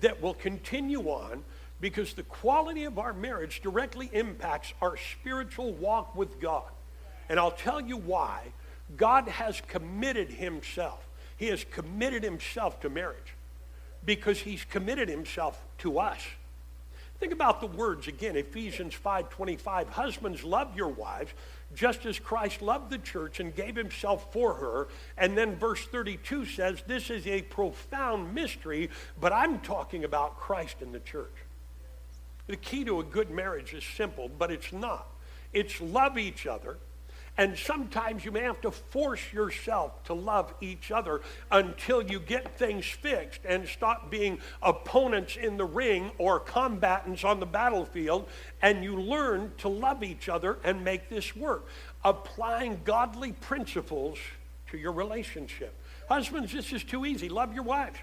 that 0.00 0.20
will 0.20 0.34
continue 0.34 1.02
on 1.08 1.44
because 1.80 2.14
the 2.14 2.22
quality 2.22 2.84
of 2.84 2.98
our 2.98 3.12
marriage 3.12 3.60
directly 3.62 4.08
impacts 4.12 4.72
our 4.80 4.96
spiritual 4.96 5.72
walk 5.74 6.16
with 6.16 6.40
God. 6.40 6.70
And 7.28 7.38
I'll 7.38 7.50
tell 7.50 7.80
you 7.80 7.96
why. 7.96 8.40
God 8.96 9.28
has 9.28 9.60
committed 9.62 10.30
himself. 10.30 11.06
He 11.36 11.46
has 11.48 11.64
committed 11.64 12.22
himself 12.22 12.80
to 12.80 12.90
marriage 12.90 13.34
because 14.04 14.40
he's 14.40 14.64
committed 14.64 15.08
himself 15.08 15.62
to 15.78 15.98
us. 15.98 16.20
Think 17.18 17.32
about 17.32 17.60
the 17.60 17.66
words 17.66 18.06
again, 18.08 18.36
Ephesians 18.36 18.94
5:25. 18.94 19.88
Husbands, 19.88 20.44
love 20.44 20.76
your 20.76 20.88
wives, 20.88 21.32
just 21.74 22.06
as 22.06 22.18
Christ 22.18 22.62
loved 22.62 22.90
the 22.90 22.98
church 22.98 23.40
and 23.40 23.54
gave 23.54 23.76
himself 23.76 24.32
for 24.32 24.54
her. 24.54 24.88
And 25.16 25.36
then 25.36 25.56
verse 25.56 25.84
32 25.86 26.46
says, 26.46 26.82
This 26.86 27.10
is 27.10 27.26
a 27.26 27.42
profound 27.42 28.34
mystery, 28.34 28.90
but 29.20 29.32
I'm 29.32 29.60
talking 29.60 30.04
about 30.04 30.38
Christ 30.38 30.76
and 30.80 30.94
the 30.94 31.00
church. 31.00 31.34
The 32.46 32.56
key 32.56 32.84
to 32.84 33.00
a 33.00 33.04
good 33.04 33.30
marriage 33.30 33.74
is 33.74 33.84
simple, 33.84 34.28
but 34.28 34.50
it's 34.50 34.72
not. 34.72 35.08
It's 35.52 35.80
love 35.80 36.18
each 36.18 36.46
other 36.46 36.78
and 37.36 37.58
sometimes 37.58 38.24
you 38.24 38.30
may 38.30 38.42
have 38.42 38.60
to 38.60 38.70
force 38.70 39.32
yourself 39.32 40.04
to 40.04 40.14
love 40.14 40.54
each 40.60 40.92
other 40.92 41.20
until 41.50 42.00
you 42.00 42.20
get 42.20 42.56
things 42.56 42.86
fixed 42.86 43.40
and 43.44 43.66
stop 43.66 44.08
being 44.08 44.38
opponents 44.62 45.36
in 45.36 45.56
the 45.56 45.64
ring 45.64 46.12
or 46.18 46.38
combatants 46.38 47.24
on 47.24 47.40
the 47.40 47.46
battlefield. 47.46 48.28
And 48.62 48.84
you 48.84 49.00
learn 49.00 49.50
to 49.58 49.68
love 49.68 50.04
each 50.04 50.28
other 50.28 50.58
and 50.62 50.84
make 50.84 51.08
this 51.08 51.34
work. 51.34 51.66
Applying 52.04 52.80
godly 52.84 53.32
principles 53.32 54.18
to 54.70 54.78
your 54.78 54.92
relationship. 54.92 55.74
Husbands, 56.08 56.52
this 56.52 56.72
is 56.72 56.84
too 56.84 57.04
easy. 57.04 57.28
Love 57.28 57.52
your 57.52 57.64
wives. 57.64 57.98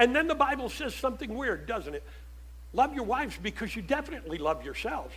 And 0.00 0.16
then 0.16 0.26
the 0.26 0.34
Bible 0.34 0.68
says 0.68 0.94
something 0.94 1.32
weird, 1.32 1.66
doesn't 1.66 1.94
it? 1.94 2.02
Love 2.72 2.94
your 2.94 3.04
wives 3.04 3.38
because 3.40 3.76
you 3.76 3.82
definitely 3.82 4.38
love 4.38 4.64
yourselves. 4.64 5.14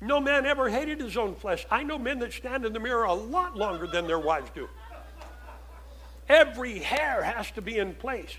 No 0.00 0.20
man 0.20 0.44
ever 0.44 0.68
hated 0.68 1.00
his 1.00 1.16
own 1.16 1.34
flesh. 1.34 1.66
I 1.70 1.82
know 1.82 1.98
men 1.98 2.18
that 2.18 2.32
stand 2.32 2.64
in 2.64 2.72
the 2.72 2.80
mirror 2.80 3.04
a 3.04 3.14
lot 3.14 3.56
longer 3.56 3.86
than 3.86 4.06
their 4.06 4.18
wives 4.18 4.50
do. 4.54 4.68
Every 6.28 6.78
hair 6.80 7.22
has 7.22 7.50
to 7.52 7.62
be 7.62 7.78
in 7.78 7.94
place. 7.94 8.36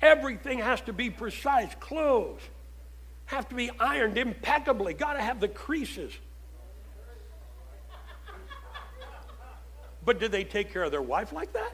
Everything 0.00 0.58
has 0.58 0.80
to 0.82 0.92
be 0.92 1.10
precise. 1.10 1.74
Clothes 1.80 2.42
have 3.26 3.48
to 3.48 3.54
be 3.54 3.70
ironed 3.78 4.16
impeccably. 4.16 4.94
Got 4.94 5.14
to 5.14 5.22
have 5.22 5.40
the 5.40 5.48
creases. 5.48 6.12
But 10.04 10.20
did 10.20 10.30
they 10.30 10.44
take 10.44 10.72
care 10.72 10.84
of 10.84 10.92
their 10.92 11.02
wife 11.02 11.32
like 11.32 11.52
that? 11.52 11.72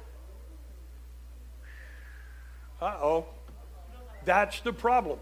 Uh 2.80 2.96
oh. 3.00 3.26
That's 4.24 4.60
the 4.60 4.72
problem. 4.72 5.18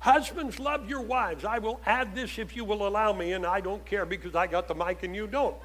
Husbands, 0.00 0.60
love 0.60 0.88
your 0.88 1.00
wives. 1.00 1.44
I 1.44 1.58
will 1.58 1.80
add 1.84 2.14
this 2.14 2.38
if 2.38 2.54
you 2.54 2.64
will 2.64 2.86
allow 2.86 3.12
me, 3.12 3.32
and 3.32 3.44
I 3.44 3.60
don't 3.60 3.84
care 3.84 4.06
because 4.06 4.34
I 4.34 4.46
got 4.46 4.68
the 4.68 4.74
mic 4.74 5.02
and 5.02 5.14
you 5.14 5.26
don't. 5.26 5.56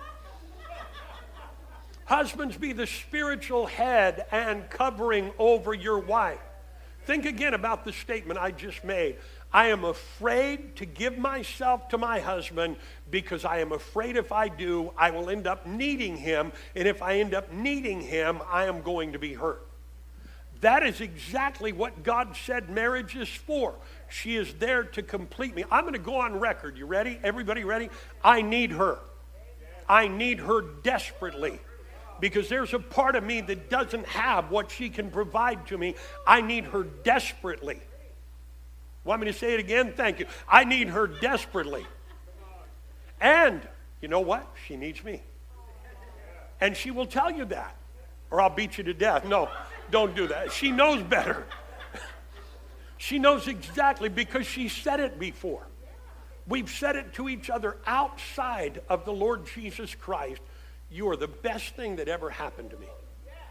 Husbands, 2.06 2.58
be 2.58 2.74
the 2.74 2.88
spiritual 2.88 3.66
head 3.66 4.26
and 4.32 4.70
covering 4.70 5.32
over 5.38 5.74
your 5.74 6.00
wife. 6.00 6.40
Think 7.06 7.26
again 7.26 7.54
about 7.54 7.86
the 7.86 7.94
statement 7.94 8.40
I 8.40 8.52
just 8.52 8.84
made. 8.84 9.18
I 9.52 9.68
am 9.68 9.84
afraid 9.84 10.78
to 10.78 10.86
give 10.86 11.18
myself 11.18 11.90
to 11.90 11.98
my 11.98 12.20
husband 12.20 12.78
because 13.12 13.46
I 13.46 13.60
am 13.60 13.72
afraid 13.72 14.16
if 14.16 14.32
I 14.32 14.48
do, 14.48 14.92
I 14.98 15.12
will 15.12 15.30
end 15.30 15.46
up 15.46 15.68
needing 15.68 16.18
him. 16.18 16.52
And 16.76 16.88
if 16.88 17.02
I 17.02 17.20
end 17.20 17.34
up 17.34 17.52
needing 17.52 18.02
him, 18.02 18.42
I 18.50 18.66
am 18.66 18.82
going 18.82 19.14
to 19.14 19.20
be 19.20 19.34
hurt. 19.34 19.68
That 20.62 20.82
is 20.84 21.02
exactly 21.02 21.74
what 21.74 22.04
God 22.04 22.38
said 22.38 22.70
marriage 22.70 23.18
is 23.18 23.28
for. 23.28 23.76
She 24.14 24.36
is 24.36 24.54
there 24.60 24.84
to 24.84 25.02
complete 25.02 25.56
me. 25.56 25.66
I'm 25.72 25.82
going 25.82 25.94
to 25.94 26.00
go 26.00 26.18
on 26.18 26.40
record. 26.40 26.78
You 26.78 26.86
ready? 26.86 27.20
Everybody 27.24 27.64
ready? 27.64 27.90
I 28.24 28.44
need 28.44 28.70
her. 28.70 29.00
I 29.90 30.08
need 30.08 30.40
her 30.40 30.62
desperately 30.62 31.60
because 32.20 32.48
there's 32.48 32.76
a 32.76 32.80
part 32.80 33.16
of 33.16 33.24
me 33.24 33.42
that 33.42 33.72
doesn't 33.72 34.06
have 34.06 34.52
what 34.52 34.70
she 34.70 34.90
can 34.90 35.10
provide 35.10 35.66
to 35.68 35.80
me. 35.80 35.96
I 36.28 36.42
need 36.42 36.66
her 36.66 36.84
desperately. 36.84 37.82
Want 39.04 39.20
me 39.20 39.28
to 39.28 39.34
say 39.34 39.56
it 39.56 39.60
again? 39.60 39.94
Thank 39.98 40.20
you. 40.20 40.28
I 40.48 40.64
need 40.64 40.90
her 40.90 41.08
desperately. 41.08 41.88
And 43.20 43.68
you 44.00 44.10
know 44.10 44.22
what? 44.22 44.48
She 44.68 44.78
needs 44.78 45.04
me. 45.04 45.24
And 46.62 46.78
she 46.78 46.92
will 46.92 47.08
tell 47.08 47.32
you 47.32 47.46
that, 47.46 47.76
or 48.30 48.42
I'll 48.42 48.52
beat 48.52 48.78
you 48.78 48.84
to 48.84 48.94
death. 48.94 49.26
No, 49.26 49.50
don't 49.90 50.16
do 50.16 50.28
that. 50.28 50.52
She 50.52 50.70
knows 50.70 51.02
better. 51.02 51.48
She 53.04 53.20
knows 53.20 53.50
exactly 53.50 54.08
because 54.08 54.48
she 54.48 54.70
said 54.70 55.02
it 55.02 55.20
before. 55.20 55.68
We've 56.48 56.70
said 56.70 56.96
it 56.96 57.12
to 57.16 57.28
each 57.28 57.50
other 57.50 57.76
outside 57.86 58.82
of 58.88 59.04
the 59.04 59.12
Lord 59.12 59.46
Jesus 59.46 59.94
Christ. 59.94 60.40
You 60.90 61.10
are 61.10 61.18
the 61.18 61.28
best 61.28 61.76
thing 61.76 61.98
that 61.98 62.08
ever 62.08 62.30
happened 62.30 62.70
to 62.70 62.78
me. 62.78 62.88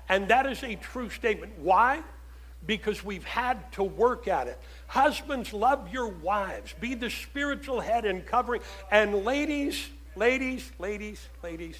And 0.08 0.28
that 0.28 0.46
is 0.46 0.62
a 0.62 0.76
true 0.76 1.10
statement. 1.10 1.52
Why? 1.58 2.02
Because 2.64 3.04
we've 3.04 3.24
had 3.24 3.70
to 3.72 3.82
work 3.82 4.26
at 4.26 4.46
it. 4.46 4.58
Husbands, 4.86 5.52
love 5.52 5.92
your 5.92 6.08
wives. 6.08 6.74
Be 6.80 6.94
the 6.94 7.10
spiritual 7.10 7.80
head 7.80 8.06
and 8.06 8.24
covering. 8.24 8.62
And 8.90 9.22
ladies, 9.22 9.86
ladies, 10.16 10.72
ladies, 10.78 11.28
ladies, 11.42 11.78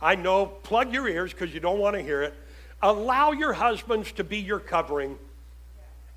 I 0.00 0.14
know, 0.14 0.46
plug 0.46 0.94
your 0.94 1.06
ears 1.06 1.34
because 1.34 1.52
you 1.52 1.60
don't 1.60 1.78
want 1.78 1.96
to 1.96 2.02
hear 2.02 2.22
it. 2.22 2.32
Allow 2.80 3.32
your 3.32 3.52
husbands 3.52 4.12
to 4.12 4.24
be 4.24 4.38
your 4.38 4.60
covering 4.60 5.18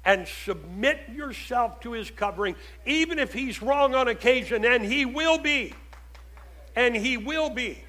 and 0.05 0.27
submit 0.27 0.99
yourself 1.13 1.79
to 1.81 1.93
his 1.93 2.11
covering, 2.11 2.55
even 2.85 3.19
if 3.19 3.33
he's 3.33 3.61
wrong 3.61 3.95
on 3.95 4.07
occasion, 4.07 4.65
and 4.65 4.83
he 4.83 5.05
will 5.05 5.37
be. 5.37 5.73
And 6.75 6.95
he 6.95 7.17
will 7.17 7.49
be. 7.49 7.83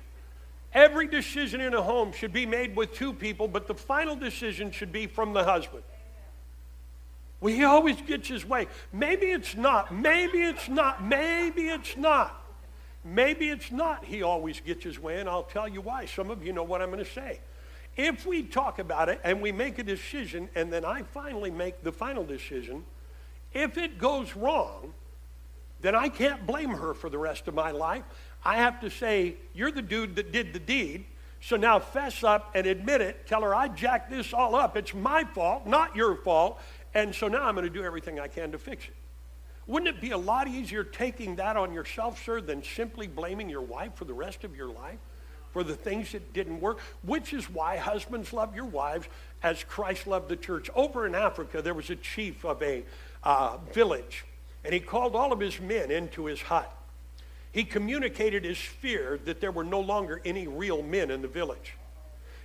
Every 0.73 1.07
decision 1.07 1.61
in 1.61 1.73
a 1.75 1.83
home 1.83 2.13
should 2.13 2.33
be 2.33 2.47
made 2.47 2.77
with 2.77 2.93
two 2.93 3.13
people, 3.13 3.49
but 3.49 3.67
the 3.67 3.75
final 3.75 4.17
decision 4.17 4.71
should 4.71 4.93
be 4.93 5.07
from 5.07 5.33
the 5.33 5.45
husband. 5.45 5.85
Well, 7.41 7.53
he 7.53 7.65
always 7.65 8.01
gets 8.01 8.29
his 8.29 8.45
way. 8.45 8.69
Maybe 8.93 9.27
it's 9.27 9.55
not. 9.55 9.95
Maybe 9.95 10.39
it's 10.39 10.69
not. 10.69 11.05
Maybe 11.05 11.69
it's 11.69 11.97
not. 11.97 12.43
Maybe 13.05 13.49
it's 13.51 13.71
not. 13.71 14.05
He 14.05 14.23
always 14.23 14.61
gets 14.61 14.83
his 14.83 14.99
way, 14.99 15.21
and 15.21 15.29
I'll 15.29 15.43
tell 15.43 15.69
you 15.69 15.81
why. 15.81 16.07
Some 16.07 16.31
of 16.31 16.45
you 16.45 16.53
know 16.53 16.63
what 16.63 16.81
I'm 16.81 16.91
going 16.91 17.05
to 17.05 17.11
say. 17.11 17.41
If 17.97 18.27
we 18.27 18.43
talk 18.43 18.79
about 18.79 19.09
it 19.09 19.21
and 19.23 19.41
we 19.41 19.53
make 19.53 19.79
a 19.79 19.85
decision, 19.85 20.49
and 20.55 20.73
then 20.73 20.85
I 20.85 21.03
finally 21.03 21.51
make 21.51 21.83
the 21.85 21.93
final 21.93 22.25
decision, 22.25 22.85
if 23.53 23.79
it 23.79 23.99
goes 23.99 24.35
wrong, 24.35 24.93
then 25.81 25.95
I 25.95 26.09
can't 26.09 26.47
blame 26.47 26.71
her 26.71 26.95
for 26.95 27.09
the 27.09 27.19
rest 27.19 27.47
of 27.47 27.55
my 27.55 27.71
life. 27.71 28.03
I 28.45 28.57
have 28.57 28.81
to 28.81 28.91
say, 28.91 29.37
You're 29.53 29.71
the 29.71 29.83
dude 29.83 30.17
that 30.17 30.33
did 30.33 30.53
the 30.53 30.59
deed, 30.59 31.05
So 31.41 31.57
now 31.57 31.79
fess 31.79 32.25
up 32.25 32.51
and 32.55 32.67
admit 32.67 33.01
it. 33.01 33.27
Tell 33.27 33.43
her 33.43 33.55
I 33.55 33.69
jacked 33.69 34.11
this 34.11 34.33
all 34.33 34.57
up. 34.57 34.77
It's 34.77 34.95
my 34.95 35.25
fault, 35.25 35.67
not 35.67 35.95
your 35.95 36.17
fault. 36.17 36.61
And 36.95 37.15
so 37.15 37.29
now 37.29 37.43
I'm 37.43 37.55
going 37.55 37.67
to 37.67 37.73
do 37.73 37.85
everything 37.85 38.19
I 38.19 38.29
can 38.29 38.53
to 38.53 38.59
fix 38.59 38.85
it. 38.85 38.95
Wouldn't 39.67 39.95
it 39.95 40.01
be 40.01 40.11
a 40.11 40.19
lot 40.19 40.47
easier 40.49 40.85
taking 40.85 41.37
that 41.37 41.57
on 41.57 41.73
yourself, 41.73 42.23
sir, 42.23 42.41
than 42.41 42.63
simply 42.63 43.07
blaming 43.07 43.49
your 43.49 43.63
wife 43.63 43.95
for 43.95 44.05
the 44.05 44.13
rest 44.13 44.45
of 44.45 44.57
your 44.57 44.69
life 44.69 44.99
for 45.55 45.63
the 45.63 45.77
things 45.77 46.11
that 46.13 46.33
didn't 46.33 46.61
work? 46.61 46.81
Which 47.03 47.33
is 47.33 47.49
why 47.49 47.77
husbands 47.77 48.33
love 48.33 48.57
your 48.57 48.65
wives 48.65 49.07
as 49.41 49.63
Christ 49.63 50.09
loved 50.09 50.29
the 50.29 50.37
church. 50.37 50.69
Over 50.75 51.07
in 51.07 51.15
Africa, 51.15 51.63
there 51.63 51.75
was 51.75 51.91
a 51.91 51.97
chief 51.97 52.45
of 52.45 52.61
a 52.61 52.83
uh, 53.23 53.59
village, 53.73 54.25
and 54.65 54.75
he 54.75 54.81
called 54.81 55.15
all 55.15 55.33
of 55.33 55.39
his 55.39 55.61
men 55.61 55.93
into 55.93 56.27
his 56.27 56.43
hut. 56.43 56.71
He 57.53 57.63
communicated 57.63 58.45
his 58.45 58.59
fear 58.59 59.21
that 59.27 59.41
there 59.41 59.53
were 59.53 59.63
no 59.63 59.79
longer 59.79 60.21
any 60.25 60.49
real 60.49 60.83
men 60.83 61.13
in 61.13 61.23
the 61.23 61.29
village. 61.29 61.77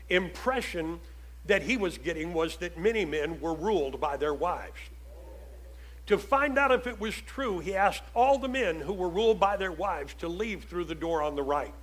Impression 0.07 0.99
that 1.47 1.63
he 1.63 1.77
was 1.77 1.97
getting 1.97 2.31
was 2.31 2.57
that 2.57 2.77
many 2.77 3.05
men 3.05 3.41
were 3.41 3.55
ruled 3.55 3.99
by 3.99 4.17
their 4.17 4.35
wives. 4.35 4.79
To 6.05 6.19
find 6.19 6.59
out 6.59 6.71
if 6.71 6.85
it 6.85 6.99
was 6.99 7.15
true, 7.15 7.57
he 7.57 7.75
asked 7.75 8.03
all 8.13 8.37
the 8.37 8.47
men 8.47 8.81
who 8.81 8.93
were 8.93 9.09
ruled 9.09 9.39
by 9.39 9.57
their 9.57 9.71
wives 9.71 10.13
to 10.19 10.27
leave 10.27 10.65
through 10.65 10.85
the 10.85 10.95
door 10.95 11.23
on 11.23 11.35
the 11.35 11.41
right. 11.41 11.73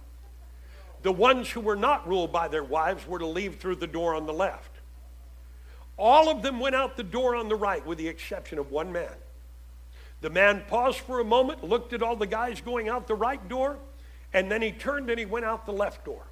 The 1.06 1.12
ones 1.12 1.48
who 1.48 1.60
were 1.60 1.76
not 1.76 2.08
ruled 2.08 2.32
by 2.32 2.48
their 2.48 2.64
wives 2.64 3.06
were 3.06 3.20
to 3.20 3.26
leave 3.26 3.60
through 3.60 3.76
the 3.76 3.86
door 3.86 4.16
on 4.16 4.26
the 4.26 4.32
left. 4.32 4.72
All 5.96 6.28
of 6.28 6.42
them 6.42 6.58
went 6.58 6.74
out 6.74 6.96
the 6.96 7.04
door 7.04 7.36
on 7.36 7.48
the 7.48 7.54
right, 7.54 7.86
with 7.86 7.98
the 7.98 8.08
exception 8.08 8.58
of 8.58 8.72
one 8.72 8.90
man. 8.90 9.12
The 10.20 10.30
man 10.30 10.64
paused 10.66 10.98
for 10.98 11.20
a 11.20 11.24
moment, 11.24 11.62
looked 11.62 11.92
at 11.92 12.02
all 12.02 12.16
the 12.16 12.26
guys 12.26 12.60
going 12.60 12.88
out 12.88 13.06
the 13.06 13.14
right 13.14 13.48
door, 13.48 13.78
and 14.32 14.50
then 14.50 14.60
he 14.60 14.72
turned 14.72 15.08
and 15.08 15.16
he 15.16 15.26
went 15.26 15.44
out 15.44 15.64
the 15.64 15.72
left 15.72 16.04
door. 16.04 16.24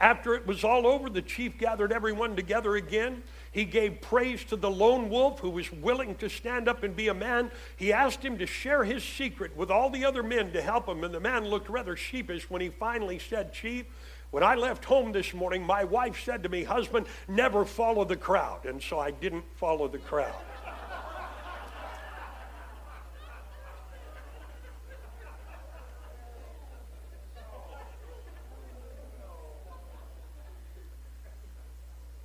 After 0.00 0.34
it 0.34 0.46
was 0.46 0.64
all 0.64 0.86
over, 0.86 1.10
the 1.10 1.20
chief 1.20 1.58
gathered 1.58 1.92
everyone 1.92 2.36
together 2.36 2.74
again. 2.76 3.22
He 3.58 3.64
gave 3.64 4.00
praise 4.00 4.44
to 4.44 4.56
the 4.56 4.70
lone 4.70 5.10
wolf 5.10 5.40
who 5.40 5.50
was 5.50 5.72
willing 5.72 6.14
to 6.18 6.28
stand 6.28 6.68
up 6.68 6.84
and 6.84 6.94
be 6.94 7.08
a 7.08 7.12
man. 7.14 7.50
He 7.74 7.92
asked 7.92 8.24
him 8.24 8.38
to 8.38 8.46
share 8.46 8.84
his 8.84 9.02
secret 9.02 9.56
with 9.56 9.68
all 9.68 9.90
the 9.90 10.04
other 10.04 10.22
men 10.22 10.52
to 10.52 10.62
help 10.62 10.88
him, 10.88 11.02
and 11.02 11.12
the 11.12 11.18
man 11.18 11.44
looked 11.44 11.68
rather 11.68 11.96
sheepish 11.96 12.48
when 12.48 12.62
he 12.62 12.68
finally 12.68 13.18
said, 13.18 13.52
Chief, 13.52 13.86
when 14.30 14.44
I 14.44 14.54
left 14.54 14.84
home 14.84 15.10
this 15.10 15.34
morning, 15.34 15.64
my 15.64 15.82
wife 15.82 16.22
said 16.24 16.44
to 16.44 16.48
me, 16.48 16.62
Husband, 16.62 17.08
never 17.26 17.64
follow 17.64 18.04
the 18.04 18.14
crowd. 18.14 18.64
And 18.64 18.80
so 18.80 19.00
I 19.00 19.10
didn't 19.10 19.42
follow 19.56 19.88
the 19.88 19.98
crowd. 19.98 20.36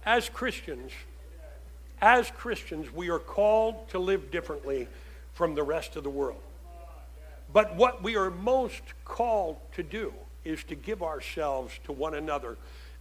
as 0.05 0.29
Christians, 0.29 0.91
as 2.04 2.30
Christians, 2.32 2.91
we 2.93 3.10
are 3.10 3.18
called 3.18 3.88
to 3.91 3.97
live 3.97 4.30
differently 4.30 4.89
from 5.32 5.56
the 5.56 5.64
rest 5.64 5.95
of 5.95 6.04
the 6.04 6.10
world. 6.10 6.41
But 7.54 7.78
what 7.78 8.04
we 8.04 8.18
are 8.18 8.30
most 8.30 8.82
called 9.06 9.56
to 9.76 9.84
do 9.84 10.14
is 10.43 10.66
to 10.66 10.76
give 10.76 11.01
ourselves 11.01 11.80
to 11.86 11.93
one 11.93 12.14
another 12.14 12.58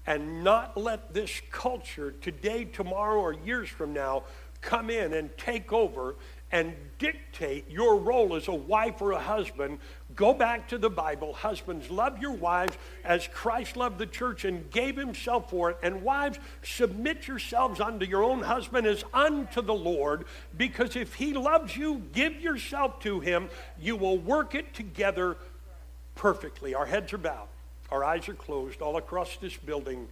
and 0.06 0.44
not 0.44 0.76
let 0.76 1.12
this 1.12 1.42
culture 1.50 2.12
today, 2.20 2.64
tomorrow, 2.64 3.18
or 3.18 3.32
years 3.32 3.68
from 3.68 3.92
now 3.92 4.22
come 4.60 4.88
in 4.88 5.14
and 5.14 5.36
take 5.36 5.72
over 5.72 6.14
and 6.52 6.72
dictate 6.98 7.68
your 7.68 7.96
role 7.96 8.36
as 8.36 8.46
a 8.46 8.54
wife 8.54 9.02
or 9.02 9.10
a 9.12 9.18
husband, 9.18 9.80
go 10.16 10.34
back 10.34 10.68
to 10.68 10.78
the 10.78 10.90
Bible. 10.90 11.32
Husbands, 11.32 11.90
love 11.90 12.18
your 12.18 12.32
wives 12.32 12.76
as 13.04 13.28
Christ 13.28 13.76
loved 13.76 13.98
the 13.98 14.06
church 14.06 14.44
and 14.44 14.70
gave 14.70 14.96
himself 14.96 15.50
for 15.50 15.70
it. 15.70 15.78
And 15.82 16.02
wives, 16.02 16.38
submit 16.62 17.26
yourselves 17.26 17.80
unto 17.80 18.06
your 18.06 18.22
own 18.22 18.42
husband 18.42 18.86
as 18.86 19.04
unto 19.12 19.62
the 19.62 19.74
Lord, 19.74 20.24
because 20.56 20.96
if 20.96 21.14
he 21.14 21.32
loves 21.32 21.76
you, 21.76 22.02
give 22.12 22.40
yourself 22.40 23.00
to 23.00 23.20
him. 23.20 23.48
You 23.80 23.96
will 23.96 24.18
work 24.18 24.54
it 24.54 24.74
together 24.74 25.36
perfectly. 26.14 26.74
Our 26.74 26.86
heads 26.86 27.12
are 27.12 27.18
bowed, 27.18 27.48
our 27.90 28.04
eyes 28.04 28.28
are 28.28 28.34
closed 28.34 28.82
all 28.82 28.96
across 28.96 29.36
this 29.36 29.56
building. 29.56 30.08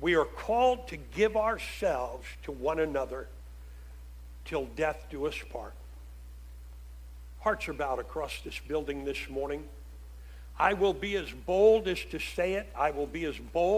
We 0.00 0.16
are 0.16 0.24
called 0.24 0.88
to 0.88 0.96
give 0.96 1.36
ourselves 1.36 2.26
to 2.42 2.52
one 2.52 2.80
another 2.80 3.28
till 4.44 4.64
death 4.74 5.06
do 5.10 5.26
us 5.26 5.36
part. 5.52 5.74
Hearts 7.42 7.68
are 7.68 7.72
bowed 7.72 7.98
across 7.98 8.40
this 8.44 8.60
building 8.60 9.04
this 9.04 9.28
morning. 9.28 9.64
I 10.56 10.74
will 10.74 10.94
be 10.94 11.16
as 11.16 11.28
bold 11.28 11.88
as 11.88 11.98
to 12.12 12.20
say 12.20 12.52
it. 12.52 12.70
I 12.76 12.92
will 12.92 13.08
be 13.08 13.24
as 13.24 13.36
bold. 13.36 13.62